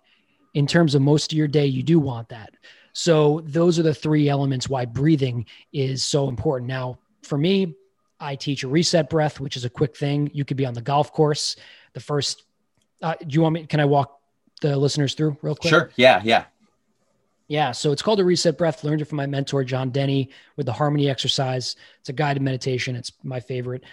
in 0.53 0.68
terms 0.68 0.95
of 0.95 1.01
most 1.01 1.32
of 1.32 1.38
your 1.38 1.47
day, 1.47 1.66
you 1.66 1.84
do 1.84 1.99
want 1.99 2.30
that. 2.30 2.53
So 2.93 3.41
those 3.45 3.80
are 3.80 3.84
the 3.84 3.93
three 3.93 4.28
elements 4.28 4.68
why 4.68 4.86
breathing 4.86 5.45
is 5.72 6.03
so 6.03 6.28
important. 6.28 6.68
Now, 6.68 6.99
for 7.24 7.38
me, 7.38 7.76
I 8.20 8.36
teach 8.36 8.64
a 8.64 8.68
reset 8.68 9.09
breath, 9.09 9.39
which 9.39 9.55
is 9.55 9.66
a 9.66 9.70
quick 9.70 9.95
thing. 9.95 10.30
You 10.34 10.45
could 10.45 10.57
be 10.57 10.66
on 10.66 10.74
the 10.74 10.82
golf 10.82 11.14
course. 11.14 11.55
The 11.93 11.99
first, 11.99 12.43
uh, 13.01 13.16
do 13.16 13.34
you 13.34 13.41
want 13.41 13.53
me? 13.53 13.66
Can 13.66 13.80
I 13.80 13.86
walk 13.86 14.20
the 14.62 14.78
listeners 14.78 15.14
through 15.14 15.38
real 15.41 15.55
quick? 15.55 15.70
Sure. 15.70 15.91
Yeah. 15.95 16.22
Yeah. 16.24 16.45
Yeah, 17.52 17.74
so 17.74 17.91
it's 17.91 18.02
called 18.02 18.22
a 18.22 18.24
reset 18.24 18.58
breath. 18.58 18.86
Learned 18.86 19.02
it 19.02 19.10
from 19.10 19.18
my 19.18 19.26
mentor 19.26 19.66
John 19.66 19.89
Denny 19.89 20.30
with 20.56 20.68
the 20.68 20.72
harmony 20.72 21.10
exercise. 21.10 21.76
It's 21.99 22.08
a 22.08 22.14
guided 22.14 22.41
meditation. 22.41 22.95
It's 22.95 23.12
my 23.26 23.41
favorite. 23.41 23.84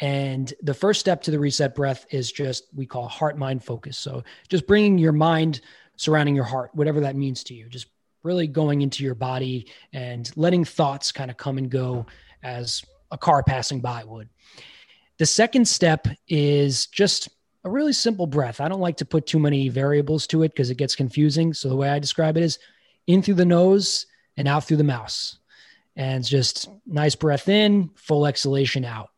And 0.00 0.52
the 0.64 0.74
first 0.74 0.98
step 0.98 1.22
to 1.22 1.30
the 1.30 1.38
reset 1.38 1.76
breath 1.76 2.06
is 2.10 2.32
just 2.32 2.64
we 2.74 2.86
call 2.86 3.06
heart 3.06 3.38
mind 3.38 3.62
focus. 3.62 3.98
So 3.98 4.24
just 4.48 4.66
bringing 4.66 4.98
your 4.98 5.12
mind 5.12 5.60
surrounding 5.94 6.34
your 6.34 6.44
heart, 6.44 6.72
whatever 6.74 6.98
that 7.02 7.14
means 7.14 7.44
to 7.44 7.54
you. 7.54 7.68
Just 7.68 7.86
really 8.24 8.48
going 8.48 8.82
into 8.82 9.04
your 9.04 9.14
body 9.14 9.68
and 9.92 10.28
letting 10.34 10.64
thoughts 10.64 11.12
kind 11.12 11.30
of 11.30 11.36
come 11.36 11.56
and 11.56 11.70
go 11.70 12.06
as 12.42 12.82
a 13.12 13.16
car 13.16 13.44
passing 13.44 13.80
by 13.80 14.02
would. 14.02 14.28
The 15.18 15.26
second 15.26 15.68
step 15.68 16.08
is 16.26 16.88
just 16.88 17.28
a 17.62 17.70
really 17.70 17.92
simple 17.92 18.26
breath. 18.26 18.60
I 18.60 18.66
don't 18.66 18.80
like 18.80 18.96
to 18.96 19.04
put 19.04 19.28
too 19.28 19.38
many 19.38 19.68
variables 19.68 20.26
to 20.26 20.42
it 20.42 20.48
because 20.48 20.70
it 20.70 20.78
gets 20.78 20.96
confusing. 20.96 21.54
So 21.54 21.68
the 21.68 21.76
way 21.76 21.90
I 21.90 22.00
describe 22.00 22.36
it 22.36 22.42
is 22.42 22.58
in 23.06 23.22
through 23.22 23.34
the 23.34 23.44
nose 23.44 24.06
and 24.36 24.48
out 24.48 24.64
through 24.64 24.78
the 24.78 24.84
mouth. 24.84 25.34
And 25.96 26.24
just 26.24 26.68
nice 26.86 27.14
breath 27.14 27.48
in, 27.48 27.90
full 27.94 28.26
exhalation 28.26 28.84
out. 28.84 29.10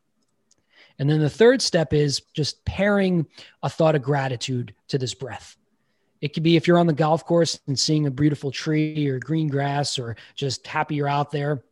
And 0.99 1.09
then 1.09 1.20
the 1.20 1.30
third 1.30 1.62
step 1.62 1.93
is 1.93 2.20
just 2.34 2.64
pairing 2.64 3.26
a 3.62 3.70
thought 3.70 3.95
of 3.95 4.03
gratitude 4.03 4.74
to 4.89 4.99
this 4.99 5.14
breath. 5.14 5.57
It 6.20 6.32
could 6.32 6.43
be 6.43 6.57
if 6.57 6.66
you're 6.66 6.78
on 6.78 6.87
the 6.87 6.93
golf 6.93 7.24
course 7.24 7.61
and 7.66 7.78
seeing 7.78 8.07
a 8.07 8.11
beautiful 8.11 8.51
tree 8.51 9.07
or 9.07 9.18
green 9.18 9.49
grass 9.49 9.99
or 9.99 10.16
just 10.34 10.66
happy 10.66 10.95
you're 10.95 11.09
out 11.09 11.30
there. 11.30 11.62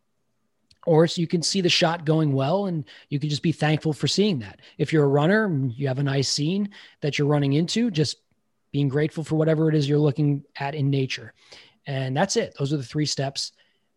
Or 0.86 1.06
so 1.06 1.22
you 1.22 1.26
can 1.26 1.42
see 1.42 1.62
the 1.62 1.70
shot 1.70 2.04
going 2.04 2.34
well 2.34 2.66
and 2.66 2.84
you 3.08 3.18
can 3.18 3.30
just 3.30 3.42
be 3.42 3.52
thankful 3.52 3.94
for 3.94 4.06
seeing 4.06 4.40
that. 4.40 4.60
If 4.76 4.92
you're 4.92 5.04
a 5.04 5.08
runner, 5.08 5.50
you 5.74 5.88
have 5.88 5.98
a 5.98 6.02
nice 6.02 6.28
scene 6.28 6.70
that 7.00 7.18
you're 7.18 7.28
running 7.28 7.54
into, 7.54 7.90
just 7.90 8.18
being 8.70 8.88
grateful 8.88 9.24
for 9.24 9.36
whatever 9.36 9.70
it 9.70 9.74
is 9.74 9.88
you're 9.88 9.98
looking 9.98 10.44
at 10.56 10.74
in 10.74 10.90
nature 10.90 11.32
and 11.86 12.16
that's 12.16 12.36
it. 12.36 12.54
Those 12.58 12.72
are 12.72 12.76
the 12.76 12.82
three 12.82 13.06
steps. 13.06 13.52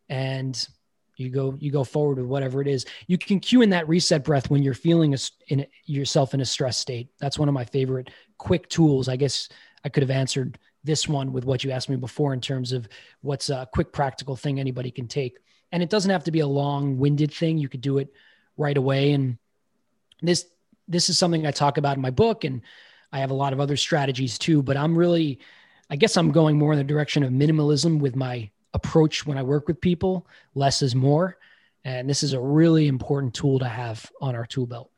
And 0.09 0.67
you 1.15 1.29
go 1.29 1.55
you 1.59 1.71
go 1.71 1.83
forward 1.83 2.17
with 2.17 2.27
whatever 2.27 2.61
it 2.61 2.67
is. 2.67 2.85
You 3.07 3.17
can 3.17 3.39
cue 3.39 3.61
in 3.61 3.71
that 3.71 3.87
reset 3.87 4.23
breath 4.23 4.49
when 4.49 4.61
you're 4.61 4.73
feeling 4.73 5.13
a, 5.13 5.17
in 5.47 5.65
yourself 5.85 6.33
in 6.33 6.41
a 6.41 6.45
stress 6.45 6.77
state. 6.77 7.09
That's 7.19 7.39
one 7.39 7.47
of 7.47 7.53
my 7.53 7.65
favorite 7.65 8.11
quick 8.37 8.69
tools. 8.69 9.09
I 9.09 9.15
guess 9.15 9.49
i 9.83 9.89
could 9.89 10.03
have 10.03 10.11
answered 10.11 10.57
this 10.83 11.07
one 11.07 11.33
with 11.33 11.45
what 11.45 11.63
you 11.63 11.71
asked 11.71 11.89
me 11.89 11.95
before 11.95 12.33
in 12.33 12.41
terms 12.41 12.71
of 12.71 12.87
what's 13.21 13.49
a 13.49 13.67
quick 13.73 13.91
practical 13.91 14.35
thing 14.35 14.59
anybody 14.59 14.91
can 14.91 15.07
take. 15.07 15.37
And 15.71 15.83
it 15.83 15.89
doesn't 15.89 16.11
have 16.11 16.23
to 16.25 16.31
be 16.31 16.39
a 16.39 16.47
long-winded 16.47 17.33
thing. 17.33 17.57
You 17.57 17.67
could 17.67 17.81
do 17.81 17.97
it 17.97 18.13
right 18.55 18.77
away. 18.77 19.11
And 19.11 19.37
this 20.21 20.45
this 20.87 21.09
is 21.09 21.17
something 21.17 21.45
i 21.45 21.51
talk 21.51 21.77
about 21.77 21.95
in 21.95 22.01
my 22.01 22.09
book 22.09 22.43
and 22.43 22.61
i 23.11 23.19
have 23.19 23.31
a 23.31 23.35
lot 23.35 23.53
of 23.53 23.59
other 23.59 23.77
strategies 23.77 24.37
too 24.37 24.61
but 24.63 24.77
i'm 24.77 24.97
really 24.97 25.39
I 25.89 25.95
guess 25.95 26.17
I'm 26.17 26.31
going 26.31 26.57
more 26.57 26.73
in 26.73 26.77
the 26.77 26.83
direction 26.83 27.23
of 27.23 27.31
minimalism 27.31 27.99
with 27.99 28.15
my 28.15 28.49
approach 28.73 29.25
when 29.25 29.37
I 29.37 29.43
work 29.43 29.67
with 29.67 29.79
people. 29.79 30.27
Less 30.53 30.81
is 30.81 30.95
more. 30.95 31.37
And 31.83 32.09
this 32.09 32.23
is 32.23 32.33
a 32.33 32.39
really 32.39 32.87
important 32.87 33.33
tool 33.33 33.59
to 33.59 33.67
have 33.67 34.11
on 34.19 34.35
our 34.35 34.45
tool 34.45 34.67
belt. 34.67 34.91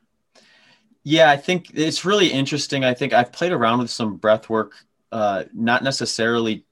Yeah, 1.04 1.30
I 1.30 1.36
think 1.36 1.70
it's 1.74 2.04
really 2.04 2.28
interesting. 2.28 2.84
I 2.84 2.94
think 2.94 3.12
I've 3.12 3.32
played 3.32 3.52
around 3.52 3.78
with 3.78 3.90
some 3.90 4.16
breath 4.16 4.50
work, 4.50 4.72
uh, 5.12 5.44
not 5.54 5.82
necessarily 5.82 6.64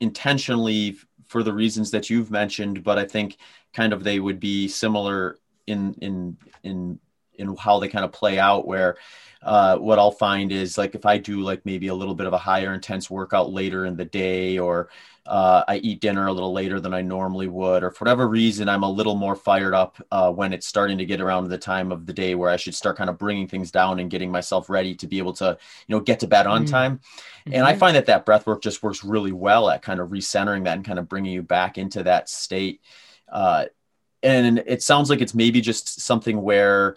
intentionally 0.00 0.96
for 1.26 1.42
the 1.42 1.52
reasons 1.52 1.90
that 1.90 2.08
you've 2.08 2.30
mentioned, 2.30 2.82
but 2.82 2.98
I 2.98 3.04
think 3.04 3.36
kind 3.72 3.92
of 3.92 4.02
they 4.02 4.18
would 4.18 4.40
be 4.40 4.66
similar 4.66 5.38
in 5.66 5.94
in 6.00 6.36
in 6.62 6.98
in 7.40 7.56
how 7.56 7.80
they 7.80 7.88
kind 7.88 8.04
of 8.04 8.12
play 8.12 8.38
out 8.38 8.66
where 8.66 8.96
uh, 9.42 9.76
what 9.78 9.98
I'll 9.98 10.10
find 10.10 10.52
is 10.52 10.76
like 10.76 10.94
if 10.94 11.06
I 11.06 11.16
do 11.16 11.40
like 11.40 11.64
maybe 11.64 11.88
a 11.88 11.94
little 11.94 12.14
bit 12.14 12.26
of 12.26 12.32
a 12.32 12.38
higher 12.38 12.74
intense 12.74 13.08
workout 13.10 13.50
later 13.52 13.86
in 13.86 13.96
the 13.96 14.04
day, 14.04 14.58
or 14.58 14.90
uh, 15.24 15.64
I 15.66 15.76
eat 15.76 16.00
dinner 16.00 16.26
a 16.26 16.32
little 16.32 16.52
later 16.52 16.78
than 16.78 16.92
I 16.92 17.00
normally 17.00 17.48
would, 17.48 17.82
or 17.82 17.90
for 17.90 18.04
whatever 18.04 18.28
reason, 18.28 18.68
I'm 18.68 18.82
a 18.82 18.90
little 18.90 19.14
more 19.14 19.34
fired 19.34 19.74
up 19.74 19.96
uh, 20.10 20.30
when 20.30 20.52
it's 20.52 20.66
starting 20.66 20.98
to 20.98 21.06
get 21.06 21.20
around 21.20 21.48
the 21.48 21.56
time 21.56 21.90
of 21.90 22.04
the 22.04 22.12
day 22.12 22.34
where 22.34 22.50
I 22.50 22.56
should 22.56 22.74
start 22.74 22.98
kind 22.98 23.08
of 23.08 23.16
bringing 23.16 23.46
things 23.46 23.70
down 23.70 23.98
and 23.98 24.10
getting 24.10 24.30
myself 24.30 24.68
ready 24.68 24.94
to 24.96 25.06
be 25.06 25.18
able 25.18 25.32
to, 25.34 25.56
you 25.86 25.96
know, 25.96 26.00
get 26.00 26.20
to 26.20 26.26
bed 26.26 26.46
on 26.46 26.64
mm-hmm. 26.64 26.72
time. 26.72 26.98
Mm-hmm. 26.98 27.54
And 27.54 27.64
I 27.64 27.70
mm-hmm. 27.70 27.78
find 27.78 27.96
that 27.96 28.06
that 28.06 28.26
breath 28.26 28.46
work 28.46 28.60
just 28.60 28.82
works 28.82 29.04
really 29.04 29.32
well 29.32 29.70
at 29.70 29.82
kind 29.82 30.00
of 30.00 30.10
recentering 30.10 30.64
that 30.64 30.76
and 30.76 30.84
kind 30.84 30.98
of 30.98 31.08
bringing 31.08 31.32
you 31.32 31.42
back 31.42 31.78
into 31.78 32.02
that 32.02 32.28
state. 32.28 32.82
Uh, 33.30 33.66
and 34.22 34.58
it 34.66 34.82
sounds 34.82 35.08
like 35.08 35.22
it's 35.22 35.34
maybe 35.34 35.62
just 35.62 36.00
something 36.00 36.42
where 36.42 36.96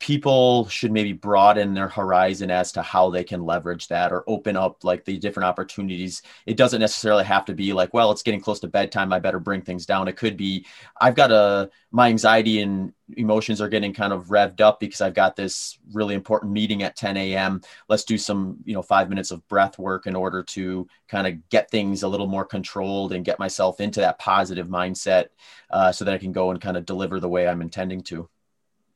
people 0.00 0.66
should 0.68 0.90
maybe 0.90 1.12
broaden 1.12 1.74
their 1.74 1.88
horizon 1.88 2.50
as 2.50 2.72
to 2.72 2.82
how 2.82 3.08
they 3.08 3.22
can 3.22 3.44
leverage 3.44 3.86
that 3.86 4.12
or 4.12 4.24
open 4.26 4.56
up 4.56 4.82
like 4.82 5.04
the 5.04 5.16
different 5.16 5.46
opportunities. 5.46 6.22
It 6.44 6.56
doesn't 6.56 6.80
necessarily 6.80 7.22
have 7.24 7.44
to 7.44 7.54
be 7.54 7.72
like 7.72 7.94
well 7.94 8.10
it's 8.10 8.24
getting 8.24 8.40
close 8.40 8.58
to 8.60 8.68
bedtime 8.68 9.12
i 9.12 9.20
better 9.20 9.38
bring 9.38 9.62
things 9.62 9.86
down. 9.86 10.08
It 10.08 10.16
could 10.16 10.36
be 10.36 10.66
i've 11.00 11.14
got 11.14 11.30
a 11.30 11.70
my 11.92 12.08
anxiety 12.08 12.60
and 12.60 12.92
emotions 13.16 13.60
are 13.60 13.68
getting 13.68 13.92
kind 13.92 14.12
of 14.12 14.26
revved 14.26 14.60
up 14.60 14.80
because 14.80 15.00
i've 15.00 15.14
got 15.14 15.36
this 15.36 15.78
really 15.92 16.14
important 16.14 16.52
meeting 16.52 16.82
at 16.82 16.96
10 16.96 17.16
a.m 17.16 17.60
let's 17.88 18.04
do 18.04 18.16
some 18.16 18.56
you 18.64 18.74
know 18.74 18.82
five 18.82 19.08
minutes 19.08 19.30
of 19.32 19.46
breath 19.48 19.78
work 19.78 20.06
in 20.06 20.14
order 20.14 20.42
to 20.42 20.86
kind 21.08 21.26
of 21.26 21.48
get 21.48 21.70
things 21.70 22.02
a 22.02 22.08
little 22.08 22.28
more 22.28 22.44
controlled 22.44 23.12
and 23.12 23.24
get 23.24 23.38
myself 23.38 23.80
into 23.80 24.00
that 24.00 24.18
positive 24.18 24.68
mindset 24.68 25.26
uh, 25.70 25.90
so 25.90 26.04
that 26.04 26.14
i 26.14 26.18
can 26.18 26.32
go 26.32 26.50
and 26.50 26.60
kind 26.60 26.76
of 26.76 26.86
deliver 26.86 27.18
the 27.20 27.28
way 27.28 27.48
i'm 27.48 27.62
intending 27.62 28.00
to 28.00 28.28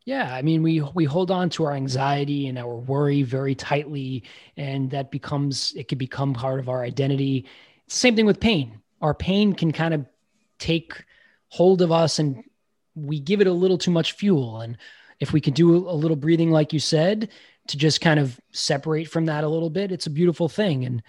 yeah, 0.04 0.34
I 0.34 0.42
mean, 0.42 0.62
we 0.62 0.80
we 0.80 1.04
hold 1.04 1.30
on 1.30 1.48
to 1.50 1.64
our 1.64 1.72
anxiety 1.72 2.48
and 2.48 2.58
our 2.58 2.76
worry 2.76 3.22
very 3.22 3.54
tightly, 3.54 4.24
and 4.56 4.90
that 4.90 5.10
becomes 5.10 5.72
it 5.76 5.88
can 5.88 5.96
become 5.96 6.34
part 6.34 6.60
of 6.60 6.68
our 6.68 6.82
identity. 6.82 7.46
Same 7.88 8.14
thing 8.14 8.26
with 8.26 8.38
pain. 8.38 8.80
Our 9.00 9.14
pain 9.14 9.54
can 9.54 9.72
kind 9.72 9.94
of 9.94 10.06
take 10.58 10.92
hold 11.48 11.80
of 11.80 11.90
us, 11.90 12.18
and 12.18 12.44
we 12.94 13.18
give 13.18 13.40
it 13.40 13.46
a 13.46 13.52
little 13.52 13.78
too 13.78 13.90
much 13.90 14.12
fuel. 14.12 14.60
And 14.60 14.76
if 15.20 15.32
we 15.32 15.40
could 15.40 15.54
do 15.54 15.88
a 15.88 15.96
little 15.96 16.16
breathing, 16.16 16.50
like 16.50 16.74
you 16.74 16.80
said, 16.80 17.30
to 17.68 17.78
just 17.78 18.02
kind 18.02 18.20
of 18.20 18.38
separate 18.52 19.08
from 19.08 19.24
that 19.26 19.42
a 19.42 19.48
little 19.48 19.70
bit, 19.70 19.90
it's 19.90 20.06
a 20.06 20.10
beautiful 20.10 20.50
thing. 20.50 20.84
And 20.84 21.02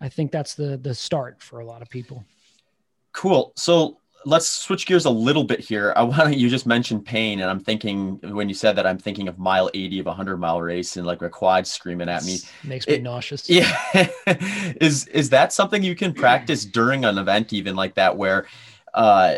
I 0.00 0.08
think 0.08 0.30
that's 0.30 0.54
the 0.54 0.76
the 0.76 0.94
start 0.94 1.42
for 1.42 1.58
a 1.58 1.66
lot 1.66 1.82
of 1.82 1.90
people. 1.90 2.24
Cool. 3.12 3.52
So 3.56 3.98
let's 4.24 4.48
switch 4.48 4.86
gears 4.86 5.04
a 5.04 5.10
little 5.10 5.44
bit 5.44 5.60
here. 5.60 5.92
I 5.96 6.02
want 6.02 6.36
you 6.36 6.48
just 6.48 6.66
mentioned 6.66 7.04
pain, 7.04 7.40
and 7.40 7.50
I'm 7.50 7.60
thinking 7.60 8.18
when 8.22 8.48
you 8.48 8.54
said 8.54 8.76
that, 8.76 8.86
I'm 8.86 8.98
thinking 8.98 9.28
of 9.28 9.38
mile 9.38 9.70
80 9.72 10.00
of 10.00 10.06
a 10.06 10.12
hundred 10.12 10.38
mile 10.38 10.60
race 10.60 10.96
and 10.96 11.06
like 11.06 11.22
a 11.22 11.30
quad 11.30 11.66
screaming 11.66 12.08
at 12.08 12.24
me. 12.24 12.38
Makes 12.64 12.86
me 12.86 12.94
it, 12.94 13.02
nauseous. 13.02 13.48
Yeah. 13.48 13.72
is 14.80 15.06
is 15.08 15.30
that 15.30 15.52
something 15.52 15.82
you 15.82 15.94
can 15.94 16.12
practice 16.12 16.64
during 16.64 17.04
an 17.04 17.18
event, 17.18 17.52
even 17.52 17.76
like 17.76 17.94
that, 17.94 18.16
where 18.16 18.46
uh 18.94 19.36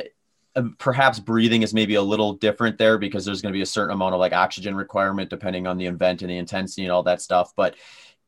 perhaps 0.79 1.21
breathing 1.21 1.63
is 1.63 1.73
maybe 1.73 1.95
a 1.95 2.03
little 2.03 2.33
different 2.33 2.77
there 2.77 2.99
because 2.99 3.25
there's 3.25 3.41
going 3.41 3.53
to 3.53 3.57
be 3.57 3.63
a 3.63 3.67
certain 3.67 3.95
amount 3.95 4.15
of 4.15 4.21
like 4.21 4.33
oxygen 4.33 4.75
requirement 4.75 5.31
depending 5.31 5.67
on 5.67 5.79
the 5.79 5.87
event 5.87 6.23
and 6.23 6.31
the 6.31 6.37
intensity 6.37 6.83
and 6.83 6.91
all 6.91 7.05
that 7.05 7.23
stuff. 7.23 7.53
But 7.55 7.77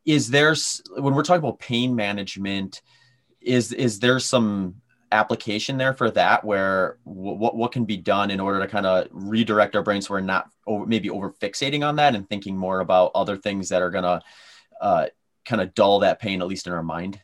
is 0.05 0.31
there 0.31 0.55
when 0.97 1.15
we're 1.15 1.25
talking 1.25 1.45
about 1.45 1.59
pain 1.59 1.95
management, 1.95 2.83
is 3.41 3.73
is 3.73 3.99
there 3.99 4.19
some 4.21 4.82
application 5.13 5.77
there 5.77 5.95
for 5.95 6.11
that 6.11 6.45
where 6.45 6.99
what 7.05 7.55
what 7.55 7.71
can 7.71 7.85
be 7.85 7.97
done 7.97 8.31
in 8.31 8.41
order 8.41 8.59
to 8.61 8.67
kind 8.67 8.87
of 8.87 9.07
redirect 9.11 9.77
our 9.77 9.83
brains 9.83 10.09
so 10.09 10.15
we're 10.15 10.21
not 10.21 10.51
over, 10.67 10.87
maybe 10.87 11.11
over 11.11 11.31
fixating 11.33 11.87
on 11.87 11.97
that 11.97 12.15
and 12.15 12.29
thinking 12.29 12.57
more 12.57 12.81
about 12.81 13.13
other 13.15 13.37
things 13.37 13.69
that 13.69 13.83
are 13.83 13.91
going 13.91 14.05
to 14.05 14.21
uh, 14.81 15.07
kind 15.45 15.61
of 15.61 15.75
dull 15.75 16.01
that 16.01 16.21
pain 16.21 16.41
at 16.41 16.49
least 16.49 16.67
in 16.67 16.73
our 16.73 16.83
mind? 16.83 17.21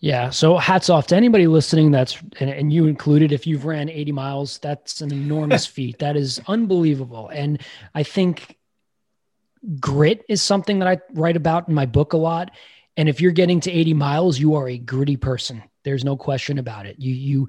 Yeah 0.00 0.30
so 0.30 0.56
hats 0.56 0.88
off 0.88 1.08
to 1.08 1.16
anybody 1.16 1.46
listening 1.46 1.90
that's 1.90 2.18
and, 2.40 2.50
and 2.50 2.72
you 2.72 2.86
included 2.86 3.32
if 3.32 3.46
you've 3.46 3.64
ran 3.64 3.88
80 3.88 4.12
miles 4.12 4.58
that's 4.58 5.00
an 5.00 5.12
enormous 5.12 5.66
feat. 5.74 5.98
That 5.98 6.16
is 6.16 6.40
unbelievable. 6.48 7.28
And 7.28 7.60
i 7.94 8.02
think 8.02 8.56
grit 9.80 10.24
is 10.28 10.40
something 10.40 10.78
that 10.78 10.86
i 10.86 10.98
write 11.14 11.36
about 11.36 11.68
in 11.68 11.74
my 11.74 11.84
book 11.84 12.12
a 12.12 12.16
lot 12.16 12.52
and 12.98 13.08
if 13.08 13.22
you're 13.22 13.32
getting 13.32 13.60
to 13.60 13.72
80 13.72 13.94
miles 13.94 14.38
you 14.38 14.56
are 14.56 14.68
a 14.68 14.76
gritty 14.76 15.16
person 15.16 15.62
there's 15.88 16.04
no 16.04 16.16
question 16.16 16.58
about 16.58 16.84
it. 16.84 16.96
You 16.98 17.14
you 17.14 17.48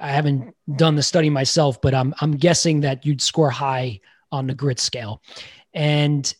I 0.00 0.12
haven't 0.12 0.54
done 0.76 0.94
the 0.94 1.02
study 1.02 1.30
myself, 1.30 1.80
but 1.80 1.94
I'm 1.94 2.14
I'm 2.20 2.32
guessing 2.32 2.80
that 2.80 3.04
you'd 3.04 3.20
score 3.20 3.50
high 3.50 4.00
on 4.30 4.46
the 4.46 4.54
grit 4.54 4.78
scale. 4.78 5.20
And 5.74 6.32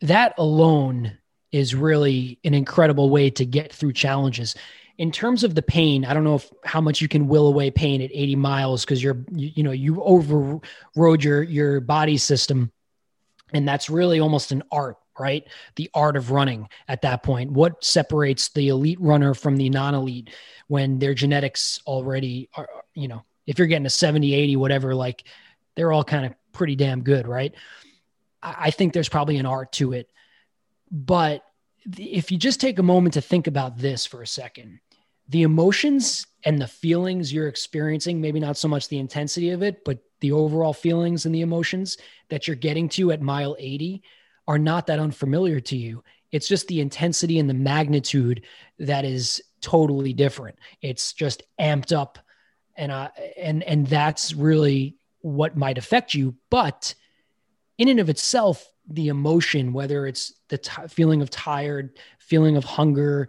that 0.00 0.34
alone 0.38 1.18
is 1.52 1.74
really 1.74 2.38
an 2.44 2.54
incredible 2.54 3.10
way 3.10 3.30
to 3.30 3.44
get 3.44 3.72
through 3.72 3.92
challenges. 3.92 4.54
In 4.98 5.12
terms 5.12 5.44
of 5.44 5.54
the 5.54 5.62
pain, 5.62 6.06
I 6.06 6.14
don't 6.14 6.24
know 6.24 6.36
if 6.36 6.50
how 6.64 6.80
much 6.80 7.02
you 7.02 7.08
can 7.08 7.28
will 7.28 7.48
away 7.48 7.70
pain 7.70 8.00
at 8.00 8.10
80 8.12 8.36
miles 8.36 8.84
because 8.84 9.02
you're 9.02 9.24
you, 9.30 9.52
you 9.56 9.62
know 9.62 9.72
you 9.72 10.02
overrode 10.02 11.22
your 11.22 11.42
your 11.42 11.80
body 11.80 12.16
system, 12.16 12.72
and 13.52 13.68
that's 13.68 13.90
really 13.90 14.20
almost 14.20 14.52
an 14.52 14.62
art 14.72 14.96
right? 15.18 15.46
The 15.76 15.90
art 15.94 16.16
of 16.16 16.30
running 16.30 16.68
at 16.88 17.02
that 17.02 17.22
point. 17.22 17.50
What 17.50 17.84
separates 17.84 18.48
the 18.50 18.68
elite 18.68 19.00
runner 19.00 19.34
from 19.34 19.56
the 19.56 19.70
non 19.70 19.94
elite 19.94 20.30
when 20.68 20.98
their 20.98 21.14
genetics 21.14 21.80
already 21.86 22.48
are, 22.54 22.68
you 22.94 23.08
know, 23.08 23.24
if 23.46 23.58
you're 23.58 23.68
getting 23.68 23.86
a 23.86 23.90
70, 23.90 24.34
80, 24.34 24.56
whatever, 24.56 24.94
like 24.94 25.24
they're 25.74 25.92
all 25.92 26.04
kind 26.04 26.26
of 26.26 26.34
pretty 26.52 26.76
damn 26.76 27.02
good, 27.02 27.28
right? 27.28 27.54
I 28.42 28.70
think 28.70 28.92
there's 28.92 29.08
probably 29.08 29.36
an 29.36 29.46
art 29.46 29.72
to 29.72 29.92
it. 29.92 30.10
But 30.90 31.42
if 31.98 32.30
you 32.30 32.38
just 32.38 32.60
take 32.60 32.78
a 32.78 32.82
moment 32.82 33.14
to 33.14 33.20
think 33.20 33.46
about 33.46 33.78
this 33.78 34.06
for 34.06 34.22
a 34.22 34.26
second, 34.26 34.80
the 35.28 35.42
emotions 35.42 36.26
and 36.44 36.60
the 36.60 36.68
feelings 36.68 37.32
you're 37.32 37.48
experiencing, 37.48 38.20
maybe 38.20 38.40
not 38.40 38.56
so 38.56 38.68
much 38.68 38.88
the 38.88 38.98
intensity 38.98 39.50
of 39.50 39.62
it, 39.62 39.84
but 39.84 39.98
the 40.20 40.32
overall 40.32 40.72
feelings 40.72 41.26
and 41.26 41.34
the 41.34 41.40
emotions 41.40 41.98
that 42.28 42.46
you're 42.46 42.56
getting 42.56 42.88
to 42.90 43.10
at 43.12 43.20
mile 43.20 43.56
80 43.58 44.02
are 44.48 44.58
not 44.58 44.86
that 44.86 44.98
unfamiliar 44.98 45.60
to 45.60 45.76
you. 45.76 46.02
It's 46.32 46.48
just 46.48 46.68
the 46.68 46.80
intensity 46.80 47.38
and 47.38 47.48
the 47.48 47.54
magnitude 47.54 48.44
that 48.78 49.04
is 49.04 49.42
totally 49.60 50.12
different. 50.12 50.58
It's 50.82 51.12
just 51.12 51.42
amped 51.60 51.96
up, 51.96 52.18
and 52.76 52.92
uh, 52.92 53.08
and 53.36 53.62
and 53.62 53.86
that's 53.86 54.34
really 54.34 54.96
what 55.20 55.56
might 55.56 55.78
affect 55.78 56.14
you. 56.14 56.34
But 56.50 56.94
in 57.78 57.88
and 57.88 58.00
of 58.00 58.08
itself, 58.08 58.70
the 58.88 59.08
emotion, 59.08 59.72
whether 59.72 60.06
it's 60.06 60.32
the 60.48 60.58
t- 60.58 60.88
feeling 60.88 61.22
of 61.22 61.30
tired, 61.30 61.98
feeling 62.18 62.56
of 62.56 62.64
hunger, 62.64 63.28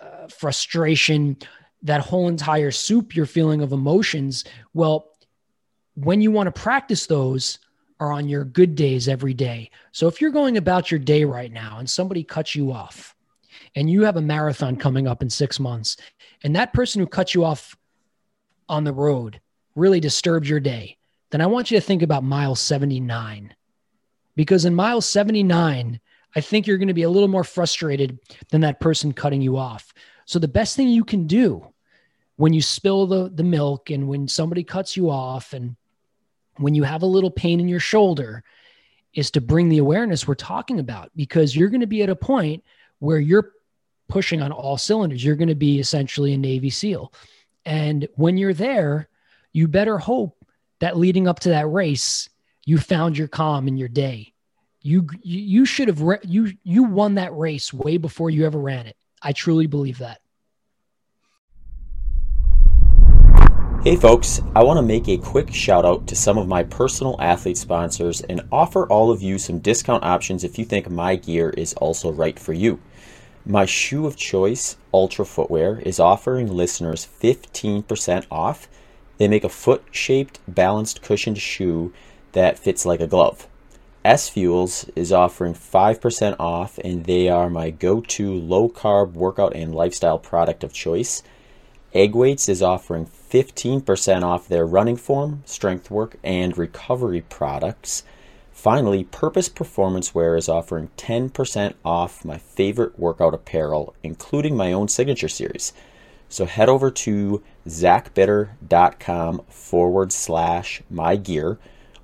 uh, 0.00 0.28
frustration, 0.28 1.36
that 1.82 2.00
whole 2.00 2.28
entire 2.28 2.70
soup, 2.70 3.16
your 3.16 3.26
feeling 3.26 3.62
of 3.62 3.72
emotions. 3.72 4.44
Well, 4.74 5.10
when 5.94 6.20
you 6.20 6.30
want 6.30 6.52
to 6.52 6.60
practice 6.60 7.06
those, 7.06 7.58
are 8.02 8.10
on 8.10 8.28
your 8.28 8.44
good 8.44 8.74
days 8.74 9.08
every 9.08 9.32
day. 9.32 9.70
So 9.92 10.08
if 10.08 10.20
you're 10.20 10.32
going 10.32 10.56
about 10.56 10.90
your 10.90 10.98
day 10.98 11.24
right 11.24 11.52
now 11.52 11.78
and 11.78 11.88
somebody 11.88 12.24
cuts 12.24 12.56
you 12.56 12.72
off 12.72 13.14
and 13.76 13.88
you 13.88 14.02
have 14.02 14.16
a 14.16 14.22
marathon 14.22 14.74
coming 14.74 15.06
up 15.06 15.22
in 15.22 15.30
six 15.30 15.60
months, 15.60 15.96
and 16.42 16.56
that 16.56 16.72
person 16.72 17.00
who 17.00 17.06
cut 17.06 17.32
you 17.32 17.44
off 17.44 17.76
on 18.68 18.82
the 18.82 18.92
road 18.92 19.40
really 19.76 20.00
disturbed 20.00 20.48
your 20.48 20.58
day, 20.58 20.96
then 21.30 21.40
I 21.40 21.46
want 21.46 21.70
you 21.70 21.78
to 21.78 21.86
think 21.86 22.02
about 22.02 22.24
mile 22.24 22.56
79. 22.56 23.54
Because 24.34 24.64
in 24.64 24.74
mile 24.74 25.00
79, 25.00 26.00
I 26.34 26.40
think 26.40 26.66
you're 26.66 26.78
going 26.78 26.88
to 26.88 26.94
be 26.94 27.04
a 27.04 27.10
little 27.10 27.28
more 27.28 27.44
frustrated 27.44 28.18
than 28.50 28.62
that 28.62 28.80
person 28.80 29.12
cutting 29.12 29.42
you 29.42 29.56
off. 29.56 29.94
So 30.24 30.40
the 30.40 30.48
best 30.48 30.74
thing 30.74 30.88
you 30.88 31.04
can 31.04 31.28
do 31.28 31.72
when 32.34 32.52
you 32.52 32.62
spill 32.62 33.06
the, 33.06 33.30
the 33.32 33.44
milk 33.44 33.90
and 33.90 34.08
when 34.08 34.26
somebody 34.26 34.64
cuts 34.64 34.96
you 34.96 35.08
off 35.08 35.52
and 35.52 35.76
when 36.62 36.74
you 36.74 36.82
have 36.82 37.02
a 37.02 37.06
little 37.06 37.30
pain 37.30 37.60
in 37.60 37.68
your 37.68 37.80
shoulder 37.80 38.42
is 39.14 39.30
to 39.32 39.40
bring 39.40 39.68
the 39.68 39.78
awareness 39.78 40.26
we're 40.26 40.34
talking 40.34 40.80
about 40.80 41.10
because 41.14 41.54
you're 41.54 41.68
going 41.68 41.80
to 41.80 41.86
be 41.86 42.02
at 42.02 42.08
a 42.08 42.16
point 42.16 42.64
where 42.98 43.18
you're 43.18 43.52
pushing 44.08 44.40
on 44.42 44.52
all 44.52 44.78
cylinders. 44.78 45.24
You're 45.24 45.36
going 45.36 45.48
to 45.48 45.54
be 45.54 45.78
essentially 45.78 46.32
a 46.32 46.38
Navy 46.38 46.70
SEAL. 46.70 47.12
And 47.64 48.08
when 48.14 48.38
you're 48.38 48.54
there, 48.54 49.08
you 49.52 49.68
better 49.68 49.98
hope 49.98 50.44
that 50.80 50.96
leading 50.96 51.28
up 51.28 51.40
to 51.40 51.50
that 51.50 51.68
race, 51.68 52.28
you 52.64 52.78
found 52.78 53.18
your 53.18 53.28
calm 53.28 53.68
in 53.68 53.76
your 53.76 53.88
day. 53.88 54.32
You 54.84 55.06
you 55.22 55.64
should 55.64 55.86
have 55.86 56.00
re- 56.00 56.18
you 56.24 56.54
you 56.64 56.82
won 56.82 57.14
that 57.14 57.36
race 57.36 57.72
way 57.72 57.98
before 57.98 58.30
you 58.30 58.44
ever 58.46 58.58
ran 58.58 58.86
it. 58.86 58.96
I 59.22 59.32
truly 59.32 59.68
believe 59.68 59.98
that. 59.98 60.21
Hey 63.84 63.96
folks, 63.96 64.40
I 64.54 64.62
want 64.62 64.78
to 64.78 64.82
make 64.82 65.08
a 65.08 65.18
quick 65.18 65.52
shout 65.52 65.84
out 65.84 66.06
to 66.06 66.14
some 66.14 66.38
of 66.38 66.46
my 66.46 66.62
personal 66.62 67.16
athlete 67.20 67.58
sponsors 67.58 68.20
and 68.20 68.46
offer 68.52 68.86
all 68.86 69.10
of 69.10 69.22
you 69.22 69.38
some 69.38 69.58
discount 69.58 70.04
options 70.04 70.44
if 70.44 70.56
you 70.56 70.64
think 70.64 70.88
my 70.88 71.16
gear 71.16 71.50
is 71.50 71.74
also 71.74 72.12
right 72.12 72.38
for 72.38 72.52
you. 72.52 72.78
My 73.44 73.66
shoe 73.66 74.06
of 74.06 74.14
choice, 74.14 74.76
Altra 74.92 75.26
Footwear, 75.26 75.80
is 75.80 75.98
offering 75.98 76.46
listeners 76.46 77.08
15% 77.20 78.24
off. 78.30 78.68
They 79.18 79.26
make 79.26 79.42
a 79.42 79.48
foot 79.48 79.82
shaped, 79.90 80.38
balanced, 80.46 81.02
cushioned 81.02 81.38
shoe 81.38 81.92
that 82.34 82.60
fits 82.60 82.86
like 82.86 83.00
a 83.00 83.08
glove. 83.08 83.48
S 84.04 84.28
Fuels 84.28 84.88
is 84.94 85.12
offering 85.12 85.54
5% 85.54 86.36
off, 86.38 86.78
and 86.84 87.04
they 87.04 87.28
are 87.28 87.50
my 87.50 87.70
go 87.70 88.00
to 88.00 88.32
low 88.32 88.68
carb 88.68 89.14
workout 89.14 89.56
and 89.56 89.74
lifestyle 89.74 90.20
product 90.20 90.62
of 90.62 90.72
choice. 90.72 91.24
Egg 91.94 92.14
Weights 92.14 92.48
is 92.48 92.62
offering 92.62 93.04
15% 93.32 94.22
off 94.22 94.46
their 94.46 94.66
running 94.66 94.96
form, 94.96 95.42
strength 95.46 95.90
work, 95.90 96.16
and 96.22 96.58
recovery 96.58 97.22
products. 97.22 98.04
Finally, 98.52 99.04
Purpose 99.04 99.48
Performance 99.48 100.14
Wear 100.14 100.36
is 100.36 100.50
offering 100.50 100.90
10% 100.98 101.72
off 101.82 102.26
my 102.26 102.36
favorite 102.36 102.98
workout 102.98 103.32
apparel, 103.32 103.94
including 104.02 104.54
my 104.54 104.70
own 104.70 104.86
signature 104.86 105.30
series. 105.30 105.72
So 106.28 106.44
head 106.44 106.68
over 106.68 106.90
to 106.90 107.42
zachbitter.com 107.66 109.42
forward 109.48 110.12
slash 110.12 110.82
my 110.90 111.16
gear 111.16 111.58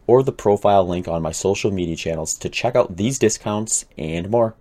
or 0.06 0.22
the 0.22 0.32
profile 0.32 0.88
link 0.88 1.06
on 1.06 1.20
my 1.20 1.32
social 1.32 1.70
media 1.70 1.96
channels 1.96 2.38
to 2.38 2.48
check 2.48 2.74
out 2.74 2.96
these 2.96 3.18
discounts 3.18 3.84
and 3.98 4.30
more. 4.30 4.54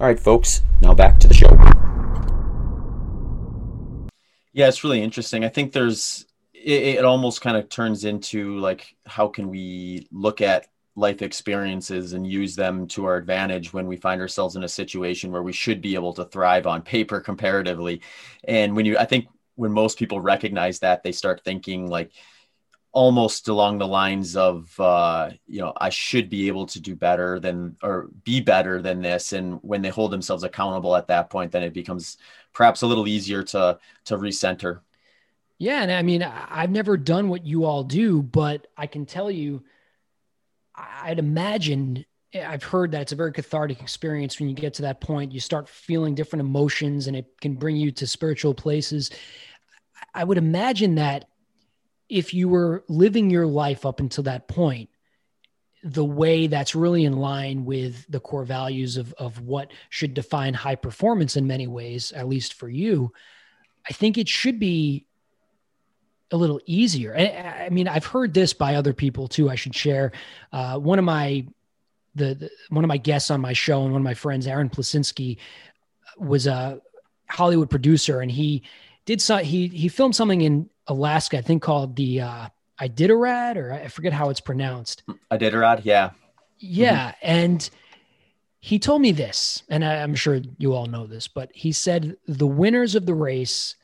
All 0.00 0.06
right, 0.06 0.20
folks, 0.20 0.62
now 0.80 0.94
back 0.94 1.18
to 1.18 1.28
the 1.28 1.34
show. 1.34 1.63
Yeah, 4.54 4.68
it's 4.68 4.84
really 4.84 5.02
interesting. 5.02 5.44
I 5.44 5.50
think 5.50 5.72
there's 5.72 6.26
it, 6.54 6.98
it 6.98 7.04
almost 7.04 7.42
kind 7.42 7.56
of 7.56 7.68
turns 7.68 8.04
into 8.04 8.58
like 8.60 8.96
how 9.06 9.28
can 9.28 9.50
we 9.50 10.08
look 10.12 10.42
at 10.42 10.68
life 10.96 11.22
experiences 11.22 12.14
and 12.14 12.26
use 12.26 12.56
them 12.56 12.86
to 12.88 13.04
our 13.06 13.16
advantage 13.16 13.72
when 13.74 13.88
we 13.88 13.96
find 13.96 14.20
ourselves 14.20 14.56
in 14.56 14.64
a 14.64 14.68
situation 14.68 15.32
where 15.32 15.42
we 15.42 15.52
should 15.52 15.82
be 15.82 15.96
able 15.96 16.14
to 16.14 16.24
thrive 16.26 16.68
on 16.68 16.82
paper 16.82 17.20
comparatively. 17.20 18.02
And 18.46 18.76
when 18.76 18.86
you 18.86 18.98
I 18.98 19.06
think 19.06 19.26
when 19.56 19.72
most 19.72 19.98
people 19.98 20.20
recognize 20.20 20.80
that, 20.80 21.02
they 21.04 21.12
start 21.12 21.42
thinking 21.44 21.88
like 21.88 22.12
almost 22.94 23.48
along 23.48 23.78
the 23.78 23.86
lines 23.86 24.36
of 24.36 24.72
uh, 24.78 25.30
you 25.46 25.60
know 25.60 25.72
i 25.80 25.90
should 25.90 26.30
be 26.30 26.46
able 26.46 26.64
to 26.64 26.80
do 26.80 26.94
better 26.94 27.40
than 27.40 27.76
or 27.82 28.08
be 28.22 28.40
better 28.40 28.80
than 28.80 29.02
this. 29.02 29.32
And 29.32 29.58
when 29.62 29.82
they 29.82 29.88
hold 29.88 30.12
themselves 30.12 30.44
accountable 30.44 30.94
at 30.96 31.08
that 31.08 31.28
point 31.28 31.52
then 31.52 31.64
it 31.64 31.74
becomes 31.74 32.16
perhaps 32.52 32.82
a 32.82 32.86
little 32.86 33.08
easier 33.08 33.42
to 33.42 33.78
to 34.06 34.16
recenter. 34.16 34.80
Yeah 35.58 35.82
and 35.82 35.92
i 35.92 36.02
mean 36.02 36.22
i've 36.22 36.70
never 36.70 36.96
done 36.96 37.28
what 37.28 37.44
you 37.44 37.64
all 37.64 37.84
do 37.84 38.22
but 38.22 38.66
i 38.76 38.86
can 38.86 39.06
tell 39.06 39.30
you 39.30 39.64
i'd 40.76 41.18
imagine 41.18 42.04
i've 42.42 42.64
heard 42.64 42.92
that 42.92 43.02
it's 43.02 43.12
a 43.12 43.16
very 43.16 43.32
cathartic 43.32 43.80
experience 43.80 44.38
when 44.38 44.48
you 44.48 44.54
get 44.54 44.74
to 44.74 44.82
that 44.82 45.00
point. 45.00 45.32
You 45.32 45.40
start 45.40 45.68
feeling 45.68 46.14
different 46.14 46.40
emotions 46.40 47.06
and 47.06 47.16
it 47.16 47.26
can 47.40 47.54
bring 47.54 47.76
you 47.76 47.92
to 47.92 48.06
spiritual 48.06 48.54
places. 48.54 49.10
I 50.12 50.24
would 50.24 50.38
imagine 50.38 50.96
that 50.96 51.28
if 52.14 52.32
you 52.32 52.48
were 52.48 52.84
living 52.88 53.28
your 53.28 53.44
life 53.44 53.84
up 53.84 53.98
until 53.98 54.22
that 54.22 54.46
point 54.46 54.88
the 55.82 56.04
way 56.04 56.46
that's 56.46 56.76
really 56.76 57.04
in 57.04 57.16
line 57.16 57.64
with 57.64 58.06
the 58.08 58.20
core 58.20 58.44
values 58.44 58.96
of, 58.96 59.12
of 59.14 59.40
what 59.40 59.70
should 59.90 60.14
define 60.14 60.54
high 60.54 60.76
performance 60.76 61.36
in 61.36 61.46
many 61.46 61.66
ways, 61.66 62.10
at 62.12 62.28
least 62.28 62.54
for 62.54 62.68
you, 62.70 63.12
I 63.86 63.92
think 63.92 64.16
it 64.16 64.28
should 64.28 64.58
be 64.58 65.04
a 66.30 66.36
little 66.36 66.60
easier. 66.66 67.14
I, 67.14 67.64
I 67.66 67.68
mean, 67.68 67.86
I've 67.86 68.06
heard 68.06 68.32
this 68.32 68.54
by 68.54 68.76
other 68.76 68.94
people 68.94 69.26
too. 69.28 69.50
I 69.50 69.56
should 69.56 69.74
share. 69.74 70.12
Uh, 70.52 70.78
one 70.78 70.98
of 70.98 71.04
my 71.04 71.46
the, 72.14 72.34
the, 72.34 72.50
one 72.68 72.84
of 72.84 72.88
my 72.88 72.96
guests 72.96 73.30
on 73.30 73.40
my 73.40 73.52
show 73.52 73.82
and 73.82 73.92
one 73.92 74.00
of 74.00 74.04
my 74.04 74.14
friends, 74.14 74.46
Aaron 74.46 74.70
Plasinski, 74.70 75.36
was 76.16 76.46
a 76.46 76.80
Hollywood 77.28 77.68
producer, 77.68 78.20
and 78.20 78.30
he 78.30 78.62
did 79.04 79.20
so 79.20 79.38
he 79.38 79.66
he 79.66 79.88
filmed 79.88 80.16
something 80.16 80.40
in 80.40 80.70
Alaska, 80.86 81.38
I 81.38 81.42
think 81.42 81.62
called 81.62 81.96
the 81.96 82.20
uh, 82.20 82.48
Iditarod, 82.80 83.56
or 83.56 83.72
I 83.72 83.88
forget 83.88 84.12
how 84.12 84.30
it's 84.30 84.40
pronounced. 84.40 85.02
Iditarod, 85.30 85.82
yeah. 85.84 86.10
Yeah. 86.58 87.08
Mm-hmm. 87.08 87.16
And 87.22 87.70
he 88.60 88.78
told 88.78 89.02
me 89.02 89.12
this, 89.12 89.62
and 89.68 89.84
I, 89.84 89.96
I'm 89.96 90.14
sure 90.14 90.40
you 90.58 90.74
all 90.74 90.86
know 90.86 91.06
this, 91.06 91.28
but 91.28 91.50
he 91.52 91.72
said 91.72 92.16
the 92.26 92.46
winners 92.46 92.94
of 92.94 93.06
the 93.06 93.14
race 93.14 93.76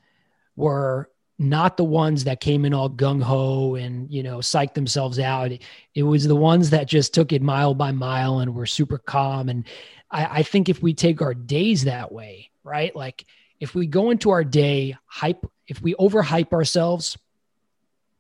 were 0.56 1.10
not 1.40 1.78
the 1.78 1.84
ones 1.84 2.24
that 2.24 2.40
came 2.40 2.66
in 2.66 2.74
all 2.74 2.90
gung 2.90 3.22
ho 3.22 3.74
and 3.74 4.10
you 4.10 4.22
know 4.22 4.38
psyched 4.38 4.74
themselves 4.74 5.18
out. 5.18 5.50
It, 5.94 6.02
was 6.02 6.28
the 6.28 6.36
ones 6.36 6.70
that 6.70 6.86
just 6.86 7.14
took 7.14 7.32
it 7.32 7.40
mile 7.40 7.74
by 7.74 7.92
mile 7.92 8.40
and 8.40 8.54
were 8.54 8.66
super 8.66 8.98
calm. 8.98 9.48
And 9.48 9.64
I, 10.10 10.40
I 10.40 10.42
think 10.42 10.68
if 10.68 10.82
we 10.82 10.92
take 10.92 11.22
our 11.22 11.34
days 11.34 11.84
that 11.84 12.12
way, 12.12 12.50
right, 12.62 12.94
like 12.94 13.24
if 13.58 13.74
we 13.74 13.86
go 13.86 14.10
into 14.10 14.30
our 14.30 14.44
day 14.44 14.96
hype, 15.06 15.44
if 15.70 15.80
we 15.80 15.94
overhype 15.94 16.52
ourselves, 16.52 17.16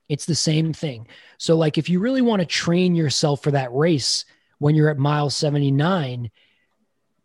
it's 0.08 0.24
the 0.24 0.36
same 0.36 0.72
thing. 0.72 1.08
So, 1.36 1.56
like, 1.56 1.78
if 1.78 1.88
you 1.88 1.98
really 1.98 2.22
want 2.22 2.40
to 2.40 2.46
train 2.46 2.94
yourself 2.94 3.42
for 3.42 3.50
that 3.50 3.74
race 3.74 4.24
when 4.58 4.76
you're 4.76 4.88
at 4.88 4.98
mile 4.98 5.30
79, 5.30 6.30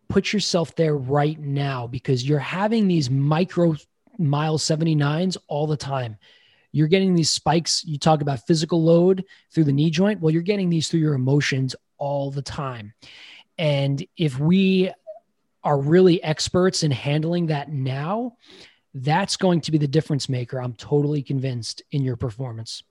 put 0.10 0.34
yourself 0.34 0.76
there 0.76 0.98
right 0.98 1.40
now 1.40 1.86
because 1.86 2.28
you're 2.28 2.40
having 2.40 2.88
these 2.88 3.10
micro 3.10 3.76
mile 4.18 4.58
79s 4.58 5.38
all 5.48 5.68
the 5.68 5.78
time. 5.78 6.18
You're 6.72 6.88
getting 6.88 7.14
these 7.14 7.30
spikes. 7.30 7.86
You 7.86 8.00
talk 8.00 8.22
about 8.22 8.48
physical 8.48 8.84
load 8.84 9.26
through 9.52 9.66
the 9.66 9.74
knee 9.74 9.92
joint. 9.92 10.22
Well, 10.22 10.34
you're 10.34 10.42
getting 10.42 10.70
these 10.70 10.90
through 10.90 11.02
your 11.02 11.14
emotions 11.14 11.76
all 12.00 12.32
the 12.32 12.42
time. 12.42 12.94
And 13.60 14.04
if 14.18 14.40
we 14.40 14.92
are 15.64 15.80
really 15.80 16.22
experts 16.24 16.82
in 16.82 16.92
handling 16.92 17.48
that 17.48 17.72
now, 17.72 18.38
that's 18.96 19.36
going 19.36 19.60
to 19.60 19.72
be 19.72 19.78
the 19.78 19.88
difference 19.88 20.30
maker. 20.30 20.60
I'm 20.60 20.74
totally 20.74 21.22
convinced 21.22 21.84
in 21.91 22.02
your 22.02 22.16
performance. 22.16 22.82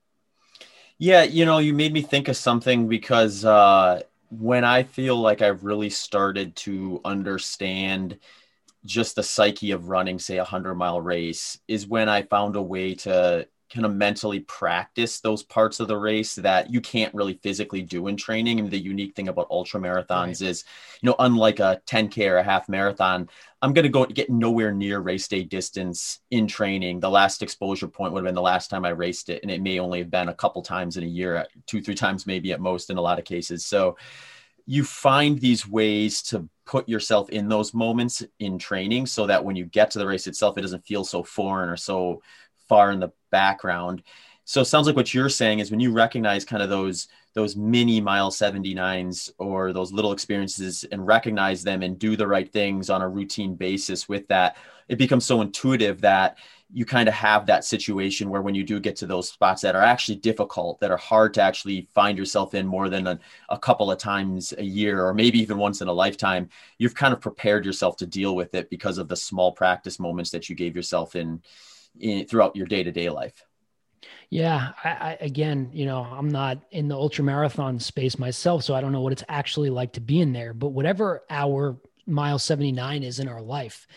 Yeah, 0.99 1.23
you 1.23 1.45
know, 1.45 1.57
you 1.57 1.73
made 1.73 1.91
me 1.91 2.01
think 2.01 2.27
of 2.27 2.37
something 2.37 2.87
because 2.87 3.43
uh, 3.43 4.03
when 4.29 4.63
I 4.63 4.83
feel 4.83 5.17
like 5.17 5.41
I've 5.41 5.65
really 5.65 5.89
started 5.89 6.55
to 6.57 7.01
understand 7.03 8.19
just 8.85 9.15
the 9.15 9.23
psyche 9.23 9.71
of 9.71 9.89
running, 9.89 10.19
say, 10.19 10.35
a 10.35 10.43
100 10.43 10.75
mile 10.75 11.01
race, 11.01 11.57
is 11.67 11.87
when 11.87 12.07
I 12.07 12.21
found 12.21 12.55
a 12.55 12.61
way 12.61 12.93
to 12.95 13.47
kind 13.73 13.85
of 13.85 13.93
mentally 13.93 14.41
practice 14.41 15.19
those 15.19 15.43
parts 15.43 15.79
of 15.79 15.87
the 15.87 15.97
race 15.97 16.35
that 16.35 16.71
you 16.71 16.79
can't 16.79 17.13
really 17.13 17.39
physically 17.41 17.81
do 17.81 18.07
in 18.07 18.15
training. 18.15 18.59
And 18.59 18.69
the 18.69 18.77
unique 18.77 19.15
thing 19.15 19.27
about 19.27 19.47
ultra 19.49 19.79
marathons 19.79 20.09
right. 20.09 20.41
is, 20.41 20.63
you 21.01 21.07
know, 21.07 21.15
unlike 21.19 21.59
a 21.59 21.81
10K 21.87 22.29
or 22.29 22.37
a 22.37 22.43
half 22.43 22.69
marathon, 22.69 23.27
I'm 23.61 23.73
going 23.73 23.83
to 23.83 23.89
go 23.89 24.05
get 24.05 24.29
nowhere 24.29 24.71
near 24.71 24.99
race 24.99 25.27
day 25.27 25.43
distance 25.43 26.19
in 26.29 26.47
training. 26.47 26.99
The 26.99 27.09
last 27.09 27.41
exposure 27.41 27.87
point 27.87 28.13
would 28.13 28.19
have 28.19 28.25
been 28.25 28.35
the 28.35 28.41
last 28.41 28.69
time 28.69 28.85
I 28.85 28.89
raced 28.89 29.29
it. 29.29 29.41
And 29.41 29.51
it 29.51 29.61
may 29.61 29.79
only 29.79 29.99
have 29.99 30.11
been 30.11 30.29
a 30.29 30.35
couple 30.35 30.61
times 30.61 30.97
in 30.97 31.03
a 31.03 31.07
year, 31.07 31.45
two, 31.65 31.81
three 31.81 31.95
times 31.95 32.27
maybe 32.27 32.51
at 32.51 32.61
most 32.61 32.89
in 32.89 32.97
a 32.97 33.01
lot 33.01 33.19
of 33.19 33.25
cases. 33.25 33.65
So 33.65 33.97
you 34.67 34.83
find 34.83 35.39
these 35.39 35.67
ways 35.67 36.21
to 36.23 36.47
put 36.65 36.89
yourself 36.89 37.29
in 37.29 37.47
those 37.47 37.73
moments 37.73 38.23
in 38.39 38.57
training 38.57 39.05
so 39.05 39.27
that 39.27 39.43
when 39.43 39.55
you 39.55 39.65
get 39.65 39.91
to 39.91 39.99
the 39.99 40.07
race 40.07 40.27
itself, 40.27 40.57
it 40.57 40.61
doesn't 40.61 40.85
feel 40.85 41.03
so 41.03 41.23
foreign 41.23 41.69
or 41.69 41.77
so 41.77 42.21
far 42.67 42.91
in 42.91 42.99
the 42.99 43.11
background. 43.35 44.01
So 44.45 44.61
it 44.61 44.65
sounds 44.65 44.87
like 44.87 44.95
what 44.95 45.13
you're 45.13 45.27
saying 45.27 45.59
is 45.59 45.71
when 45.71 45.81
you 45.81 45.91
recognize 45.91 46.45
kind 46.45 46.63
of 46.63 46.69
those 46.69 47.07
those 47.33 47.57
mini 47.57 47.99
mile 47.99 48.31
79s 48.31 49.29
or 49.39 49.73
those 49.73 49.91
little 49.91 50.13
experiences 50.13 50.85
and 50.89 51.05
recognize 51.05 51.63
them 51.63 51.83
and 51.83 51.99
do 51.99 52.15
the 52.15 52.25
right 52.25 52.49
things 52.49 52.89
on 52.89 53.01
a 53.01 53.09
routine 53.09 53.55
basis 53.55 54.07
with 54.07 54.25
that, 54.29 54.55
it 54.87 54.97
becomes 54.97 55.25
so 55.25 55.41
intuitive 55.41 55.99
that 55.99 56.37
you 56.73 56.85
kind 56.85 57.09
of 57.09 57.13
have 57.13 57.45
that 57.45 57.65
situation 57.65 58.29
where 58.29 58.41
when 58.41 58.55
you 58.55 58.63
do 58.63 58.79
get 58.79 58.95
to 58.95 59.05
those 59.05 59.29
spots 59.29 59.61
that 59.61 59.75
are 59.75 59.81
actually 59.81 60.15
difficult, 60.15 60.79
that 60.79 60.91
are 60.91 60.97
hard 60.97 61.33
to 61.33 61.41
actually 61.41 61.89
find 61.93 62.17
yourself 62.17 62.53
in 62.53 62.65
more 62.65 62.87
than 62.87 63.05
a, 63.05 63.19
a 63.49 63.59
couple 63.59 63.91
of 63.91 63.97
times 63.97 64.53
a 64.57 64.63
year 64.63 65.05
or 65.05 65.13
maybe 65.13 65.39
even 65.39 65.57
once 65.57 65.81
in 65.81 65.89
a 65.89 65.93
lifetime, 65.93 66.47
you've 66.77 66.95
kind 66.95 67.13
of 67.13 67.19
prepared 67.19 67.65
yourself 67.65 67.97
to 67.97 68.05
deal 68.07 68.33
with 68.33 68.55
it 68.55 68.69
because 68.69 68.97
of 68.97 69.09
the 69.09 69.15
small 69.15 69.51
practice 69.51 69.99
moments 69.99 70.31
that 70.31 70.47
you 70.47 70.55
gave 70.55 70.73
yourself 70.75 71.17
in 71.17 71.41
in, 71.99 72.25
throughout 72.25 72.55
your 72.55 72.65
day 72.65 72.83
to 72.83 72.91
day 72.91 73.09
life? 73.09 73.45
Yeah, 74.29 74.71
I, 74.83 74.89
I, 74.89 75.17
again, 75.21 75.69
you 75.73 75.85
know, 75.85 76.03
I'm 76.03 76.29
not 76.29 76.59
in 76.71 76.87
the 76.87 76.95
ultra 76.95 77.23
marathon 77.23 77.79
space 77.79 78.17
myself, 78.17 78.63
so 78.63 78.73
I 78.73 78.81
don't 78.81 78.91
know 78.91 79.01
what 79.01 79.13
it's 79.13 79.23
actually 79.29 79.69
like 79.69 79.93
to 79.93 80.01
be 80.01 80.19
in 80.19 80.33
there. 80.33 80.53
But 80.53 80.69
whatever 80.69 81.23
our 81.29 81.77
mile 82.05 82.39
79 82.39 83.03
is 83.03 83.19
in 83.19 83.27
our 83.27 83.41
life, 83.41 83.87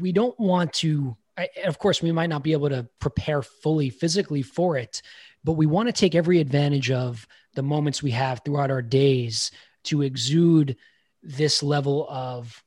we 0.00 0.12
don't 0.12 0.38
want 0.38 0.72
to. 0.74 1.16
I, 1.36 1.48
of 1.64 1.78
course, 1.78 2.02
we 2.02 2.12
might 2.12 2.30
not 2.30 2.42
be 2.42 2.52
able 2.52 2.68
to 2.70 2.88
prepare 2.98 3.42
fully 3.42 3.90
physically 3.90 4.42
for 4.42 4.76
it, 4.76 5.02
but 5.44 5.52
we 5.52 5.66
want 5.66 5.88
to 5.88 5.92
take 5.92 6.14
every 6.14 6.40
advantage 6.40 6.90
of 6.90 7.26
the 7.54 7.62
moments 7.62 8.02
we 8.02 8.10
have 8.10 8.42
throughout 8.44 8.70
our 8.70 8.82
days 8.82 9.50
to 9.84 10.02
exude 10.02 10.76
this 11.22 11.62
level 11.62 12.06
of 12.10 12.62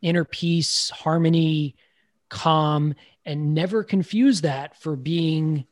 inner 0.00 0.24
peace, 0.24 0.90
harmony, 0.90 1.76
calm, 2.34 2.94
and 3.24 3.54
never 3.54 3.84
confuse 3.84 4.40
that 4.40 4.76
for 4.76 4.96
being 4.96 5.64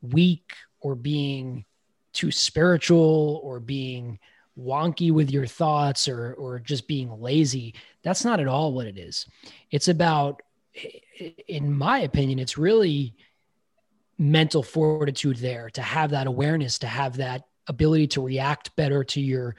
weak 0.00 0.52
or 0.80 0.94
being 0.94 1.64
too 2.12 2.30
spiritual 2.30 3.40
or 3.42 3.58
being 3.58 4.20
wonky 4.56 5.10
with 5.10 5.30
your 5.30 5.44
thoughts 5.44 6.08
or 6.08 6.32
or 6.34 6.58
just 6.58 6.88
being 6.88 7.20
lazy 7.20 7.74
that's 8.02 8.24
not 8.24 8.40
at 8.40 8.48
all 8.48 8.72
what 8.72 8.86
it 8.86 8.96
is 8.96 9.26
it's 9.70 9.88
about 9.88 10.40
in 11.46 11.70
my 11.70 11.98
opinion 11.98 12.38
it's 12.38 12.56
really 12.56 13.14
mental 14.16 14.62
fortitude 14.62 15.36
there 15.36 15.68
to 15.68 15.82
have 15.82 16.10
that 16.10 16.26
awareness 16.26 16.78
to 16.78 16.86
have 16.86 17.18
that 17.18 17.42
ability 17.66 18.06
to 18.06 18.22
react 18.22 18.74
better 18.76 19.04
to 19.04 19.20
your 19.20 19.54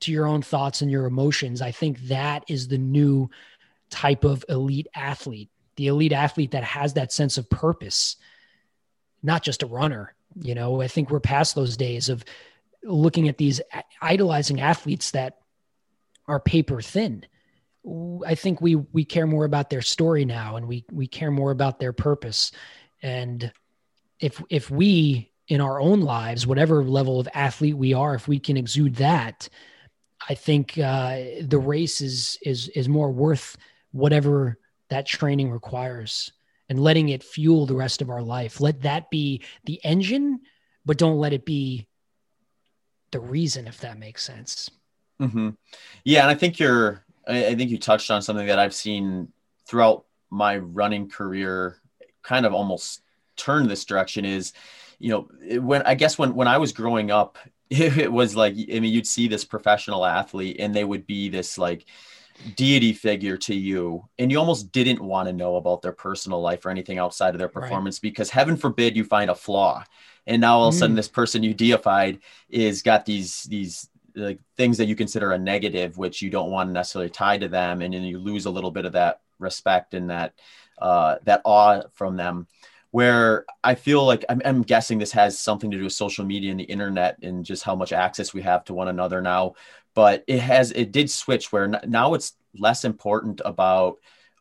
to 0.00 0.12
your 0.12 0.26
own 0.26 0.42
thoughts 0.42 0.82
and 0.82 0.90
your 0.90 1.06
emotions. 1.06 1.62
I 1.62 1.70
think 1.70 2.00
that 2.02 2.44
is 2.48 2.68
the 2.68 2.78
new 2.78 3.30
type 3.90 4.24
of 4.24 4.44
elite 4.48 4.88
athlete, 4.94 5.50
the 5.76 5.88
elite 5.88 6.12
athlete 6.12 6.52
that 6.52 6.64
has 6.64 6.94
that 6.94 7.12
sense 7.12 7.38
of 7.38 7.48
purpose, 7.50 8.16
not 9.22 9.42
just 9.42 9.62
a 9.62 9.66
runner. 9.66 10.14
You 10.40 10.54
know, 10.54 10.80
I 10.80 10.88
think 10.88 11.10
we're 11.10 11.20
past 11.20 11.54
those 11.54 11.76
days 11.76 12.08
of 12.08 12.24
looking 12.84 13.28
at 13.28 13.38
these 13.38 13.60
idolizing 14.00 14.60
athletes 14.60 15.10
that 15.10 15.38
are 16.26 16.40
paper 16.40 16.80
thin. 16.80 17.26
I 18.26 18.34
think 18.34 18.60
we 18.60 18.76
we 18.76 19.04
care 19.04 19.26
more 19.26 19.44
about 19.44 19.70
their 19.70 19.82
story 19.82 20.24
now 20.24 20.56
and 20.56 20.68
we 20.68 20.84
we 20.92 21.06
care 21.06 21.30
more 21.30 21.50
about 21.50 21.80
their 21.80 21.92
purpose. 21.92 22.52
And 23.02 23.52
if 24.20 24.42
if 24.50 24.70
we 24.70 25.32
in 25.48 25.60
our 25.60 25.80
own 25.80 26.00
lives, 26.02 26.46
whatever 26.46 26.84
level 26.84 27.18
of 27.18 27.28
athlete 27.34 27.76
we 27.76 27.92
are, 27.92 28.14
if 28.14 28.28
we 28.28 28.38
can 28.38 28.56
exude 28.56 28.96
that, 28.96 29.48
I 30.28 30.34
think 30.34 30.78
uh, 30.78 31.22
the 31.42 31.58
race 31.58 32.00
is 32.00 32.38
is 32.42 32.68
is 32.68 32.88
more 32.88 33.10
worth 33.10 33.56
whatever 33.92 34.58
that 34.88 35.06
training 35.06 35.50
requires 35.50 36.32
and 36.68 36.78
letting 36.78 37.08
it 37.08 37.24
fuel 37.24 37.66
the 37.66 37.74
rest 37.74 38.00
of 38.00 38.10
our 38.10 38.22
life. 38.22 38.60
Let 38.60 38.82
that 38.82 39.10
be 39.10 39.42
the 39.64 39.80
engine, 39.84 40.40
but 40.84 40.98
don't 40.98 41.18
let 41.18 41.32
it 41.32 41.44
be 41.44 41.88
the 43.10 43.20
reason, 43.20 43.66
if 43.66 43.80
that 43.80 43.98
makes 43.98 44.24
sense. 44.24 44.70
Mm-hmm. 45.20 45.50
Yeah, 46.04 46.22
and 46.22 46.30
I 46.30 46.34
think 46.34 46.58
you're. 46.58 47.04
I 47.26 47.54
think 47.54 47.70
you 47.70 47.78
touched 47.78 48.10
on 48.10 48.22
something 48.22 48.46
that 48.46 48.58
I've 48.58 48.74
seen 48.74 49.28
throughout 49.66 50.04
my 50.30 50.56
running 50.56 51.08
career, 51.08 51.76
kind 52.22 52.46
of 52.46 52.54
almost 52.54 53.02
turn 53.36 53.68
this 53.68 53.84
direction. 53.84 54.24
Is 54.24 54.52
you 54.98 55.10
know 55.10 55.60
when 55.60 55.82
I 55.82 55.94
guess 55.94 56.18
when 56.18 56.34
when 56.34 56.48
I 56.48 56.58
was 56.58 56.72
growing 56.72 57.10
up, 57.10 57.36
it 57.70 58.10
was 58.10 58.34
like 58.34 58.54
I 58.54 58.80
mean 58.80 58.92
you'd 58.92 59.06
see 59.06 59.28
this 59.28 59.44
professional 59.44 60.06
athlete 60.06 60.56
and 60.58 60.74
they 60.74 60.84
would 60.84 61.06
be 61.06 61.28
this 61.28 61.58
like 61.58 61.84
deity 62.56 62.92
figure 62.92 63.36
to 63.36 63.54
you 63.54 64.04
and 64.18 64.30
you 64.30 64.38
almost 64.38 64.72
didn't 64.72 65.00
want 65.00 65.28
to 65.28 65.32
know 65.32 65.56
about 65.56 65.82
their 65.82 65.92
personal 65.92 66.40
life 66.40 66.64
or 66.64 66.70
anything 66.70 66.98
outside 66.98 67.34
of 67.34 67.38
their 67.38 67.48
performance 67.48 67.96
right. 67.96 68.02
because 68.02 68.30
heaven 68.30 68.56
forbid 68.56 68.96
you 68.96 69.04
find 69.04 69.30
a 69.30 69.34
flaw 69.34 69.84
and 70.26 70.40
now 70.40 70.58
all 70.58 70.68
of 70.68 70.74
a 70.74 70.76
sudden 70.76 70.94
mm. 70.94 70.98
this 70.98 71.08
person 71.08 71.42
you 71.42 71.54
deified 71.54 72.18
is 72.48 72.82
got 72.82 73.04
these 73.04 73.44
these 73.44 73.88
like 74.14 74.38
things 74.56 74.78
that 74.78 74.86
you 74.86 74.96
consider 74.96 75.32
a 75.32 75.38
negative 75.38 75.98
which 75.98 76.22
you 76.22 76.30
don't 76.30 76.50
want 76.50 76.68
to 76.68 76.72
necessarily 76.72 77.10
tied 77.10 77.40
to 77.40 77.48
them 77.48 77.82
and 77.82 77.94
then 77.94 78.02
you 78.02 78.18
lose 78.18 78.46
a 78.46 78.50
little 78.50 78.70
bit 78.70 78.84
of 78.84 78.92
that 78.92 79.20
respect 79.38 79.94
and 79.94 80.10
that 80.10 80.34
uh, 80.80 81.16
that 81.24 81.42
awe 81.44 81.82
from 81.92 82.16
them 82.16 82.46
where 82.90 83.44
I 83.62 83.74
feel 83.74 84.04
like 84.04 84.24
I'm, 84.28 84.42
I'm, 84.44 84.62
guessing 84.62 84.98
this 84.98 85.12
has 85.12 85.38
something 85.38 85.70
to 85.70 85.76
do 85.76 85.84
with 85.84 85.92
social 85.92 86.24
media 86.24 86.50
and 86.50 86.58
the 86.58 86.64
internet 86.64 87.18
and 87.22 87.44
just 87.44 87.62
how 87.62 87.76
much 87.76 87.92
access 87.92 88.34
we 88.34 88.42
have 88.42 88.64
to 88.64 88.74
one 88.74 88.88
another 88.88 89.20
now. 89.20 89.54
But 90.00 90.24
it 90.26 90.38
has, 90.38 90.72
it 90.72 90.92
did 90.92 91.10
switch 91.10 91.52
where 91.52 91.68
now 91.68 92.14
it's 92.14 92.32
less 92.56 92.86
important 92.86 93.42
about, 93.44 93.98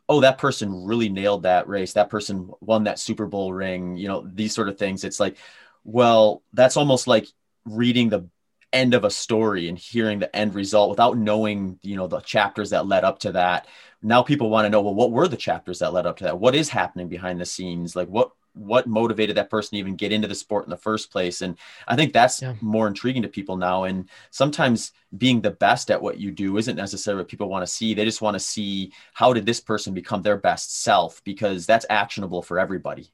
oh, 0.08 0.22
that 0.22 0.38
person 0.38 0.86
really 0.86 1.10
nailed 1.10 1.44
that 1.44 1.68
race. 1.68 1.92
That 1.94 2.10
person 2.10 2.50
won 2.62 2.86
that 2.86 2.98
Super 2.98 3.26
Bowl 3.26 3.52
ring, 3.52 3.98
you 3.98 4.08
know, 4.08 4.26
these 4.26 4.56
sort 4.56 4.70
of 4.70 4.78
things. 4.78 5.04
It's 5.04 5.20
like, 5.20 5.36
well, 5.84 6.44
that's 6.54 6.78
almost 6.78 7.08
like 7.08 7.28
reading 7.66 8.08
the 8.08 8.30
end 8.72 8.94
of 8.94 9.04
a 9.04 9.10
story 9.10 9.68
and 9.68 9.78
hearing 9.78 10.20
the 10.20 10.34
end 10.34 10.56
result 10.56 10.92
without 10.92 11.18
knowing, 11.18 11.78
you 11.82 11.98
know, 11.98 12.08
the 12.08 12.22
chapters 12.22 12.70
that 12.70 12.88
led 12.88 13.04
up 13.04 13.20
to 13.20 13.34
that. 13.34 13.68
Now 14.02 14.24
people 14.24 14.50
want 14.50 14.66
to 14.66 14.70
know, 14.70 14.82
well, 14.82 14.96
what 14.96 15.12
were 15.12 15.28
the 15.28 15.36
chapters 15.36 15.80
that 15.80 15.92
led 15.92 16.06
up 16.06 16.16
to 16.20 16.24
that? 16.24 16.40
What 16.40 16.56
is 16.56 16.70
happening 16.70 17.10
behind 17.10 17.42
the 17.42 17.46
scenes? 17.46 17.98
Like 17.98 18.08
what 18.08 18.32
what 18.60 18.88
motivated 18.88 19.38
that 19.38 19.50
person 19.50 19.72
to 19.72 19.78
even 19.78 19.96
get 19.96 20.12
into 20.12 20.28
the 20.28 20.36
sport 20.36 20.66
in 20.66 20.70
the 20.70 20.78
first 20.78 21.12
place 21.12 21.42
and 21.42 21.58
i 21.88 21.96
think 21.96 22.12
that's 22.12 22.42
yeah. 22.42 22.54
more 22.62 22.88
intriguing 22.88 23.22
to 23.22 23.28
people 23.28 23.56
now 23.56 23.86
and 23.86 24.10
sometimes 24.32 24.92
being 25.18 25.42
the 25.42 25.52
best 25.52 25.90
at 25.90 26.02
what 26.02 26.20
you 26.20 26.30
do 26.30 26.58
isn't 26.58 26.76
necessarily 26.76 27.22
what 27.22 27.30
people 27.30 27.50
want 27.50 27.66
to 27.66 27.72
see 27.72 27.94
they 27.94 28.06
just 28.06 28.22
want 28.22 28.36
to 28.36 28.40
see 28.40 28.92
how 29.14 29.32
did 29.32 29.46
this 29.46 29.62
person 29.62 29.94
become 29.94 30.22
their 30.22 30.38
best 30.38 30.82
self 30.82 31.24
because 31.24 31.66
that's 31.66 31.86
actionable 31.90 32.42
for 32.42 32.60
everybody 32.60 33.10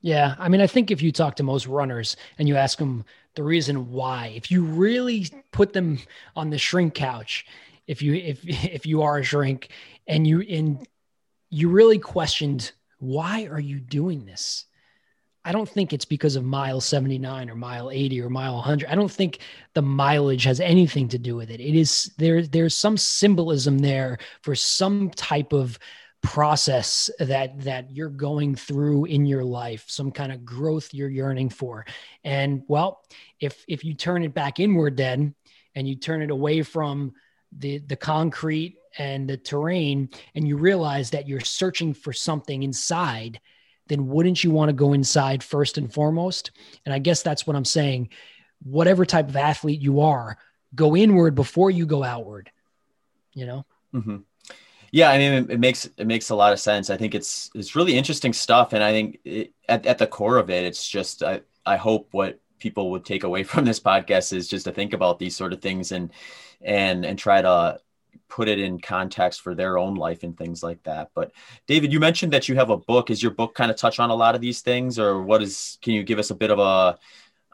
yeah 0.00 0.34
i 0.38 0.48
mean 0.48 0.60
i 0.60 0.66
think 0.66 0.90
if 0.90 1.02
you 1.02 1.12
talk 1.12 1.36
to 1.36 1.42
most 1.42 1.66
runners 1.66 2.16
and 2.38 2.48
you 2.48 2.56
ask 2.56 2.78
them 2.78 3.04
the 3.34 3.42
reason 3.42 3.90
why 3.92 4.32
if 4.34 4.50
you 4.50 4.64
really 4.64 5.26
put 5.52 5.72
them 5.72 5.98
on 6.34 6.48
the 6.48 6.58
shrink 6.58 6.94
couch 6.94 7.46
if 7.86 8.00
you 8.00 8.14
if 8.14 8.40
if 8.64 8.86
you 8.86 9.02
are 9.02 9.18
a 9.18 9.22
shrink 9.22 9.68
and 10.06 10.26
you 10.26 10.40
in 10.40 10.84
you 11.50 11.68
really 11.68 11.98
questioned 11.98 12.72
why 13.00 13.46
are 13.46 13.60
you 13.60 13.80
doing 13.80 14.26
this? 14.26 14.66
I 15.44 15.52
don't 15.52 15.68
think 15.68 15.92
it's 15.92 16.04
because 16.04 16.36
of 16.36 16.44
mile 16.44 16.80
79 16.80 17.48
or 17.48 17.54
mile 17.54 17.90
80 17.90 18.20
or 18.20 18.28
mile 18.28 18.56
100. 18.56 18.88
I 18.90 18.94
don't 18.94 19.10
think 19.10 19.38
the 19.74 19.82
mileage 19.82 20.44
has 20.44 20.60
anything 20.60 21.08
to 21.08 21.18
do 21.18 21.34
with 21.34 21.50
it. 21.50 21.60
It 21.60 21.74
is 21.74 22.12
there 22.18 22.42
there's 22.42 22.76
some 22.76 22.96
symbolism 22.96 23.78
there 23.78 24.18
for 24.42 24.54
some 24.54 25.10
type 25.10 25.52
of 25.52 25.78
process 26.22 27.08
that 27.18 27.58
that 27.60 27.90
you're 27.90 28.10
going 28.10 28.54
through 28.54 29.06
in 29.06 29.24
your 29.24 29.44
life, 29.44 29.84
some 29.88 30.10
kind 30.10 30.30
of 30.30 30.44
growth 30.44 30.92
you're 30.92 31.08
yearning 31.08 31.48
for. 31.48 31.86
And 32.22 32.62
well, 32.68 33.02
if 33.40 33.64
if 33.66 33.82
you 33.82 33.94
turn 33.94 34.22
it 34.24 34.34
back 34.34 34.60
inward 34.60 34.96
then 34.98 35.34
and 35.74 35.88
you 35.88 35.96
turn 35.96 36.20
it 36.20 36.30
away 36.30 36.62
from 36.62 37.14
the 37.52 37.78
the 37.78 37.96
concrete 37.96 38.76
and 38.98 39.28
the 39.28 39.38
terrain 39.38 40.10
and 40.34 40.46
you 40.46 40.56
realize 40.58 41.10
that 41.10 41.26
you're 41.26 41.40
searching 41.40 41.94
for 41.94 42.12
something 42.12 42.62
inside 42.62 43.40
then 43.90 44.08
wouldn't 44.08 44.42
you 44.42 44.50
want 44.50 44.70
to 44.70 44.72
go 44.72 44.94
inside 44.94 45.42
first 45.42 45.76
and 45.76 45.92
foremost? 45.92 46.52
And 46.86 46.94
i 46.94 46.98
guess 46.98 47.22
that's 47.22 47.46
what 47.46 47.56
i'm 47.56 47.64
saying. 47.66 48.08
Whatever 48.62 49.04
type 49.04 49.28
of 49.28 49.36
athlete 49.36 49.80
you 49.80 50.00
are 50.00 50.38
go 50.74 50.96
inward 50.96 51.34
before 51.34 51.70
you 51.70 51.84
go 51.84 52.02
outward 52.02 52.50
you 53.34 53.46
know? 53.46 53.64
Mm-hmm. 53.94 54.18
yeah 54.92 55.10
i 55.10 55.18
mean 55.18 55.50
it, 55.50 55.58
makes 55.58 55.86
it 55.96 56.06
makes 56.06 56.30
a 56.30 56.34
lot 56.36 56.52
of 56.52 56.60
sense. 56.60 56.90
I 56.90 56.96
think 56.96 57.14
it's 57.14 57.50
it's 57.54 57.74
really 57.74 57.98
interesting 57.98 58.32
stuff 58.32 58.72
and 58.72 58.84
i 58.84 58.92
think 58.92 59.18
it, 59.24 59.52
at, 59.68 59.84
at 59.84 59.98
the 59.98 60.06
core 60.06 60.36
of 60.36 60.48
it 60.48 60.64
it's 60.64 60.88
just 60.88 61.24
i 61.24 61.40
i 61.66 61.76
hope 61.76 62.08
what 62.12 62.38
people 62.60 62.92
would 62.92 63.04
take 63.04 63.24
away 63.24 63.42
from 63.50 63.64
this 63.64 63.80
podcast 63.80 64.32
is 64.32 64.46
just 64.46 64.66
to 64.66 64.72
think 64.72 64.92
about 64.92 65.18
these 65.18 65.36
sort 65.36 65.52
of 65.52 65.60
things 65.60 65.90
and 65.90 66.12
and 66.62 67.04
and 67.04 67.18
try 67.18 67.42
to 67.42 67.80
put 68.30 68.48
it 68.48 68.58
in 68.58 68.80
context 68.80 69.42
for 69.42 69.54
their 69.54 69.76
own 69.76 69.96
life 69.96 70.22
and 70.22 70.38
things 70.38 70.62
like 70.62 70.82
that. 70.84 71.10
But 71.14 71.32
David, 71.66 71.92
you 71.92 72.00
mentioned 72.00 72.32
that 72.32 72.48
you 72.48 72.54
have 72.54 72.70
a 72.70 72.76
book. 72.76 73.10
Is 73.10 73.22
your 73.22 73.32
book 73.32 73.54
kind 73.54 73.70
of 73.70 73.76
touch 73.76 73.98
on 73.98 74.10
a 74.10 74.14
lot 74.14 74.34
of 74.34 74.40
these 74.40 74.62
things, 74.62 74.98
or 74.98 75.22
what 75.22 75.42
is? 75.42 75.78
Can 75.82 75.92
you 75.92 76.02
give 76.02 76.18
us 76.18 76.30
a 76.30 76.34
bit 76.34 76.50
of 76.50 76.58
a 76.58 76.98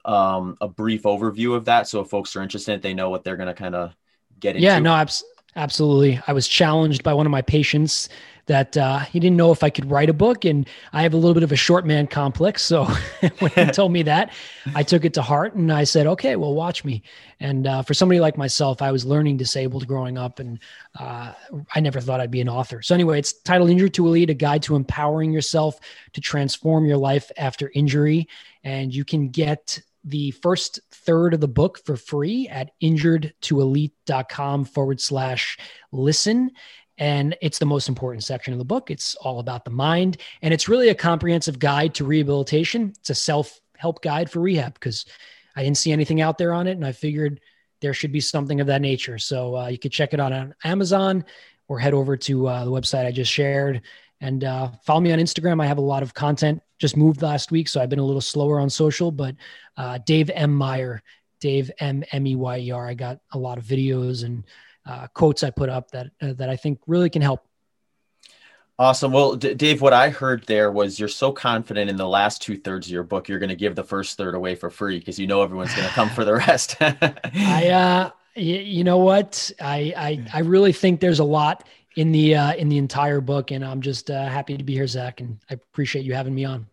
um, 0.09 0.57
a 0.61 0.69
brief 0.69 1.03
overview 1.03 1.57
of 1.57 1.65
that, 1.65 1.89
so 1.89 2.01
if 2.01 2.09
folks 2.09 2.37
are 2.37 2.43
interested, 2.43 2.81
they 2.81 2.95
know 2.95 3.11
what 3.11 3.25
they're 3.25 3.37
going 3.37 3.49
to 3.49 3.55
kind 3.55 3.75
of 3.75 3.97
get 4.39 4.55
into? 4.55 4.65
Yeah, 4.65 4.79
no, 4.79 4.95
abs- 4.95 5.25
absolutely. 5.57 6.21
I 6.27 6.33
was 6.33 6.47
challenged 6.47 7.03
by 7.03 7.15
one 7.15 7.27
of 7.27 7.33
my 7.33 7.43
patients 7.43 8.09
that 8.47 8.77
uh, 8.77 9.01
he 9.01 9.19
didn't 9.19 9.37
know 9.37 9.51
if 9.51 9.63
I 9.65 9.71
could 9.71 9.91
write 9.91 10.09
a 10.09 10.15
book. 10.15 10.45
And 10.45 10.69
I 10.93 11.03
have 11.03 11.15
a 11.15 11.17
little 11.17 11.35
bit 11.35 11.43
of 11.43 11.53
a 11.53 11.57
short 11.57 11.85
man 11.85 12.07
complex. 12.07 12.63
So 12.63 12.85
when 13.39 13.51
he 13.51 13.67
told 13.67 13.93
me 13.93 14.03
that, 14.05 14.33
I 14.75 14.83
took 14.83 15.05
it 15.05 15.15
to 15.15 15.23
heart 15.23 15.55
and 15.55 15.73
I 15.73 15.85
said, 15.85 16.07
okay, 16.07 16.37
well, 16.37 16.55
watch 16.55 16.85
me. 16.85 17.03
And 17.41 17.67
uh, 17.67 17.83
for 17.83 17.93
somebody 17.93 18.21
like 18.21 18.39
myself, 18.39 18.83
I 18.83 18.93
was 18.93 19.05
learning 19.05 19.37
disabled 19.37 19.87
growing 19.87 20.17
up 20.17 20.39
and 20.39 20.61
uh, 20.99 21.33
I 21.75 21.81
never 21.81 22.01
thought 22.01 22.21
I'd 22.21 22.31
be 22.31 22.41
an 22.41 22.49
author. 22.49 22.83
So 22.83 22.95
anyway, 22.95 23.19
it's 23.19 23.33
titled 23.33 23.71
Injured 23.71 23.95
to 23.95 24.07
Elite, 24.07 24.31
a 24.31 24.35
guide 24.35 24.63
to 24.65 24.77
empowering 24.77 25.33
yourself 25.33 25.81
to 26.13 26.21
transform 26.21 26.87
your 26.87 26.99
life 26.99 27.31
after 27.37 27.73
injury. 27.75 28.29
And 28.63 28.95
you 28.95 29.05
can 29.05 29.29
get 29.29 29.81
the 30.07 30.31
first 30.31 30.81
third 30.93 31.35
of 31.35 31.41
the 31.41 31.49
book 31.49 31.85
for 31.85 31.97
free 31.97 32.49
at 32.49 32.71
injuredtoelite.com 32.83 34.65
forward 34.65 35.01
slash 35.01 35.59
listen. 35.93 36.53
And 36.97 37.37
it's 37.43 37.59
the 37.59 37.67
most 37.67 37.89
important 37.89 38.25
section 38.25 38.55
of 38.55 38.59
the 38.59 38.65
book. 38.65 38.91
It's 38.91 39.17
all 39.17 39.41
about 39.41 39.65
the 39.65 39.71
mind. 39.71 40.19
And 40.41 40.55
it's 40.55 40.69
really 40.69 40.89
a 40.89 40.95
comprehensive 40.95 41.59
guide 41.59 41.95
to 41.97 42.05
rehabilitation. 42.05 42.95
It's 43.01 43.11
a 43.11 43.15
self 43.15 43.61
help 43.77 44.01
guide 44.01 44.31
for 44.31 44.41
rehab 44.41 44.75
because 44.75 45.05
I 45.57 45.63
didn't 45.63 45.77
see 45.77 45.93
anything 45.93 46.21
out 46.21 46.39
there 46.39 46.55
on 46.55 46.67
it. 46.67 46.73
And 46.73 46.87
I 46.87 46.93
figured 46.93 47.41
there 47.83 47.93
should 47.93 48.13
be 48.13 48.21
something 48.21 48.61
of 48.61 48.69
that 48.69 48.81
nature. 48.81 49.19
So 49.19 49.57
uh, 49.57 49.67
you 49.67 49.79
could 49.79 49.93
check 49.93 50.15
it 50.15 50.21
out 50.21 50.33
on 50.33 50.55
Amazon 50.65 51.25
or 51.69 51.79
head 51.79 51.93
over 51.93 52.17
to 52.17 52.47
uh, 52.47 52.65
the 52.65 52.71
website 52.71 53.07
I 53.07 53.11
just 53.11 53.33
shared 53.33 53.83
and 54.21 54.45
uh, 54.45 54.71
follow 54.85 55.01
me 55.01 55.13
on 55.13 55.19
Instagram. 55.19 55.61
I 55.61 55.67
have 55.67 55.79
a 55.79 55.83
lot 55.83 56.03
of 56.03 56.15
content. 56.15 56.63
Just 56.79 56.97
moved 56.97 57.23
last 57.23 57.51
week, 57.51 57.69
so 57.69 57.81
I've 57.81 57.89
been 57.89 57.99
a 57.99 58.05
little 58.05 58.21
slower 58.21 58.61
on 58.61 58.69
social. 58.69 59.11
But 59.11 59.35
uh, 59.77 59.99
Dave 60.05 60.31
M 60.31 60.55
Meyer, 60.55 61.03
Dave 61.41 61.71
M 61.79 62.05
M 62.13 62.27
E 62.27 62.37
Y 62.37 62.59
E 62.59 62.71
R. 62.71 62.87
I 62.87 62.95
got 62.95 63.19
a 63.33 63.39
lot 63.39 63.59
of 63.59 63.65
videos 63.65 64.25
and 64.25 64.45
uh, 64.87 65.07
quotes 65.09 65.43
I 65.43 65.51
put 65.51 65.69
up 65.69 65.91
that 65.93 66.09
uh, 66.21 66.33
that 66.35 66.49
I 66.49 66.57
think 66.57 66.81
really 66.87 67.11
can 67.11 67.23
help. 67.23 67.47
Awesome. 68.79 69.11
Well, 69.11 69.37
D- 69.37 69.55
Dave, 69.55 69.81
what 69.81 69.95
I 69.95 70.11
heard 70.11 70.45
there 70.47 70.71
was 70.71 71.01
you're 71.01 71.09
so 71.09 71.33
confident 71.33 71.89
in 71.89 71.97
the 71.97 72.07
last 72.07 72.43
two 72.43 72.59
thirds 72.59 72.87
of 72.87 72.93
your 72.93 73.05
book, 73.05 73.27
you're 73.27 73.39
going 73.39 73.49
to 73.49 73.57
give 73.57 73.75
the 73.75 73.83
first 73.83 74.19
third 74.19 74.35
away 74.35 74.55
for 74.55 74.69
free 74.69 74.99
because 74.99 75.19
you 75.19 75.27
know 75.27 75.43
everyone's 75.43 75.75
going 75.75 75.89
to 75.89 75.95
come 75.95 76.11
for 76.11 76.27
the 76.27 76.35
rest. 76.35 76.77
I, 76.81 77.71
uh, 77.71 78.11
y- 78.37 78.43
you 78.43 78.85
know 78.85 78.99
what? 78.99 79.51
I, 79.63 79.95
I, 79.97 80.27
I 80.35 80.41
really 80.41 80.73
think 80.73 81.01
there's 81.01 81.21
a 81.21 81.25
lot 81.25 81.67
in 81.97 82.13
the 82.13 82.37
uh, 82.37 82.55
in 82.55 82.69
the 82.69 82.79
entire 82.79 83.21
book, 83.21 83.51
and 83.51 83.65
I'm 83.65 83.81
just 83.81 84.11
uh, 84.11 84.27
happy 84.27 84.57
to 84.57 84.65
be 84.65 84.75
here, 84.75 84.87
Zach, 84.87 85.21
and 85.21 85.39
I 85.51 85.55
appreciate 85.55 86.05
you 86.05 86.15
having 86.15 86.35
me 86.35 86.45
on. 86.45 86.67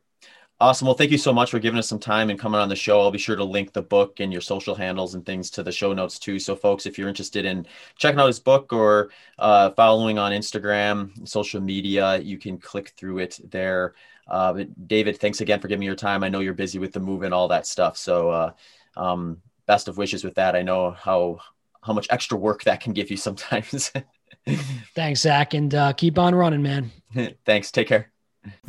Awesome. 0.60 0.86
Well, 0.86 0.96
thank 0.96 1.12
you 1.12 1.18
so 1.18 1.34
much 1.34 1.52
for 1.52 1.60
giving 1.60 1.80
us 1.80 1.90
some 1.90 2.00
time 2.00 2.30
and 2.30 2.40
coming 2.40 2.60
on 2.60 2.70
the 2.70 2.76
show. 2.76 3.02
I'll 3.02 3.12
be 3.12 3.18
sure 3.18 3.36
to 3.36 3.44
link 3.44 3.74
the 3.74 3.82
book 3.82 4.20
and 4.20 4.32
your 4.32 4.42
social 4.42 4.76
handles 4.76 5.14
and 5.14 5.26
things 5.26 5.50
to 5.52 5.64
the 5.64 5.72
show 5.74 5.92
notes 5.92 6.20
too. 6.20 6.40
So, 6.40 6.56
folks, 6.56 6.86
if 6.86 6.98
you're 6.98 7.10
interested 7.10 7.44
in 7.44 7.66
checking 7.98 8.20
out 8.20 8.28
his 8.28 8.40
book 8.40 8.72
or 8.72 9.10
uh, 9.40 9.72
following 9.72 10.20
on 10.20 10.32
Instagram, 10.32 11.28
social 11.28 11.60
media, 11.60 12.18
you 12.20 12.38
can 12.38 12.58
click 12.58 12.94
through 12.96 13.20
it 13.20 13.40
there. 13.50 13.96
Uh, 14.28 14.64
David, 14.88 15.18
thanks 15.18 15.42
again 15.42 15.60
for 15.60 15.68
giving 15.68 15.82
me 15.82 15.86
your 15.86 15.96
time. 15.96 16.24
I 16.24 16.30
know 16.30 16.40
you're 16.40 16.54
busy 16.54 16.80
with 16.80 16.94
the 16.94 17.00
move 17.02 17.24
and 17.24 17.34
all 17.34 17.50
that 17.50 17.68
stuff. 17.68 17.98
So, 17.98 18.30
uh, 18.30 18.52
um, 18.96 19.42
best 19.66 19.90
of 19.90 19.98
wishes 19.98 20.24
with 20.24 20.36
that. 20.36 20.56
I 20.56 20.62
know 20.62 20.92
how 20.92 21.40
how 21.82 21.92
much 21.92 22.08
extra 22.10 22.38
work 22.38 22.64
that 22.64 22.80
can 22.80 22.94
give 22.94 23.12
you 23.12 23.18
sometimes. 23.18 23.92
Thanks, 24.96 25.22
Zach, 25.22 25.54
and 25.54 25.74
uh, 25.74 25.94
keep 25.94 26.18
on 26.20 26.36
running, 26.36 26.62
man. 26.62 26.92
Thanks. 27.46 27.72
Take 27.72 27.88
care. 27.88 28.12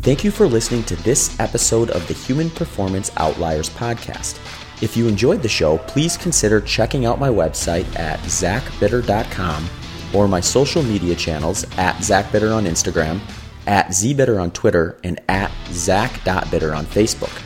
Thank 0.02 0.22
you 0.22 0.30
for 0.30 0.46
listening 0.46 0.84
to 0.84 0.96
this 0.96 1.38
episode 1.40 1.90
of 1.90 2.06
the 2.06 2.14
Human 2.14 2.48
Performance 2.50 3.10
Outliers 3.16 3.70
podcast. 3.70 4.38
If 4.82 4.96
you 4.96 5.08
enjoyed 5.08 5.42
the 5.42 5.48
show, 5.48 5.78
please 5.78 6.16
consider 6.16 6.60
checking 6.60 7.06
out 7.06 7.18
my 7.18 7.28
website 7.28 7.98
at 7.98 8.20
zachbitter.com 8.20 9.68
or 10.12 10.28
my 10.28 10.40
social 10.40 10.82
media 10.82 11.16
channels 11.16 11.64
at 11.76 11.96
zachbitter 11.96 12.54
on 12.54 12.66
Instagram, 12.66 13.20
at 13.66 13.88
zbitter 13.88 14.40
on 14.40 14.52
Twitter, 14.52 14.98
and 15.02 15.20
at 15.28 15.50
zach.bitter 15.70 16.72
on 16.72 16.84
Facebook. 16.86 17.42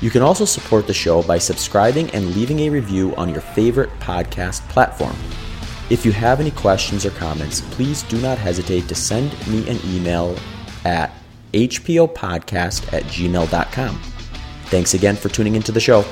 You 0.00 0.10
can 0.10 0.22
also 0.22 0.44
support 0.44 0.86
the 0.86 0.94
show 0.94 1.22
by 1.22 1.38
subscribing 1.38 2.10
and 2.10 2.34
leaving 2.34 2.60
a 2.60 2.70
review 2.70 3.14
on 3.16 3.28
your 3.28 3.40
favorite 3.40 3.90
podcast 4.00 4.60
platform. 4.68 5.16
If 5.92 6.06
you 6.06 6.12
have 6.12 6.40
any 6.40 6.52
questions 6.52 7.04
or 7.04 7.10
comments, 7.10 7.60
please 7.60 8.02
do 8.04 8.18
not 8.22 8.38
hesitate 8.38 8.88
to 8.88 8.94
send 8.94 9.30
me 9.46 9.68
an 9.68 9.78
email 9.84 10.38
at 10.86 11.12
hpopodcast 11.52 12.94
at 12.94 13.02
gmail.com. 13.02 14.00
Thanks 14.68 14.94
again 14.94 15.16
for 15.16 15.28
tuning 15.28 15.54
into 15.54 15.70
the 15.70 15.80
show. 15.80 16.02